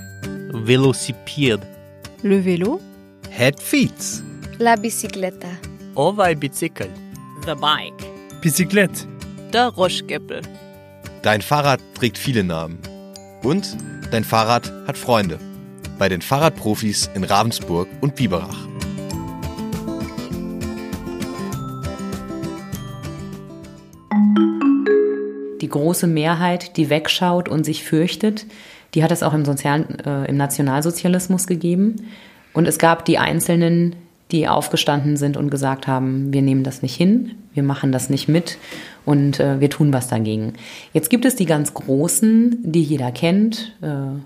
Velocipede. 0.53 1.68
Le 2.22 2.41
vélo. 2.41 2.80
Het 3.30 3.61
fiets. 3.61 4.24
La 4.59 4.76
bicicletta. 4.76 5.49
Ovaj 5.95 6.36
bicycle. 6.36 6.89
The 7.45 7.55
bike. 7.55 8.05
Bicyclette. 8.41 9.05
Der 9.51 9.68
Roschgeppel. 9.68 10.41
Dein 11.22 11.41
Fahrrad 11.41 11.82
trägt 11.93 12.18
viele 12.18 12.43
Namen. 12.43 12.80
Und 13.43 13.78
dein 14.14 14.24
Fahrrad 14.24 14.72
hat 14.86 14.97
Freunde. 14.97 15.39
Bei 15.97 16.07
den 16.07 16.22
Fahrradprofis 16.22 17.09
in 17.16 17.24
Ravensburg 17.24 17.88
und 18.01 18.16
Biberach. 18.16 18.68
die 25.61 25.70
große 25.70 26.07
Mehrheit, 26.07 26.76
die 26.76 26.89
wegschaut 26.89 27.47
und 27.47 27.64
sich 27.64 27.86
fürchtet, 27.86 28.45
die 28.93 29.01
hat 29.01 29.14
es 29.14 29.24
auch 29.24 29.34
im, 29.34 29.45
Sozial 29.45 29.86
äh, 30.05 30.30
im 30.30 30.36
Nationalsozialismus 30.36 31.47
gegeben. 31.47 32.05
Und 32.51 32.68
es 32.68 32.78
gab 32.78 33.05
die 33.05 33.18
Einzelnen, 33.18 33.95
die 34.32 34.49
aufgestanden 34.49 35.16
sind 35.16 35.38
und 35.38 35.49
gesagt 35.49 35.88
haben, 35.88 36.34
wir 36.34 36.41
nehmen 36.41 36.66
das 36.66 36.82
nicht 36.82 36.95
hin, 36.95 37.36
wir 37.53 37.64
machen 37.64 37.93
das 37.93 38.09
nicht 38.09 38.28
mit 38.28 38.57
und 39.05 39.39
äh, 39.39 39.59
wir 39.59 39.69
tun 39.69 39.93
was 39.93 40.07
dagegen. 40.07 40.53
Jetzt 40.93 41.09
gibt 41.09 41.25
es 41.25 41.35
die 41.35 41.45
ganz 41.45 41.73
Großen, 41.73 42.57
die 42.63 42.83
jeder 42.83 43.11
kennt. 43.11 43.75
Äh, 43.81 44.19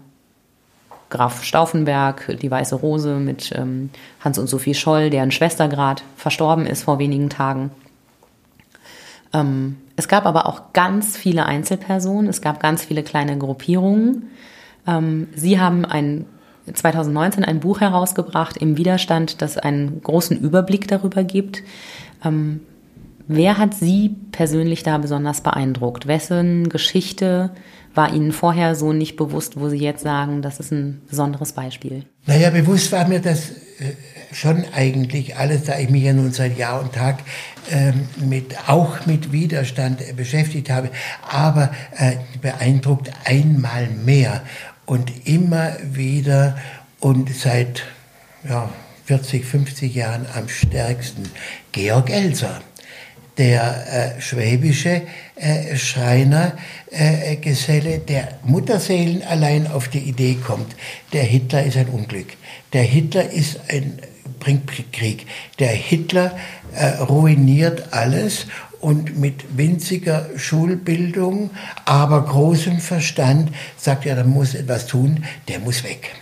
Graf 1.10 1.44
Stauffenberg, 1.44 2.38
die 2.42 2.52
Weiße 2.52 2.76
Rose 2.76 3.16
mit 3.16 3.54
ähm, 3.56 3.90
Hans 4.20 4.38
und 4.38 4.48
Sophie 4.48 4.74
Scholl, 4.74 5.10
deren 5.10 5.32
Schwester 5.32 5.70
gerade 5.70 6.04
verstorben 6.18 6.66
ist 6.66 6.84
vor 6.84 7.00
wenigen 7.00 7.30
Tagen. 7.30 7.72
Ähm, 9.34 9.78
es 9.96 10.08
gab 10.08 10.26
aber 10.26 10.48
auch 10.48 10.74
ganz 10.74 11.16
viele 11.16 11.46
Einzelpersonen, 11.46 12.30
es 12.30 12.42
gab 12.42 12.60
ganz 12.60 12.84
viele 12.84 13.04
kleine 13.04 13.38
Gruppierungen. 13.38 14.30
Ähm, 14.86 15.28
Sie 15.34 15.60
haben 15.60 15.86
ein, 15.86 16.26
2019 16.72 17.46
ein 17.46 17.62
Buch 17.62 17.80
herausgebracht 17.80 18.58
im 18.58 18.78
Widerstand, 18.78 19.42
das 19.42 19.58
einen 19.58 20.02
großen 20.02 20.38
Überblick 20.38 20.88
darüber 20.88 21.24
gibt. 21.24 21.64
Wer 23.28 23.58
hat 23.58 23.74
Sie 23.74 24.16
persönlich 24.32 24.84
da 24.84 24.98
besonders 24.98 25.42
beeindruckt? 25.42 26.08
Wessen 26.08 26.70
Geschichte 26.70 27.52
war 27.94 28.14
Ihnen 28.14 28.32
vorher 28.32 28.74
so 28.76 28.94
nicht 28.94 29.18
bewusst, 29.18 29.60
wo 29.60 29.68
Sie 29.68 29.78
jetzt 29.78 30.04
sagen, 30.04 30.42
das 30.42 30.60
ist 30.60 30.72
ein 30.72 31.02
besonderes 31.10 31.52
Beispiel? 31.52 32.06
Naja, 32.26 32.52
bewusst 32.52 32.92
war 32.94 33.06
mir 33.08 33.20
das 33.20 33.50
äh, 33.50 33.96
schon 34.32 34.64
eigentlich 34.74 35.36
alles, 35.36 35.66
da 35.66 35.78
ich 35.78 35.90
mich 35.90 36.04
ja 36.04 36.14
nun 36.14 36.32
seit 36.32 36.58
Jahr 36.58 36.80
und 36.82 36.94
Tag 36.94 37.20
ähm, 37.70 38.08
mit, 38.30 38.56
auch 38.70 39.06
mit 39.06 39.34
Widerstand 39.34 40.02
äh, 40.02 40.14
beschäftigt 40.14 40.70
habe, 40.70 40.90
aber 41.30 41.72
äh, 41.98 42.14
beeindruckt 42.42 43.12
einmal 43.26 43.90
mehr 43.90 44.42
und 44.86 45.28
immer 45.28 45.74
wieder 45.84 46.58
und 47.02 47.30
seit 47.36 47.84
ja, 48.48 48.70
40, 49.06 49.44
50 49.44 49.96
Jahren 49.96 50.26
am 50.34 50.48
stärksten 50.48 51.24
Georg 51.74 52.10
Elser 52.10 52.62
der 53.38 54.16
äh, 54.18 54.22
schwäbische 54.22 55.04
äh, 55.36 55.78
Schreinergeselle, 55.78 57.96
äh, 57.96 58.00
der 58.00 58.40
Mutterseelen 58.44 59.22
allein 59.24 59.68
auf 59.68 59.90
die 59.90 60.00
Idee 60.00 60.36
kommt, 60.36 60.76
der 61.14 61.24
Hitler 61.24 61.64
ist 61.64 61.78
ein 61.78 61.90
Unglück. 61.90 62.28
Der 62.74 62.84
Hitler 62.84 63.32
ist 63.32 63.60
ein 63.70 64.00
bringt 64.40 64.94
Krieg. 64.94 65.26
Der 65.60 65.70
Hitler 65.70 66.38
äh, 66.76 66.86
ruiniert 67.02 67.94
alles 67.94 68.48
und 68.80 69.18
mit 69.18 69.58
winziger 69.58 70.30
Schulbildung, 70.38 71.50
aber 71.86 72.26
großem 72.26 72.80
Verstand 72.80 73.52
sagt 73.78 74.06
er, 74.06 74.16
da 74.16 74.24
muss 74.24 74.54
etwas 74.54 74.86
tun, 74.86 75.24
der 75.48 75.60
muss 75.60 75.84
weg. 75.84 76.14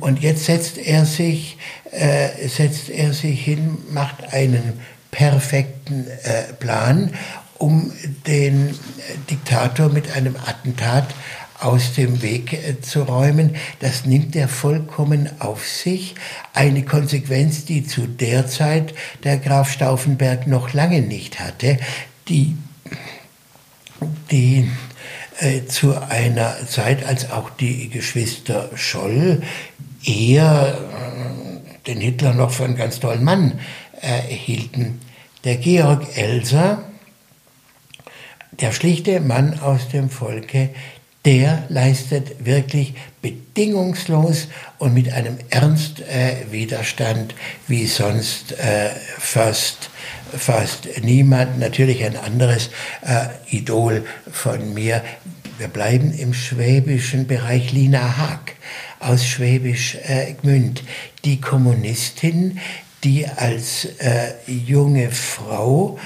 Und 0.00 0.20
jetzt 0.20 0.44
setzt 0.44 0.78
er 0.78 1.06
sich, 1.06 1.58
äh, 1.90 2.48
setzt 2.48 2.88
er 2.88 3.12
sich 3.12 3.44
hin, 3.44 3.78
macht 3.90 4.32
einen 4.32 4.80
perfekten 5.12 6.08
äh, 6.24 6.52
Plan, 6.58 7.14
um 7.58 7.92
den 8.26 8.70
äh, 8.70 8.72
Diktator 9.30 9.88
mit 9.88 10.10
einem 10.16 10.34
Attentat 10.34 11.14
aus 11.60 11.92
dem 11.92 12.22
Weg 12.22 12.52
äh, 12.52 12.80
zu 12.80 13.02
räumen. 13.02 13.54
Das 13.78 14.04
nimmt 14.04 14.34
er 14.34 14.48
vollkommen 14.48 15.30
auf 15.38 15.68
sich. 15.68 16.16
Eine 16.54 16.84
Konsequenz, 16.84 17.64
die 17.64 17.86
zu 17.86 18.08
der 18.08 18.48
Zeit 18.48 18.94
der 19.22 19.38
Graf 19.38 19.70
Stauffenberg 19.70 20.48
noch 20.48 20.72
lange 20.72 21.02
nicht 21.02 21.38
hatte, 21.38 21.78
die, 22.28 22.56
die 24.30 24.68
äh, 25.38 25.66
zu 25.66 26.00
einer 26.00 26.56
Zeit, 26.66 27.04
als 27.04 27.30
auch 27.30 27.50
die 27.50 27.90
Geschwister 27.90 28.70
Scholl 28.74 29.42
eher 30.04 30.78
äh, 30.78 31.86
den 31.86 32.00
Hitler 32.00 32.32
noch 32.32 32.50
für 32.50 32.64
einen 32.64 32.76
ganz 32.76 32.98
tollen 32.98 33.24
Mann 33.24 33.60
äh, 34.02 34.20
hielten. 34.20 35.00
Der 35.44 35.56
Georg 35.56 36.16
Elser, 36.16 36.84
der 38.60 38.72
schlichte 38.72 39.20
Mann 39.20 39.58
aus 39.58 39.88
dem 39.88 40.10
Volke, 40.10 40.70
der 41.24 41.64
leistet 41.68 42.44
wirklich 42.44 42.94
bedingungslos 43.22 44.48
und 44.78 44.92
mit 44.92 45.12
einem 45.12 45.38
Ernst 45.50 46.00
äh, 46.00 46.50
Widerstand 46.50 47.34
wie 47.68 47.86
sonst 47.86 48.52
äh, 48.52 48.90
fast, 49.18 49.90
fast 50.36 50.88
niemand. 51.02 51.60
Natürlich 51.60 52.04
ein 52.04 52.16
anderes 52.16 52.70
äh, 53.02 53.56
Idol 53.56 54.04
von 54.30 54.74
mir. 54.74 55.02
Wir 55.58 55.68
bleiben 55.68 56.12
im 56.12 56.34
schwäbischen 56.34 57.28
Bereich 57.28 57.72
Lina 57.72 58.16
Haag 58.16 58.54
aus 58.98 59.24
Schwäbisch 59.24 59.96
äh, 60.02 60.32
Gmünd. 60.40 60.82
Die 61.24 61.40
Kommunistin, 61.40 62.58
die 63.04 63.26
als 63.26 63.84
äh, 63.98 64.32
junge 64.46 65.10
Frau 65.10 65.98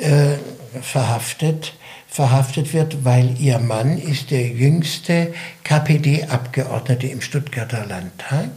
äh, 0.00 0.34
verhaftet 0.80 1.74
verhaftet 2.12 2.74
wird, 2.74 3.06
weil 3.06 3.40
ihr 3.40 3.58
Mann 3.58 3.96
ist 3.96 4.30
der 4.30 4.46
jüngste 4.46 5.32
KPD-Abgeordnete 5.64 7.06
im 7.06 7.22
Stuttgarter 7.22 7.86
Landtag 7.86 8.50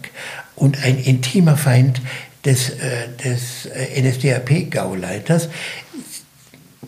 und 0.57 0.83
ein 0.83 0.97
intimer 0.97 1.55
Feind 1.55 2.01
des, 2.43 2.69
äh, 2.71 3.07
des 3.23 3.65
äh, 3.67 4.01
NSDAP-Gauleiters. 4.01 5.47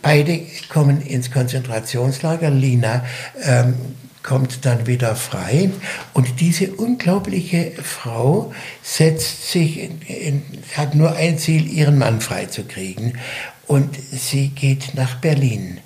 Beide 0.01 0.41
kommen 0.67 1.01
ins 1.01 1.31
Konzentrationslager. 1.31 2.49
Lina 2.49 3.05
ähm, 3.41 3.75
kommt 4.23 4.65
dann 4.65 4.87
wieder 4.87 5.15
frei. 5.15 5.69
Und 6.13 6.39
diese 6.39 6.73
unglaubliche 6.73 7.71
Frau 7.81 8.53
setzt 8.81 9.51
sich, 9.51 9.79
in, 9.79 10.01
in, 10.01 10.43
hat 10.75 10.95
nur 10.95 11.15
ein 11.15 11.37
Ziel, 11.37 11.67
ihren 11.67 11.97
Mann 11.97 12.21
freizukriegen. 12.21 13.17
Und 13.67 13.95
sie 13.95 14.49
geht 14.49 14.95
nach 14.95 15.15
Berlin. 15.15 15.79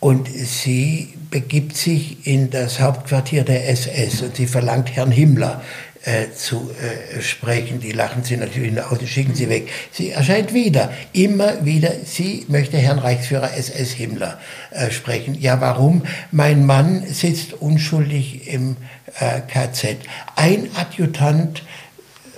Und 0.00 0.28
sie 0.28 1.14
begibt 1.30 1.76
sich 1.76 2.26
in 2.26 2.50
das 2.50 2.80
Hauptquartier 2.80 3.44
der 3.44 3.68
SS 3.68 4.22
und 4.22 4.36
sie 4.36 4.46
verlangt 4.46 4.94
Herrn 4.94 5.10
Himmler 5.10 5.60
äh, 6.08 6.32
zu 6.34 6.70
äh, 6.70 7.20
sprechen. 7.20 7.80
Die 7.80 7.92
lachen 7.92 8.24
sie 8.24 8.38
natürlich 8.38 8.72
nach 8.72 8.90
Hause, 8.90 9.06
schicken 9.06 9.34
sie 9.34 9.50
weg. 9.50 9.68
Sie 9.92 10.10
erscheint 10.10 10.54
wieder, 10.54 10.90
immer 11.12 11.66
wieder. 11.66 11.92
Sie 12.02 12.46
möchte 12.48 12.78
Herrn 12.78 12.98
Reichsführer 12.98 13.54
SS 13.54 13.90
Himmler 13.90 14.38
äh, 14.70 14.90
sprechen. 14.90 15.38
Ja, 15.38 15.60
warum? 15.60 16.04
Mein 16.30 16.64
Mann 16.64 17.04
sitzt 17.06 17.52
unschuldig 17.52 18.48
im 18.48 18.78
äh, 19.18 19.40
KZ. 19.40 19.98
Ein 20.34 20.70
Adjutant 20.76 21.62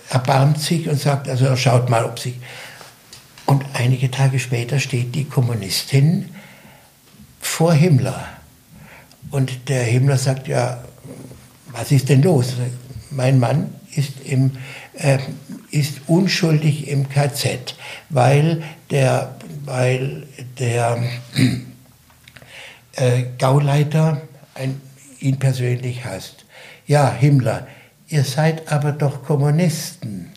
erbarmt 0.08 0.60
sich 0.60 0.88
und 0.88 1.00
sagt, 1.00 1.28
also 1.28 1.54
schaut 1.54 1.88
mal, 1.88 2.04
ob 2.04 2.18
sie. 2.18 2.34
Und 3.46 3.64
einige 3.74 4.10
Tage 4.10 4.40
später 4.40 4.80
steht 4.80 5.14
die 5.14 5.26
Kommunistin 5.26 6.28
vor 7.40 7.72
Himmler. 7.72 8.26
Und 9.30 9.68
der 9.68 9.84
Himmler 9.84 10.18
sagt, 10.18 10.48
ja, 10.48 10.82
was 11.70 11.92
ist 11.92 12.08
denn 12.08 12.22
los? 12.22 12.54
Mein 13.10 13.38
Mann 13.38 13.74
ist, 13.94 14.20
im, 14.24 14.52
äh, 14.94 15.18
ist 15.70 16.02
unschuldig 16.06 16.88
im 16.88 17.08
KZ, 17.08 17.74
weil 18.08 18.62
der, 18.90 19.34
weil 19.64 20.26
der 20.58 21.02
äh, 22.96 23.24
Gauleiter 23.38 24.22
ein, 24.54 24.80
ihn 25.20 25.38
persönlich 25.38 26.04
hasst. 26.04 26.44
Ja, 26.86 27.12
Himmler, 27.12 27.66
ihr 28.08 28.24
seid 28.24 28.70
aber 28.70 28.92
doch 28.92 29.24
Kommunisten 29.24 30.32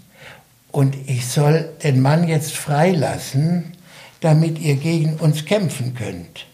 und 0.72 0.96
ich 1.08 1.28
soll 1.28 1.70
den 1.84 2.02
Mann 2.02 2.28
jetzt 2.28 2.54
freilassen, 2.54 3.74
damit 4.22 4.60
ihr 4.60 4.76
gegen 4.76 5.18
uns 5.18 5.46
kämpfen 5.46 5.94
könnt. 5.94 6.48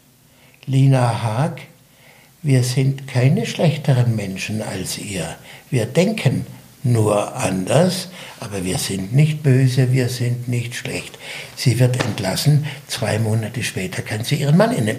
Lina 0.65 1.23
Haag, 1.23 1.61
wir 2.41 2.63
sind 2.63 3.07
keine 3.07 3.45
schlechteren 3.45 4.15
Menschen 4.15 4.61
als 4.61 4.97
ihr. 4.97 5.35
Wir 5.69 5.85
denken 5.85 6.45
nur 6.83 7.35
anders, 7.35 8.09
aber 8.39 8.63
wir 8.63 8.77
sind 8.77 9.13
nicht 9.13 9.43
böse, 9.43 9.91
wir 9.91 10.07
sind 10.07 10.47
nicht 10.47 10.75
schlecht. 10.75 11.19
Sie 11.55 11.79
wird 11.79 12.03
entlassen, 12.03 12.65
zwei 12.87 13.19
Monate 13.19 13.63
später 13.63 14.01
kann 14.01 14.23
sie 14.23 14.35
ihren 14.35 14.55
Mann 14.55 14.71
in, 14.71 14.87
äh, 14.87 14.95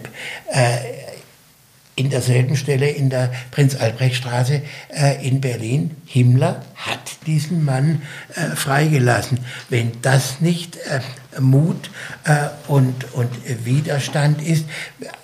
in 1.96 2.10
derselben 2.10 2.56
Stelle 2.56 2.88
in 2.88 3.10
der 3.10 3.30
Prinz-Albrecht-Straße 3.50 4.62
äh, 4.88 5.26
in 5.26 5.40
Berlin. 5.40 5.96
Himmler 6.06 6.64
hat 6.74 7.26
diesen 7.26 7.64
Mann 7.64 8.02
äh, 8.34 8.56
freigelassen. 8.56 9.40
Wenn 9.68 9.92
das 10.02 10.40
nicht 10.40 10.76
äh, 10.76 11.00
Mut 11.40 11.90
äh, 12.24 12.48
und, 12.68 13.12
und 13.14 13.30
Widerstand 13.64 14.40
ist, 14.42 14.66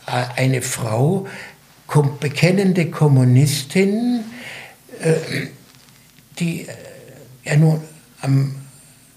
äh, 0.06 0.24
eine 0.36 0.62
Frau, 0.62 1.26
bekennende 2.20 2.90
Kommunistin, 2.90 4.24
äh, 5.00 5.14
die 6.38 6.66
ja 7.44 7.56
nun 7.56 7.80
am 8.20 8.56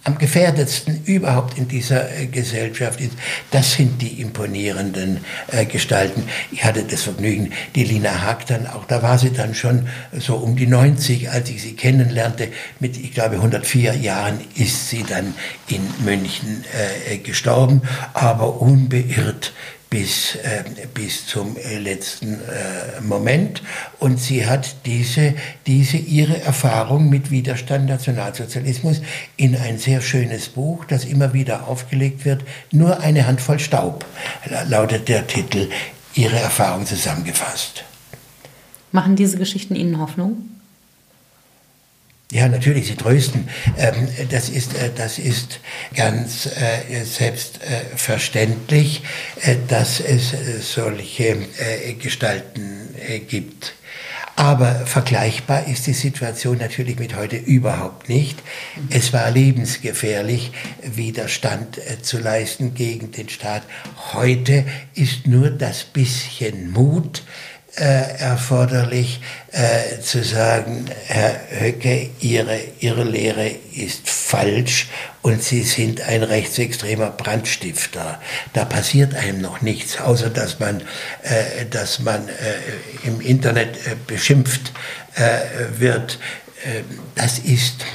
am 0.10 0.18
gefährdetsten 0.18 1.04
überhaupt 1.06 1.58
in 1.58 1.68
dieser 1.68 2.18
äh, 2.18 2.26
Gesellschaft 2.28 3.02
ist. 3.02 3.12
Das 3.52 3.74
sind 3.74 4.02
die 4.02 4.22
imponierenden 4.22 5.20
äh, 5.52 5.66
Gestalten. 5.66 6.24
Ich 6.52 6.64
hatte 6.64 6.84
das 6.84 7.04
Vergnügen, 7.04 7.52
die 7.76 7.84
Lina 7.84 8.22
Haag 8.22 8.48
dann, 8.48 8.66
auch 8.66 8.86
da 8.86 9.04
war 9.04 9.20
sie 9.20 9.32
dann 9.32 9.54
schon 9.54 9.88
so 10.18 10.36
um 10.36 10.56
die 10.56 10.68
90, 10.68 11.30
als 11.30 11.50
ich 11.50 11.62
sie 11.62 11.74
kennenlernte. 11.74 12.48
Mit, 12.80 12.98
ich 12.98 13.14
glaube, 13.14 13.36
104 13.36 13.96
Jahren 13.96 14.40
ist 14.56 14.90
sie 14.90 15.04
dann 15.04 15.34
in 15.68 15.82
München 16.04 16.64
äh, 17.10 17.18
gestorben, 17.18 17.82
aber 18.14 18.62
unbeirrt 18.62 19.54
bis, 19.90 20.36
äh, 20.36 20.64
bis 20.94 21.26
zum 21.26 21.58
äh, 21.58 21.80
letzten 21.80 22.36
äh, 22.36 23.02
Moment. 23.02 23.64
Und 24.00 24.20
sie 24.20 24.46
hat 24.46 24.86
diese, 24.86 25.34
diese 25.66 25.98
ihre 25.98 26.42
Erfahrung 26.42 27.10
mit 27.10 27.32
Widerstand 27.32 27.88
Nationalsozialismus 27.88 29.02
in 29.36 29.56
ein 29.56 29.80
sehr 29.80 30.02
schönes 30.02 30.50
Buch, 30.50 30.86
das 30.86 31.06
immer 31.06 31.34
wieder 31.34 31.68
aufgelegt 31.68 32.26
wird, 32.26 32.44
nur 32.72 33.00
eine 33.00 33.26
Handvoll 33.26 33.60
Staub, 33.60 34.06
lautet 34.68 35.10
der 35.10 35.26
Titel, 35.26 35.70
ihre 36.14 36.38
Erfahrung 36.38 36.86
zusammengefasst. 36.86 37.84
Machen 38.92 39.16
diese 39.16 39.38
Geschichten 39.38 39.76
Ihnen 39.76 40.00
Hoffnung? 40.00 40.59
Ja, 42.32 42.48
natürlich, 42.48 42.86
sie 42.86 42.96
trösten. 42.96 43.50
Ähm, 43.76 44.08
das, 44.30 44.50
ist, 44.50 44.76
äh, 44.76 44.92
das 44.96 45.18
ist 45.18 45.60
ganz 45.96 46.46
äh, 46.46 47.04
selbstverständlich, 47.04 49.02
äh, 49.42 49.56
dass 49.68 50.00
es 50.00 50.36
solche 50.62 51.38
Gestalten 52.00 52.96
gibt. 53.28 53.74
Aber 54.36 54.86
vergleichbar 54.86 55.68
ist 55.68 55.88
die 55.88 55.94
Situation 55.94 56.60
natürlich 56.60 57.00
mit 57.00 57.16
heute 57.16 57.36
überhaupt 57.36 58.10
nicht. 58.10 58.38
Es 58.90 59.12
war 59.12 59.32
lebensgefährlich, 59.32 60.52
Widerstand 60.84 61.82
zu 62.04 62.20
leisten 62.20 62.74
gegen 62.74 63.12
den 63.12 63.28
Staat. 63.28 63.64
Heute 64.14 64.66
ist 64.94 65.28
nur 65.28 65.50
das 65.50 65.84
bisschen 65.84 66.72
Mut, 66.72 67.24
erforderlich, 67.84 69.22
äh, 69.52 70.00
zu 70.02 70.24
sagen, 70.24 70.86
Herr 71.08 71.40
Höcke, 71.60 72.10
Ihre, 72.20 72.60
Ihre 72.80 73.04
Lehre 73.04 73.50
ist 73.76 74.10
falsch 74.10 74.88
und 75.22 75.44
Sie 75.44 75.64
sind 75.64 76.02
ein 76.02 76.24
rechtsextremer 76.24 77.12
Brandstifter. 77.12 78.22
Da 78.54 78.66
passiert 78.66 79.16
einem 79.16 79.42
noch 79.42 79.62
nichts, 79.62 80.00
außer 80.00 80.30
dass 80.30 80.60
man, 80.60 80.82
äh, 81.24 81.66
dass 81.70 82.00
man 82.00 82.28
äh, 82.28 83.08
im 83.08 83.22
Internet 83.22 83.76
äh, 83.88 83.96
beschimpft 84.08 84.72
äh, 85.16 85.80
wird. 85.80 86.20
Äh, 86.64 86.82
das 87.16 87.40
ist 87.40 87.86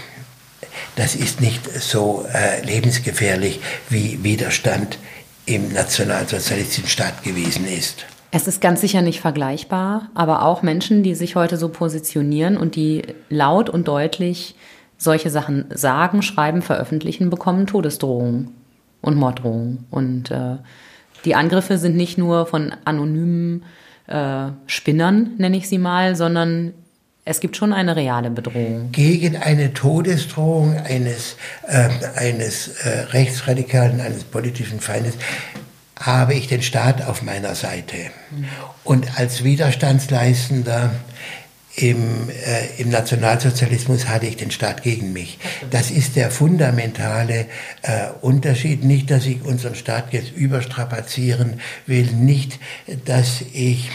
das 0.97 1.17
ist 1.17 1.41
nicht 1.41 1.61
so 1.81 2.25
äh, 2.33 2.65
lebensgefährlich, 2.65 3.61
wie 3.89 4.23
Widerstand 4.23 4.99
im 5.45 5.73
nationalsozialistischen 5.73 6.89
Staat 6.89 7.25
gewesen 7.25 7.67
ist. 7.67 8.07
Es 8.37 8.49
ist 8.49 8.61
ganz 8.61 8.81
sicher 8.81 9.01
nicht 9.01 9.21
vergleichbar, 9.21 10.11
aber 10.13 10.43
auch 10.43 10.63
Menschen, 10.63 11.05
die 11.05 11.15
sich 11.15 11.37
heute 11.37 11.57
so 11.57 11.69
positionieren 11.69 12.57
und 12.57 12.75
die 12.75 13.03
laut 13.29 13.71
und 13.71 13.87
deutlich 13.87 14.57
solche 14.99 15.31
Sachen 15.31 15.67
sagen, 15.73 16.21
schreiben, 16.21 16.61
veröffentlichen, 16.61 17.31
bekommen 17.31 17.69
Todesdrohungen 17.69 18.49
und 19.03 19.15
Morddrohungen. 19.15 19.87
Und 19.89 20.33
äh, 20.33 20.57
die 21.25 21.37
Angriffe 21.37 21.79
sind 21.79 21.95
nicht 21.95 22.19
nur 22.19 22.47
von 22.47 22.75
anonymen 22.85 23.63
äh, 24.09 24.49
Spinnern, 24.67 25.35
nenne 25.39 25.57
ich 25.57 25.69
sie 25.69 25.79
mal, 25.79 26.17
sondern 26.17 26.75
es 27.25 27.39
gibt 27.39 27.57
schon 27.57 27.73
eine 27.73 27.95
reale 27.95 28.31
Bedrohung. 28.31 28.89
Gegen 28.91 29.37
eine 29.37 29.73
Todesdrohung 29.75 30.77
eines, 30.77 31.37
äh, 31.69 31.89
eines 32.17 32.81
äh, 32.81 33.07
Rechtsradikalen, 33.13 34.01
eines 34.01 34.25
politischen 34.25 34.81
Feindes 34.81 35.15
habe 35.99 36.35
ich 36.35 36.49
den 36.49 36.63
Staat 36.63 37.03
auf 37.03 37.23
meiner 37.23 37.55
Seite. 37.55 37.97
Und 38.83 39.19
als 39.19 39.45
Widerstandsleistender 39.45 40.93
im, 41.77 42.29
äh, 42.29 42.81
im 42.81 42.91
Nationalsozialismus 42.91 44.07
hatte 44.07 44.27
ich 44.27 44.37
den 44.37 44.53
Staat 44.53 44.83
gegen 44.83 45.13
mich. 45.13 45.39
Das 45.71 45.91
ist 45.91 46.15
der 46.15 46.31
fundamentale 46.31 47.47
äh, 47.83 48.11
Unterschied. 48.21 48.85
Nicht, 48.85 49.11
dass 49.11 49.27
ich 49.27 49.43
unseren 49.43 49.75
Staat 49.75 50.13
jetzt 50.13 50.31
überstrapazieren 50.33 51.61
will, 51.87 52.07
nicht, 52.13 52.61
dass 53.05 53.43
ich 53.53 53.91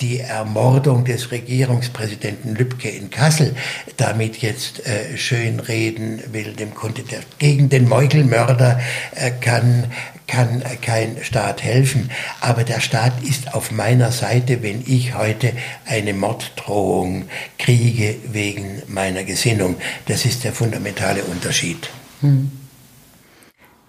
die 0.00 0.20
Ermordung 0.20 1.04
des 1.04 1.32
Regierungspräsidenten 1.32 2.54
Lübcke 2.54 2.90
in 2.90 3.10
Kassel 3.10 3.56
damit 3.96 4.36
jetzt 4.38 4.86
äh, 4.86 5.16
schön 5.16 5.58
reden 5.58 6.22
will, 6.32 6.52
dem 6.52 6.74
konnte 6.74 7.02
der, 7.02 7.20
gegen 7.38 7.70
den 7.70 7.88
Meugelmörder 7.88 8.78
äh, 9.14 9.30
kann, 9.30 9.84
kann 10.26 10.62
kein 10.82 11.22
Staat 11.22 11.62
helfen. 11.62 12.10
Aber 12.40 12.64
der 12.64 12.80
Staat 12.80 13.22
ist 13.22 13.54
auf 13.54 13.70
meiner 13.70 14.12
Seite, 14.12 14.62
wenn 14.62 14.82
ich 14.86 15.14
heute 15.14 15.52
eine 15.86 16.14
Morddrohung 16.14 17.26
kriege 17.58 18.16
wegen 18.32 18.82
meiner 18.88 19.24
Gesinnung. 19.24 19.76
Das 20.06 20.24
ist 20.24 20.44
der 20.44 20.52
fundamentale 20.52 21.24
Unterschied. 21.24 21.88
Hm. 22.20 22.50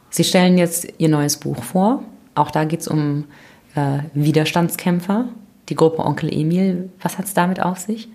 Sie 0.10 0.24
stellen 0.24 0.58
jetzt 0.58 0.88
Ihr 0.98 1.10
neues 1.10 1.38
Buch 1.38 1.64
vor. 1.64 2.04
Auch 2.36 2.52
da 2.52 2.64
geht 2.64 2.82
es 2.82 2.88
um 2.88 3.26
äh, 3.76 4.00
Widerstandskämpfer, 4.14 5.30
die 5.70 5.76
Gruppe 5.76 6.04
Onkel 6.04 6.32
Emil. 6.34 6.90
Was 7.02 7.18
hat 7.18 7.26
es 7.26 7.34
damit 7.34 7.62
auf 7.62 7.80
sich? 7.80 8.08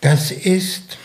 Das 0.00 0.30
ist 0.30 0.98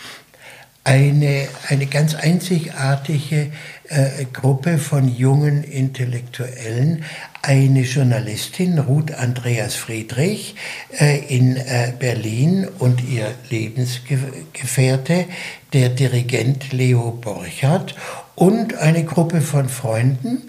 eine, 0.84 1.48
eine 1.68 1.86
ganz 1.86 2.14
einzigartige 2.14 3.52
äh, 3.90 4.24
Gruppe 4.32 4.78
von 4.78 5.12
jungen 5.12 5.64
Intellektuellen, 5.64 7.04
eine 7.42 7.80
Journalistin, 7.80 8.78
Ruth 8.78 9.12
Andreas 9.12 9.74
Friedrich, 9.74 10.54
äh, 10.96 11.18
in 11.26 11.56
äh, 11.56 11.92
Berlin 11.98 12.68
und 12.78 13.02
ihr 13.02 13.34
Lebensgefährte, 13.50 15.24
der 15.72 15.88
Dirigent 15.88 16.72
Leo 16.72 17.10
Borchardt 17.10 17.96
und 18.36 18.74
eine 18.74 19.04
Gruppe 19.04 19.40
von 19.40 19.68
Freunden, 19.68 20.42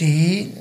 die 0.00 0.52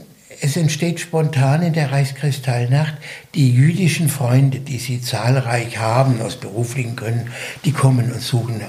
es 0.41 0.55
entsteht 0.55 0.99
spontan 0.99 1.63
in 1.63 1.73
der 1.73 1.91
Reichskristallnacht, 1.91 2.95
die 3.34 3.51
jüdischen 3.51 4.09
Freunde, 4.09 4.59
die 4.59 4.77
sie 4.77 5.01
zahlreich 5.01 5.77
haben 5.79 6.21
aus 6.21 6.35
beruflichen 6.35 6.95
Gründen, 6.95 7.31
die 7.65 7.71
kommen 7.71 8.11
und 8.11 8.21
suchen, 8.21 8.61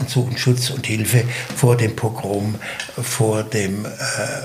und 0.00 0.08
suchen 0.08 0.36
Schutz 0.36 0.70
und 0.70 0.86
Hilfe 0.86 1.24
vor 1.56 1.76
dem 1.76 1.96
Pogrom, 1.96 2.56
vor 3.00 3.42
dem 3.42 3.84
äh, 3.84 3.88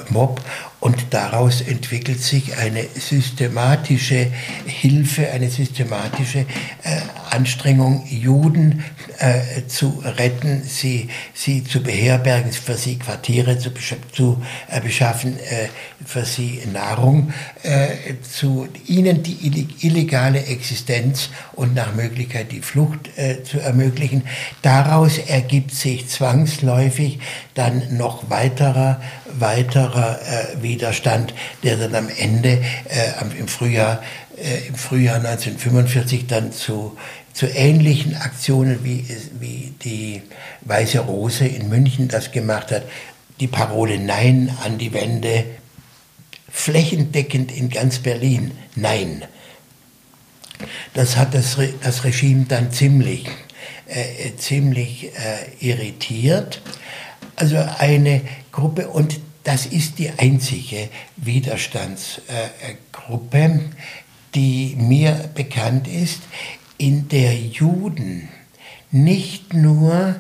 Mob. 0.10 0.42
Und 0.80 1.08
daraus 1.10 1.60
entwickelt 1.60 2.22
sich 2.22 2.58
eine 2.58 2.86
systematische 2.96 4.28
Hilfe, 4.66 5.30
eine 5.30 5.50
systematische 5.50 6.40
äh, 6.84 7.02
Anstrengung, 7.32 8.06
Juden 8.08 8.86
äh, 9.20 9.68
zu 9.68 10.02
retten, 10.06 10.64
sie, 10.64 11.10
sie 11.34 11.66
zu 11.66 11.84
beherbergen, 11.84 12.54
für 12.54 12.76
sie 12.76 12.98
Quartiere 12.98 13.60
zu, 13.60 13.72
zu 14.14 14.42
äh, 14.70 14.80
beschaffen, 14.80 15.38
äh, 15.38 15.68
für 16.06 16.24
sie 16.24 16.62
Nahrung, 16.72 17.34
äh, 17.64 18.16
zu 18.22 18.70
ihnen 18.88 19.22
die 19.22 19.68
illegale 19.82 20.46
Existenz 20.46 21.30
und 21.54 21.76
nach 21.76 21.94
Möglichkeit 21.94 22.54
die 22.54 22.62
Flucht 22.62 23.10
äh, 23.18 23.44
zu 23.44 23.60
ermöglichen. 23.60 24.24
Daraus 24.62 25.18
ergibt 25.18 25.72
sich 25.72 26.08
zwangsläufig 26.08 27.20
dann 27.54 27.98
noch 27.98 28.30
weiterer, 28.30 29.02
weiterer 29.38 30.20
äh, 30.22 30.62
Widerstand, 30.62 31.34
der 31.64 31.78
dann 31.78 31.96
am 31.96 32.10
Ende 32.10 32.62
im 33.40 33.48
Frühjahr 33.48 34.02
im 34.70 34.76
Frühjahr 34.76 35.18
1945 35.18 36.28
dann 36.28 36.54
zu 36.54 36.96
zu 37.40 37.48
ähnlichen 37.48 38.18
Aktionen, 38.18 38.84
wie, 38.84 39.06
wie 39.40 39.74
die 39.82 40.22
Weiße 40.60 41.00
Rose 41.00 41.48
in 41.48 41.70
München 41.70 42.10
das 42.10 42.34
gemacht 42.34 42.70
hat. 42.70 42.84
Die 43.40 43.48
Parole 43.48 43.98
Nein 43.98 44.54
an 44.66 44.78
die 44.78 44.92
Wände, 44.92 45.46
flächendeckend 46.52 47.56
in 47.56 47.70
ganz 47.70 48.00
Berlin, 48.00 48.52
Nein. 48.76 49.24
Das 50.94 51.16
hat 51.16 51.34
das, 51.34 51.58
Re 51.58 51.74
das 51.82 52.04
Regime 52.04 52.46
dann 52.46 52.74
ziemlich, 52.74 53.26
äh, 53.88 54.36
ziemlich 54.36 55.12
äh, 55.16 55.66
irritiert. 55.66 56.62
Also 57.38 57.56
eine 57.78 58.20
Gruppe, 58.60 58.90
und 58.90 59.20
das 59.46 59.66
ist 59.66 60.00
die 60.00 60.12
einzige 60.18 60.90
Widerstandsgruppe, 61.16 63.62
die 64.36 64.76
mir 64.78 65.30
bekannt 65.34 65.88
ist, 65.88 66.20
in 66.78 67.08
der 67.08 67.36
Juden 67.36 68.28
nicht 68.92 69.54
nur 69.54 70.18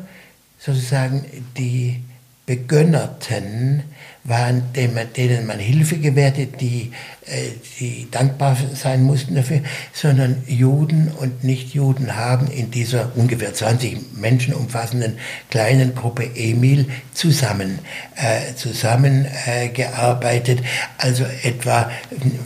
sozusagen 0.58 1.26
die 1.58 2.00
Begönnerten 2.46 3.84
waren, 4.30 4.72
denen 4.74 5.46
man 5.46 5.60
Hilfe 5.60 5.98
gewährte, 5.98 6.46
die, 6.46 6.92
äh, 7.26 7.50
die 7.80 8.08
dankbar 8.10 8.56
sein 8.76 9.04
mussten 9.04 9.36
dafür, 9.36 9.62
sondern 9.94 10.44
Juden 10.48 11.12
und 11.20 11.44
Nichtjuden 11.44 12.16
haben 12.16 12.48
in 12.48 12.72
dieser 12.72 13.12
ungefähr 13.16 13.54
20 13.54 14.18
Menschen 14.18 14.54
umfassenden 14.54 15.18
kleinen 15.50 15.96
Gruppe 15.96 16.30
Emil 16.36 16.86
zusammen, 17.14 17.80
äh, 18.16 18.54
zusammengearbeitet. 18.56 20.60
Äh, 20.60 20.64
also 20.98 21.26
etwa, 21.44 21.92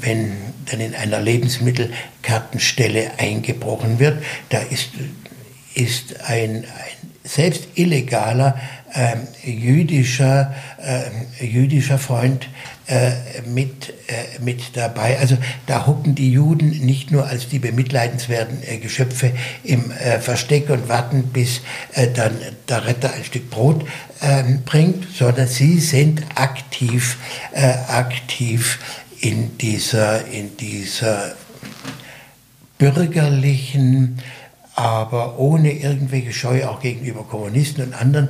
wenn 0.01 0.31
dann 0.71 0.79
in 0.79 0.95
einer 0.95 1.21
Lebensmittelkartenstelle 1.21 3.11
eingebrochen 3.17 3.99
wird, 3.99 4.23
da 4.49 4.59
ist, 4.59 4.89
ist 5.75 6.21
ein, 6.25 6.63
ein 6.63 7.13
selbst 7.23 7.67
illegaler 7.75 8.59
jüdischer, 9.43 10.53
äh, 10.77 11.45
jüdischer 11.45 11.97
Freund 11.97 12.47
äh, 12.85 13.41
mit, 13.47 13.89
äh, 14.07 14.41
mit 14.43 14.75
dabei. 14.75 15.17
Also 15.17 15.37
da 15.67 15.87
hocken 15.87 16.15
die 16.15 16.31
Juden 16.31 16.69
nicht 16.69 17.11
nur 17.11 17.25
als 17.25 17.47
die 17.47 17.59
bemitleidenswerten 17.59 18.61
äh, 18.61 18.77
Geschöpfe 18.77 19.31
im 19.63 19.91
Versteck 20.19 20.69
und 20.69 20.89
warten, 20.89 21.23
bis 21.31 21.61
dann 22.15 22.33
der 22.67 22.85
Retter 22.85 23.13
ein 23.13 23.23
Stück 23.23 23.49
Brot 23.49 23.85
ähm, 24.21 24.63
bringt, 24.65 25.07
sondern 25.15 25.47
sie 25.47 25.79
sind 25.79 26.23
aktiv, 26.35 27.17
aktiv 27.87 28.79
in 29.21 29.57
dieser, 29.57 30.25
in 30.27 30.57
dieser 30.57 31.35
bürgerlichen, 32.77 34.19
aber 34.75 35.37
ohne 35.39 35.71
irgendwelche 35.71 36.33
Scheu 36.33 36.65
auch 36.65 36.81
gegenüber 36.81 37.23
Kommunisten 37.23 37.85
und 37.85 37.93
anderen 37.93 38.29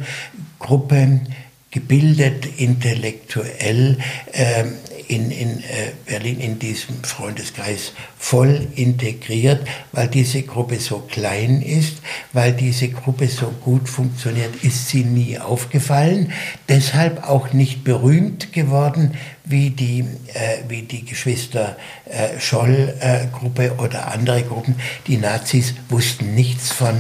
Gruppen, 0.64 1.28
gebildet, 1.72 2.46
intellektuell 2.58 3.98
äh, 4.32 4.64
in, 5.08 5.32
in 5.32 5.60
äh, 5.60 5.92
Berlin 6.06 6.40
in 6.40 6.60
diesem 6.60 7.04
Freundeskreis 7.04 7.94
voll 8.18 8.68
integriert, 8.76 9.68
weil 9.92 10.08
diese 10.08 10.44
Gruppe 10.44 10.80
so 10.80 11.00
klein 11.00 11.62
ist, 11.62 11.98
weil 12.32 12.54
diese 12.54 12.90
Gruppe 12.90 13.28
so 13.28 13.54
gut 13.64 13.90
funktioniert, 13.90 14.64
ist 14.64 14.90
sie 14.90 15.04
nie 15.04 15.38
aufgefallen, 15.40 16.32
deshalb 16.70 17.28
auch 17.28 17.54
nicht 17.54 17.84
berühmt 17.84 18.54
geworden 18.54 19.18
wie 19.46 19.72
die, 19.72 20.06
äh, 20.34 20.60
wie 20.70 20.84
die 20.84 21.04
Geschwister 21.04 21.76
äh, 22.06 22.40
Scholl-Gruppe 22.40 23.66
äh, 23.66 23.72
oder 23.72 24.12
andere 24.12 24.44
Gruppen. 24.44 24.76
Die 25.08 25.18
Nazis 25.18 25.74
wussten 25.90 26.34
nichts 26.34 26.72
von, 26.72 26.96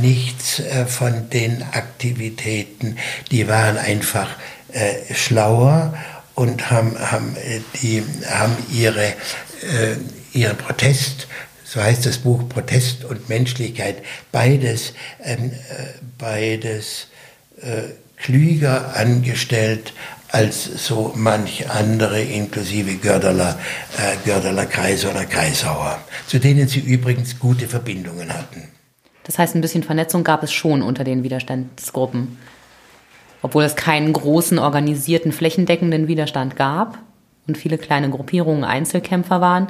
nichts 0.00 0.60
äh, 0.60 0.86
von 0.86 1.30
den 1.30 1.62
Aktivitäten. 1.62 2.96
Die 3.30 3.48
waren 3.48 3.78
einfach 3.78 4.28
äh, 4.72 5.14
schlauer 5.14 5.94
und 6.34 6.70
haben, 6.70 6.98
haben, 6.98 7.36
die, 7.82 8.04
haben 8.28 8.56
ihre, 8.70 9.14
ihren 10.32 10.56
Protest 10.56 11.26
so 11.68 11.82
heißt 11.82 12.06
das 12.06 12.18
Buch 12.18 12.48
Protest 12.48 13.04
und 13.04 13.28
Menschlichkeit, 13.28 14.02
beides, 14.32 14.94
ähm, 15.22 15.52
beides 16.16 17.08
äh, 17.60 17.92
klüger 18.16 18.96
angestellt 18.96 19.92
als 20.28 20.64
so 20.64 21.12
manch 21.14 21.68
andere, 21.68 22.22
inklusive 22.22 22.96
Gördeler, 22.96 23.58
äh, 23.98 24.16
Gördeler 24.24 24.64
Kreis 24.64 25.04
oder 25.04 25.26
Kreisauer, 25.26 26.02
zu 26.26 26.38
denen 26.38 26.68
sie 26.68 26.80
übrigens 26.80 27.38
gute 27.38 27.68
Verbindungen 27.68 28.32
hatten. 28.32 28.68
Das 29.28 29.38
heißt, 29.38 29.54
ein 29.54 29.60
bisschen 29.60 29.84
Vernetzung 29.84 30.24
gab 30.24 30.42
es 30.42 30.52
schon 30.52 30.82
unter 30.82 31.04
den 31.04 31.22
Widerstandsgruppen. 31.22 32.38
Obwohl 33.42 33.62
es 33.62 33.76
keinen 33.76 34.12
großen, 34.12 34.58
organisierten, 34.58 35.30
flächendeckenden 35.30 36.08
Widerstand 36.08 36.56
gab 36.56 36.98
und 37.46 37.56
viele 37.56 37.78
kleine 37.78 38.10
Gruppierungen 38.10 38.64
Einzelkämpfer 38.64 39.40
waren, 39.40 39.68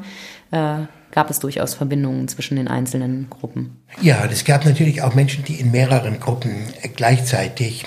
äh, 0.53 0.87
gab 1.11 1.29
es 1.29 1.41
durchaus 1.41 1.75
Verbindungen 1.75 2.29
zwischen 2.29 2.57
den 2.57 2.69
einzelnen 2.69 3.29
Gruppen. 3.29 3.77
Ja, 4.01 4.25
es 4.25 4.45
gab 4.45 4.65
natürlich 4.65 5.03
auch 5.03 5.15
Menschen, 5.15 5.45
die 5.45 5.61
in 5.61 5.71
mehreren 5.71 6.19
Gruppen 6.19 6.55
gleichzeitig 6.97 7.85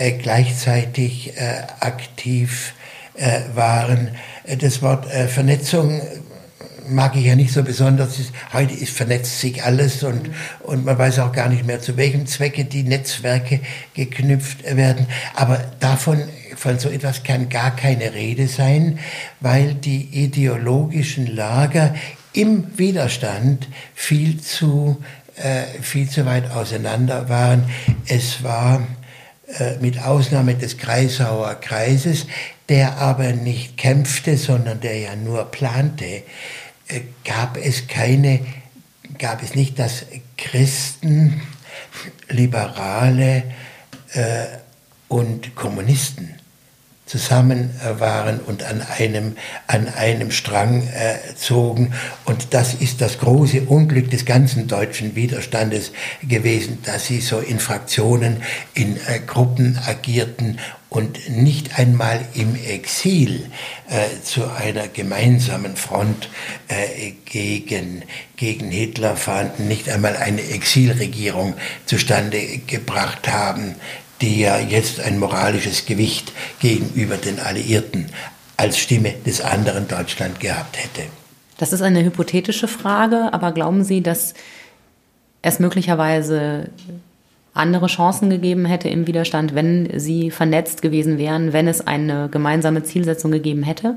äh, 0.00 0.12
gleichzeitig 0.12 1.36
äh, 1.36 1.62
aktiv 1.80 2.74
äh, 3.14 3.40
waren. 3.54 4.16
Das 4.58 4.80
Wort 4.80 5.04
Vernetzung 5.06 6.00
mag 6.90 7.16
ich 7.16 7.24
ja 7.24 7.36
nicht 7.36 7.52
so 7.52 7.62
besonders. 7.62 8.16
Heute 8.52 8.74
ist, 8.74 8.92
vernetzt 8.92 9.40
sich 9.40 9.62
alles 9.62 10.02
und, 10.02 10.30
und 10.60 10.84
man 10.84 10.98
weiß 10.98 11.20
auch 11.20 11.32
gar 11.32 11.48
nicht 11.48 11.66
mehr, 11.66 11.80
zu 11.80 11.96
welchem 11.96 12.26
Zwecke 12.26 12.64
die 12.64 12.82
Netzwerke 12.82 13.60
geknüpft 13.94 14.64
werden. 14.64 15.06
Aber 15.34 15.58
davon, 15.80 16.22
von 16.56 16.78
so 16.78 16.88
etwas 16.88 17.22
kann 17.22 17.48
gar 17.48 17.74
keine 17.74 18.14
Rede 18.14 18.48
sein, 18.48 18.98
weil 19.40 19.74
die 19.74 20.02
ideologischen 20.12 21.34
Lager 21.34 21.94
im 22.32 22.78
Widerstand 22.78 23.68
viel 23.94 24.40
zu, 24.40 25.02
äh, 25.36 25.82
viel 25.82 26.08
zu 26.08 26.26
weit 26.26 26.50
auseinander 26.50 27.28
waren. 27.28 27.64
Es 28.06 28.42
war 28.42 28.86
äh, 29.58 29.78
mit 29.80 30.00
Ausnahme 30.02 30.54
des 30.54 30.78
Kreisauer 30.78 31.54
Kreises, 31.56 32.26
der 32.68 32.98
aber 32.98 33.32
nicht 33.32 33.76
kämpfte, 33.76 34.36
sondern 34.36 34.80
der 34.80 34.96
ja 34.96 35.16
nur 35.16 35.44
plante, 35.46 36.22
gab 37.24 37.56
es 37.56 37.86
keine, 37.86 38.40
gab 39.18 39.42
es 39.42 39.54
nicht, 39.54 39.78
dass 39.78 40.06
Christen, 40.36 41.42
Liberale 42.28 43.44
äh, 44.12 44.46
und 45.08 45.54
Kommunisten 45.54 46.40
zusammen 47.10 47.70
waren 47.98 48.38
und 48.38 48.62
an 48.62 48.82
einem, 48.82 49.36
an 49.66 49.88
einem 49.88 50.30
Strang 50.30 50.86
äh, 50.86 51.34
zogen. 51.34 51.92
Und 52.24 52.54
das 52.54 52.74
ist 52.74 53.00
das 53.00 53.18
große 53.18 53.62
Unglück 53.62 54.10
des 54.10 54.24
ganzen 54.24 54.68
deutschen 54.68 55.16
Widerstandes 55.16 55.90
gewesen, 56.22 56.78
dass 56.84 57.06
sie 57.06 57.20
so 57.20 57.40
in 57.40 57.58
Fraktionen, 57.58 58.44
in 58.74 58.96
äh, 58.96 59.18
Gruppen 59.26 59.76
agierten 59.84 60.60
und 60.90 61.30
nicht 61.30 61.78
einmal 61.78 62.20
im 62.34 62.54
Exil 62.56 63.46
äh, 63.88 64.22
zu 64.22 64.50
einer 64.50 64.88
gemeinsamen 64.88 65.76
Front 65.76 66.28
äh, 66.68 67.12
gegen, 67.24 68.02
gegen 68.36 68.70
Hitler 68.70 69.16
fanden, 69.16 69.68
nicht 69.68 69.88
einmal 69.88 70.16
eine 70.16 70.42
Exilregierung 70.42 71.54
zustande 71.86 72.58
gebracht 72.66 73.28
haben 73.28 73.76
die 74.20 74.40
ja 74.40 74.58
jetzt 74.58 75.00
ein 75.00 75.18
moralisches 75.18 75.86
Gewicht 75.86 76.32
gegenüber 76.60 77.16
den 77.16 77.40
Alliierten 77.40 78.06
als 78.56 78.78
Stimme 78.78 79.14
des 79.24 79.40
anderen 79.40 79.88
Deutschland 79.88 80.40
gehabt 80.40 80.76
hätte. 80.76 81.08
Das 81.56 81.72
ist 81.72 81.82
eine 81.82 82.04
hypothetische 82.04 82.68
Frage, 82.68 83.32
aber 83.32 83.52
glauben 83.52 83.84
Sie, 83.84 84.02
dass 84.02 84.34
es 85.42 85.58
möglicherweise 85.58 86.68
andere 87.54 87.86
Chancen 87.86 88.28
gegeben 88.30 88.66
hätte 88.66 88.88
im 88.88 89.06
Widerstand, 89.06 89.54
wenn 89.54 89.88
sie 89.98 90.30
vernetzt 90.30 90.82
gewesen 90.82 91.18
wären, 91.18 91.52
wenn 91.52 91.68
es 91.68 91.86
eine 91.86 92.28
gemeinsame 92.30 92.82
Zielsetzung 92.84 93.32
gegeben 93.32 93.62
hätte? 93.62 93.96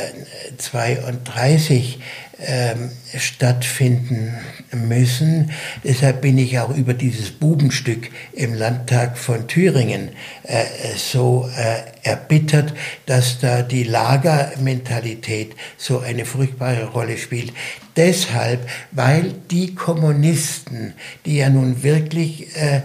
32 0.58 2.00
ähm, 2.40 2.92
stattfinden 3.18 4.34
müssen. 4.72 5.52
Deshalb 5.84 6.22
bin 6.22 6.38
ich 6.38 6.60
auch 6.60 6.76
über 6.76 6.94
dieses 6.94 7.32
Bubenstück 7.32 8.10
im 8.34 8.54
Landtag 8.54 9.18
von 9.18 9.48
Thüringen 9.48 10.10
äh, 10.44 10.66
so 10.98 11.50
äh, 11.56 12.08
erbittert, 12.08 12.74
dass 13.06 13.40
da 13.40 13.62
die 13.62 13.84
Lagermentalität 13.84 15.56
so 15.78 16.00
eine 16.00 16.26
furchtbare 16.26 16.86
Rolle 16.86 17.18
spielt. 17.18 17.54
Deshalb, 17.96 18.68
weil 18.92 19.34
die 19.50 19.74
Kommunisten, 19.74 20.94
die 21.26 21.38
ja 21.38 21.50
nun 21.50 21.84
wirklich 21.84 22.54
äh, 22.58 22.82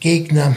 Gegner 0.00 0.54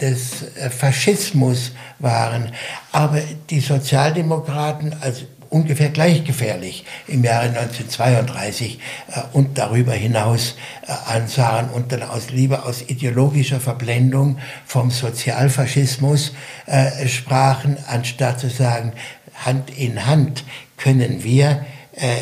des 0.00 0.56
äh, 0.56 0.70
Faschismus 0.70 1.72
waren, 1.98 2.52
aber 2.92 3.20
die 3.50 3.60
Sozialdemokraten 3.60 4.94
als 5.00 5.24
ungefähr 5.54 5.90
gleich 5.90 6.24
gefährlich 6.24 6.84
im 7.06 7.22
Jahre 7.22 7.46
1932 7.46 8.80
äh, 9.08 9.20
und 9.32 9.56
darüber 9.56 9.92
hinaus 9.92 10.56
äh, 10.82 11.12
ansahen 11.12 11.70
und 11.70 11.92
dann 11.92 12.02
aus 12.02 12.30
Liebe, 12.30 12.64
aus 12.64 12.82
ideologischer 12.82 13.60
Verblendung 13.60 14.38
vom 14.66 14.90
Sozialfaschismus 14.90 16.32
äh, 16.66 17.06
sprachen, 17.06 17.76
anstatt 17.86 18.40
zu 18.40 18.50
sagen, 18.50 18.92
Hand 19.34 19.70
in 19.78 20.06
Hand 20.06 20.44
können 20.76 21.22
wir 21.22 21.64
äh, 21.94 22.16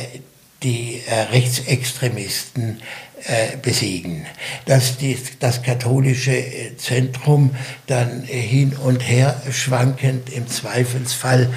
die 0.62 1.00
äh, 1.06 1.32
Rechtsextremisten 1.32 2.80
äh, 3.24 3.56
besiegen. 3.56 4.26
Dass 4.66 4.98
die, 4.98 5.16
das 5.38 5.62
katholische 5.62 6.36
äh, 6.36 6.76
Zentrum 6.76 7.54
dann 7.86 8.22
hin 8.22 8.72
und 8.72 9.00
her 9.00 9.40
schwankend 9.50 10.30
im 10.30 10.48
Zweifelsfall 10.48 11.48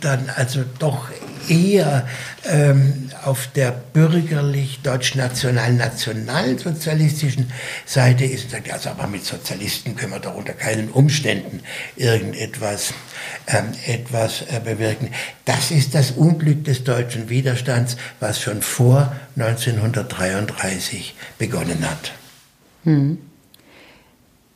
dann 0.00 0.30
also 0.34 0.64
doch 0.78 1.08
eher 1.48 2.06
ähm, 2.44 3.10
auf 3.24 3.48
der 3.54 3.70
bürgerlich 3.72 4.80
deutsch-national-nationalsozialistischen 4.82 7.50
Seite 7.84 8.24
ist 8.24 8.48
also 8.70 8.90
aber 8.90 9.06
mit 9.06 9.24
Sozialisten 9.24 9.96
können 9.96 10.12
wir 10.12 10.20
doch 10.20 10.34
unter 10.34 10.52
keinen 10.52 10.90
Umständen 10.90 11.62
irgendetwas 11.96 12.92
etwas 13.86 14.42
äh, 14.42 14.60
bewirken. 14.62 15.10
Das 15.44 15.70
ist 15.70 15.94
das 15.94 16.12
Unglück 16.12 16.64
des 16.64 16.84
deutschen 16.84 17.28
Widerstands, 17.28 17.96
was 18.20 18.40
schon 18.40 18.62
vor 18.62 19.12
1933 19.36 21.14
begonnen 21.38 21.88
hat. 21.88 22.12
Hm. 22.84 23.18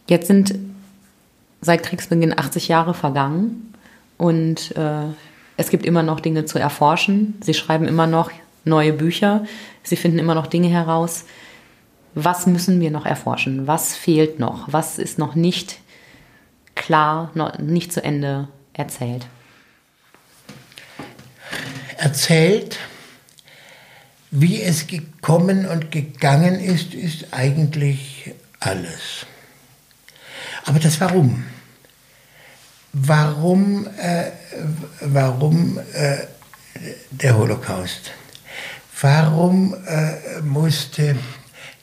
Jetzt 0.09 0.27
sind 0.27 0.55
seit 1.61 1.83
Kriegsbeginn 1.83 2.39
80 2.39 2.69
Jahre 2.69 2.93
vergangen 2.93 3.73
und 4.19 4.77
äh, 4.77 5.05
es 5.57 5.71
gibt 5.71 5.87
immer 5.87 6.03
noch 6.03 6.21
Dinge 6.21 6.45
zu 6.45 6.59
erforschen. 6.59 7.35
Sie 7.43 7.55
schreiben 7.55 7.87
immer 7.87 8.07
noch 8.07 8.31
neue 8.65 8.93
Bücher. 8.93 9.45
Sie 9.83 9.97
finden 9.97 10.19
immer 10.19 10.35
noch 10.35 10.47
Dinge 10.47 10.69
heraus. 10.69 11.25
Was 12.15 12.47
müssen 12.47 12.81
wir 12.81 12.91
noch 12.91 13.07
erforschen? 13.07 13.67
Was 13.67 13.97
fehlt 13.97 14.39
noch? 14.39 14.73
Was 14.73 14.99
ist 14.99 15.19
noch 15.19 15.35
nicht 15.35 15.79
klar, 16.75 17.31
noch 17.35 17.59
nicht 17.59 17.93
zu 17.93 18.03
Ende 18.03 18.49
erzählt? 18.75 19.27
Erzählt, 21.99 22.79
wie 24.31 24.63
es 24.63 24.87
gekommen 24.87 25.67
und 25.67 25.91
gegangen 25.91 26.59
ist, 26.59 26.95
ist 26.95 27.27
eigentlich 27.33 28.33
alles. 28.61 29.27
Aber 30.65 30.79
das 30.79 31.01
Warum? 31.01 31.45
Warum, 32.95 33.87
äh, 33.99 34.33
warum 35.01 35.81
äh, 35.95 36.19
der 37.11 37.39
Holocaust? 37.39 38.11
Warum 39.01 39.75
äh, 39.87 40.43
musste 40.43 41.17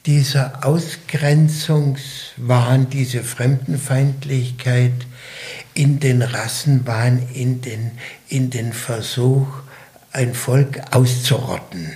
dieser 0.05 0.63
Ausgrenzungswahn, 0.65 2.89
diese 2.89 3.23
Fremdenfeindlichkeit 3.23 4.93
in 5.73 5.99
den 5.99 6.21
Rassenwahn, 6.21 7.27
in 7.33 7.61
den, 7.61 7.91
in 8.27 8.49
den 8.49 8.73
Versuch, 8.73 9.47
ein 10.11 10.33
Volk 10.33 10.81
auszurotten, 10.91 11.93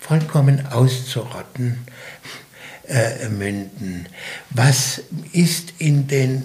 vollkommen 0.00 0.66
auszurotten, 0.66 1.78
äh, 2.88 3.28
münden? 3.28 4.08
Was 4.50 5.02
ist 5.32 5.74
in 5.78 6.06
den 6.06 6.44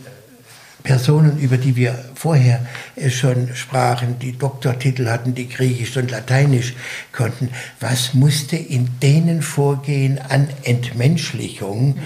Personen, 0.84 1.38
über 1.40 1.58
die 1.58 1.76
wir 1.76 2.06
vorher 2.16 2.66
äh, 2.96 3.10
schon 3.10 3.54
sprachen, 3.56 4.18
die 4.20 4.38
Doktortitel 4.38 5.08
hatten, 5.08 5.36
die 5.36 5.50
Griechisch 5.50 5.98
und 5.98 6.12
Lateinisch 6.12 6.74
konnten, 7.12 7.50
was 7.80 8.14
musste 8.14 8.56
in 8.56 8.90
denen 9.02 9.42
vorgehen 9.42 10.20
an 10.20 10.48
Entmenschlichung, 10.64 12.00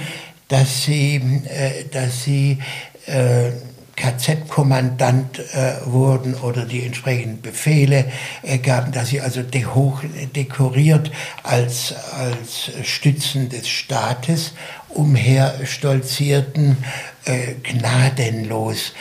dass 0.47 0.83
sie, 0.83 1.15
äh, 1.47 1.85
dass 1.91 2.23
sie 2.23 2.59
äh, 3.05 3.51
KZ-Kommandant 3.95 5.39
äh, 5.39 5.75
wurden 5.85 6.33
oder 6.35 6.65
die 6.65 6.83
entsprechenden 6.83 7.41
Befehle 7.41 8.11
äh, 8.41 8.57
gaben, 8.57 8.91
dass 8.91 9.09
sie 9.09 9.21
also 9.21 9.43
de 9.43 9.65
hoch 9.65 10.01
dekoriert 10.35 11.11
als, 11.43 11.93
als 12.11 12.71
Stützen 12.83 13.49
des 13.49 13.69
Staates 13.69 14.53
umherstolzierten, 14.89 16.77
äh, 17.25 17.53
gnadenlos 17.63 18.93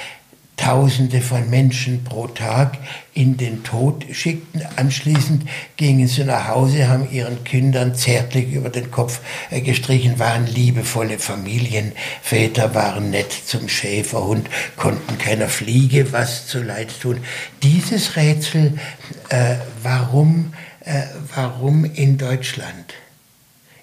Tausende 0.57 1.23
von 1.23 1.49
Menschen 1.51 2.05
pro 2.05 2.29
Tag 2.29 2.79
in 3.15 3.37
den 3.37 3.65
Tod 3.65 4.05
schickten. 4.13 4.63
Anschließend 4.77 5.49
gingen 5.77 6.07
sie 6.07 6.25
nach 6.25 6.49
Hause, 6.49 6.89
haben 6.89 7.11
ihren 7.11 7.43
Kindern 7.43 7.95
zärtlich 7.95 8.53
über 8.53 8.69
den 8.69 8.91
Kopf 8.91 9.21
äh, 9.51 9.61
gestrichen, 9.61 10.19
waren 10.19 10.47
liebevolle 10.47 11.19
Familienväter, 11.19 12.75
waren 12.75 13.11
nett 13.11 13.33
zum 13.33 13.69
Schäferhund, 13.69 14.49
konnten 14.77 15.19
keiner 15.19 15.49
Fliege 15.49 16.13
was 16.13 16.47
zu 16.47 16.63
leid 16.63 17.01
tun. 17.01 17.19
Dieses 17.63 18.17
Rätsel, 18.17 18.79
äh, 19.31 19.57
warum, 19.83 20.53
äh, 20.85 21.03
warum 21.35 21.85
in 21.85 22.19
Deutschland? 22.19 22.95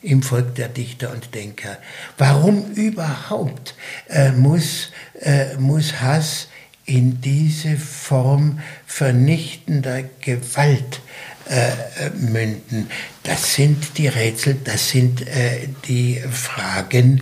im 0.02 0.24
Volk 0.24 0.56
der 0.56 0.70
Dichter 0.70 1.12
und 1.12 1.36
Denker. 1.36 1.78
Warum 2.18 2.72
überhaupt 2.72 3.76
äh, 4.08 4.32
muss, 4.32 4.92
äh, 5.20 5.58
muss 5.58 6.00
Hass 6.00 6.48
in 6.90 7.22
diese 7.22 7.78
Form 7.78 8.60
vernichtender 8.88 10.04
Gewalt 10.22 11.02
äh, 11.48 12.10
münden. 12.18 12.90
Das 13.24 13.54
sind 13.54 13.98
die 13.98 14.08
Rätsel, 14.08 14.58
das 14.64 14.90
sind 14.90 15.28
äh, 15.28 15.68
die 15.88 16.20
Fragen, 16.32 17.22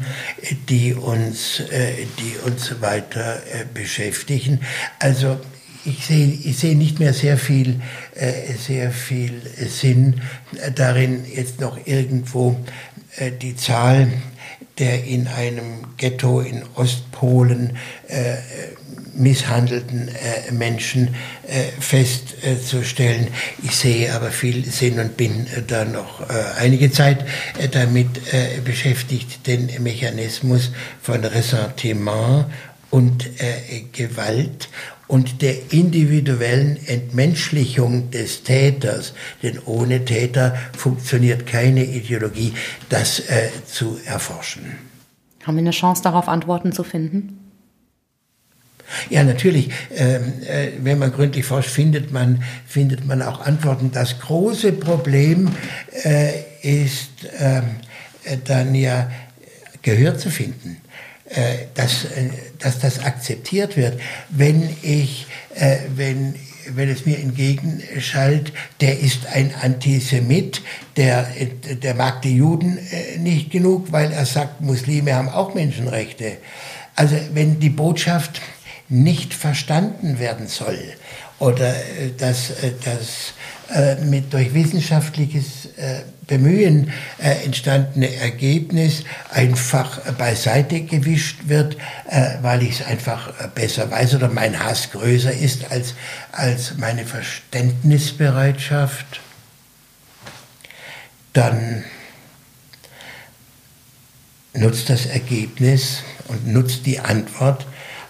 die 0.69 0.93
uns, 0.93 1.59
äh, 1.59 2.05
die 2.19 2.37
uns 2.49 2.81
weiter 2.81 3.41
äh, 3.53 3.65
beschäftigen. 3.73 4.61
Also 4.99 5.37
ich 5.83 6.05
sehe, 6.05 6.27
ich 6.27 6.57
sehe 6.57 6.77
nicht 6.77 6.99
mehr 6.99 7.13
sehr 7.13 7.37
viel, 7.37 7.81
äh, 8.15 8.53
sehr 8.53 8.91
viel 8.91 9.41
Sinn 9.67 10.21
darin, 10.75 11.25
jetzt 11.33 11.59
noch 11.59 11.77
irgendwo 11.85 12.57
äh, 13.17 13.31
die 13.31 13.55
Zahl 13.55 14.07
der 14.79 15.05
in 15.05 15.27
einem 15.27 15.95
Ghetto 15.97 16.39
in 16.39 16.63
Ostpolen 16.75 17.77
äh, 18.07 18.35
misshandelten 19.17 20.09
äh, 20.09 20.51
Menschen 20.51 21.15
äh, 21.47 21.63
festzustellen. 21.79 23.27
ich 23.63 23.75
sehe 23.75 24.13
aber 24.13 24.31
viel 24.31 24.63
Sinn 24.65 24.99
und 24.99 25.17
bin 25.17 25.47
äh, 25.47 25.61
da 25.65 25.85
noch 25.85 26.21
äh, 26.21 26.33
einige 26.59 26.91
Zeit 26.91 27.25
äh, 27.57 27.67
damit 27.67 28.07
beschäftigt, 28.63 29.47
den 29.47 29.69
Mechanismus 29.81 30.71
von 31.01 31.23
Ressentiment 31.23 32.45
und 32.89 33.29
Gewalt 33.91 34.69
und 35.07 35.41
der 35.41 35.71
individuellen 35.71 36.77
Entmenschlichung 36.85 38.11
des 38.11 38.43
Täters, 38.43 39.13
denn 39.41 39.59
ohne 39.65 40.05
Täter 40.05 40.55
funktioniert 40.75 41.47
keine 41.47 41.85
Ideologie, 41.85 42.53
das 42.89 43.19
äh, 43.21 43.49
zu 43.65 43.97
erforschen. 44.05 44.77
Haben 45.43 45.55
wir 45.55 45.61
eine 45.61 45.71
Chance 45.71 46.03
darauf, 46.03 46.27
Antworten 46.27 46.73
zu 46.73 46.83
finden? 46.83 47.36
Ja, 49.09 49.23
natürlich. 49.23 49.69
Ähm, 49.95 50.33
äh, 50.47 50.69
wenn 50.79 50.99
man 50.99 51.11
gründlich 51.11 51.45
forscht, 51.45 51.69
findet 51.69 52.11
man, 52.11 52.43
findet 52.65 53.05
man 53.05 53.21
auch 53.21 53.41
Antworten. 53.41 53.91
Das 53.91 54.19
große 54.19 54.73
Problem 54.73 55.49
äh, 56.03 56.31
ist 56.61 57.11
ähm, 57.39 57.63
äh, 58.23 58.37
dann 58.43 58.73
ja 58.75 59.09
Gehör 59.81 60.17
zu 60.17 60.29
finden. 60.29 60.77
Äh, 61.29 61.65
dass, 61.73 62.05
äh, 62.05 62.29
dass 62.57 62.79
das 62.79 62.99
akzeptiert 62.99 63.75
wird. 63.75 63.99
Wenn 64.29 64.69
ich, 64.81 65.25
äh, 65.55 65.79
wenn, 65.93 66.35
wenn 66.69 66.87
es 66.87 67.05
mir 67.05 67.19
entgegenschallt, 67.19 68.53
der 68.79 68.97
ist 69.01 69.25
ein 69.25 69.53
Antisemit, 69.61 70.61
der, 70.95 71.27
der 71.83 71.95
mag 71.95 72.21
die 72.21 72.37
Juden 72.37 72.79
nicht 73.19 73.51
genug, 73.51 73.91
weil 73.91 74.13
er 74.13 74.25
sagt, 74.25 74.61
Muslime 74.61 75.15
haben 75.15 75.27
auch 75.27 75.53
Menschenrechte. 75.53 76.37
Also 76.95 77.17
wenn 77.33 77.59
die 77.59 77.71
Botschaft 77.71 78.41
nicht 78.89 79.33
verstanden 79.33 80.19
werden 80.19 80.47
soll 80.47 80.79
oder 81.39 81.75
dass, 82.17 82.53
dass 82.85 83.33
mit 84.05 84.33
durch 84.33 84.53
wissenschaftliches 84.53 85.69
Bemühen 86.27 86.93
äh, 87.19 87.45
entstandene 87.45 88.13
Ergebnis 88.15 89.03
einfach 89.31 89.99
beiseite 90.13 90.81
gewischt 90.81 91.47
wird, 91.47 91.77
äh, 92.09 92.35
weil 92.41 92.63
ich 92.63 92.81
es 92.81 92.85
einfach 92.85 93.29
äh, 93.39 93.47
besser 93.55 93.89
weiß 93.89 94.15
oder 94.15 94.27
mein 94.27 94.61
Hass 94.61 94.91
größer 94.91 95.31
ist 95.31 95.71
als, 95.71 95.93
als 96.33 96.75
meine 96.77 97.05
Verständnisbereitschaft, 97.05 99.21
dann 101.31 101.85
nutzt 104.53 104.89
das 104.89 105.05
Ergebnis 105.05 106.03
und 106.27 106.45
nutzt 106.47 106.85
die 106.85 106.99
Antwort 106.99 107.65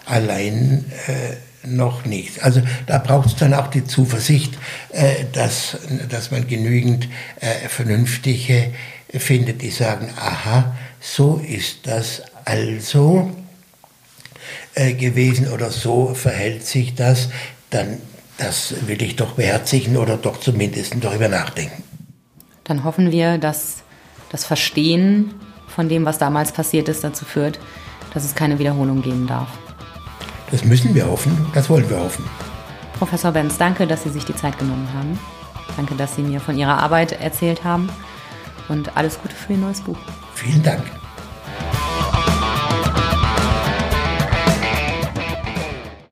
allein 0.08 0.84
äh, 1.06 1.66
noch 1.66 2.04
nicht. 2.04 2.42
Also 2.42 2.62
da 2.86 2.98
braucht 2.98 3.26
es 3.26 3.36
dann 3.36 3.54
auch 3.54 3.68
die 3.68 3.84
Zuversicht, 3.84 4.58
äh, 4.92 5.24
dass, 5.32 5.76
dass 6.08 6.30
man 6.30 6.46
genügend 6.46 7.08
äh, 7.40 7.68
Vernünftige 7.68 8.72
findet, 9.10 9.62
die 9.62 9.70
sagen, 9.70 10.10
aha, 10.16 10.76
so 11.00 11.40
ist 11.46 11.86
das 11.86 12.22
also 12.44 13.30
äh, 14.74 14.94
gewesen 14.94 15.48
oder 15.48 15.70
so 15.70 16.14
verhält 16.14 16.66
sich 16.66 16.94
das, 16.94 17.28
dann 17.70 17.98
das 18.38 18.86
will 18.86 19.02
ich 19.02 19.16
doch 19.16 19.32
beherzigen 19.32 19.96
oder 19.96 20.16
doch 20.16 20.38
zumindest 20.38 20.94
darüber 21.00 21.28
nachdenken. 21.28 21.82
Dann 22.64 22.84
hoffen 22.84 23.10
wir, 23.10 23.38
dass 23.38 23.82
das 24.30 24.44
Verstehen 24.44 25.34
von 25.66 25.88
dem, 25.88 26.04
was 26.04 26.18
damals 26.18 26.52
passiert 26.52 26.88
ist, 26.88 27.02
dazu 27.02 27.24
führt, 27.24 27.58
dass 28.14 28.24
es 28.24 28.34
keine 28.34 28.58
Wiederholung 28.58 29.02
geben 29.02 29.26
darf. 29.26 29.48
Das 30.50 30.64
müssen 30.64 30.94
wir 30.94 31.06
hoffen, 31.06 31.46
das 31.54 31.68
wollen 31.68 31.88
wir 31.88 31.98
hoffen. 31.98 32.24
Professor 32.98 33.32
Benz, 33.32 33.58
danke, 33.58 33.86
dass 33.86 34.02
Sie 34.02 34.10
sich 34.10 34.24
die 34.24 34.34
Zeit 34.34 34.58
genommen 34.58 34.88
haben. 34.94 35.18
Danke, 35.76 35.94
dass 35.94 36.16
Sie 36.16 36.22
mir 36.22 36.40
von 36.40 36.56
Ihrer 36.56 36.78
Arbeit 36.78 37.12
erzählt 37.12 37.62
haben. 37.64 37.88
Und 38.68 38.96
alles 38.96 39.20
Gute 39.20 39.34
für 39.34 39.52
Ihr 39.52 39.58
neues 39.58 39.80
Buch. 39.80 39.98
Vielen 40.34 40.62
Dank. 40.62 40.97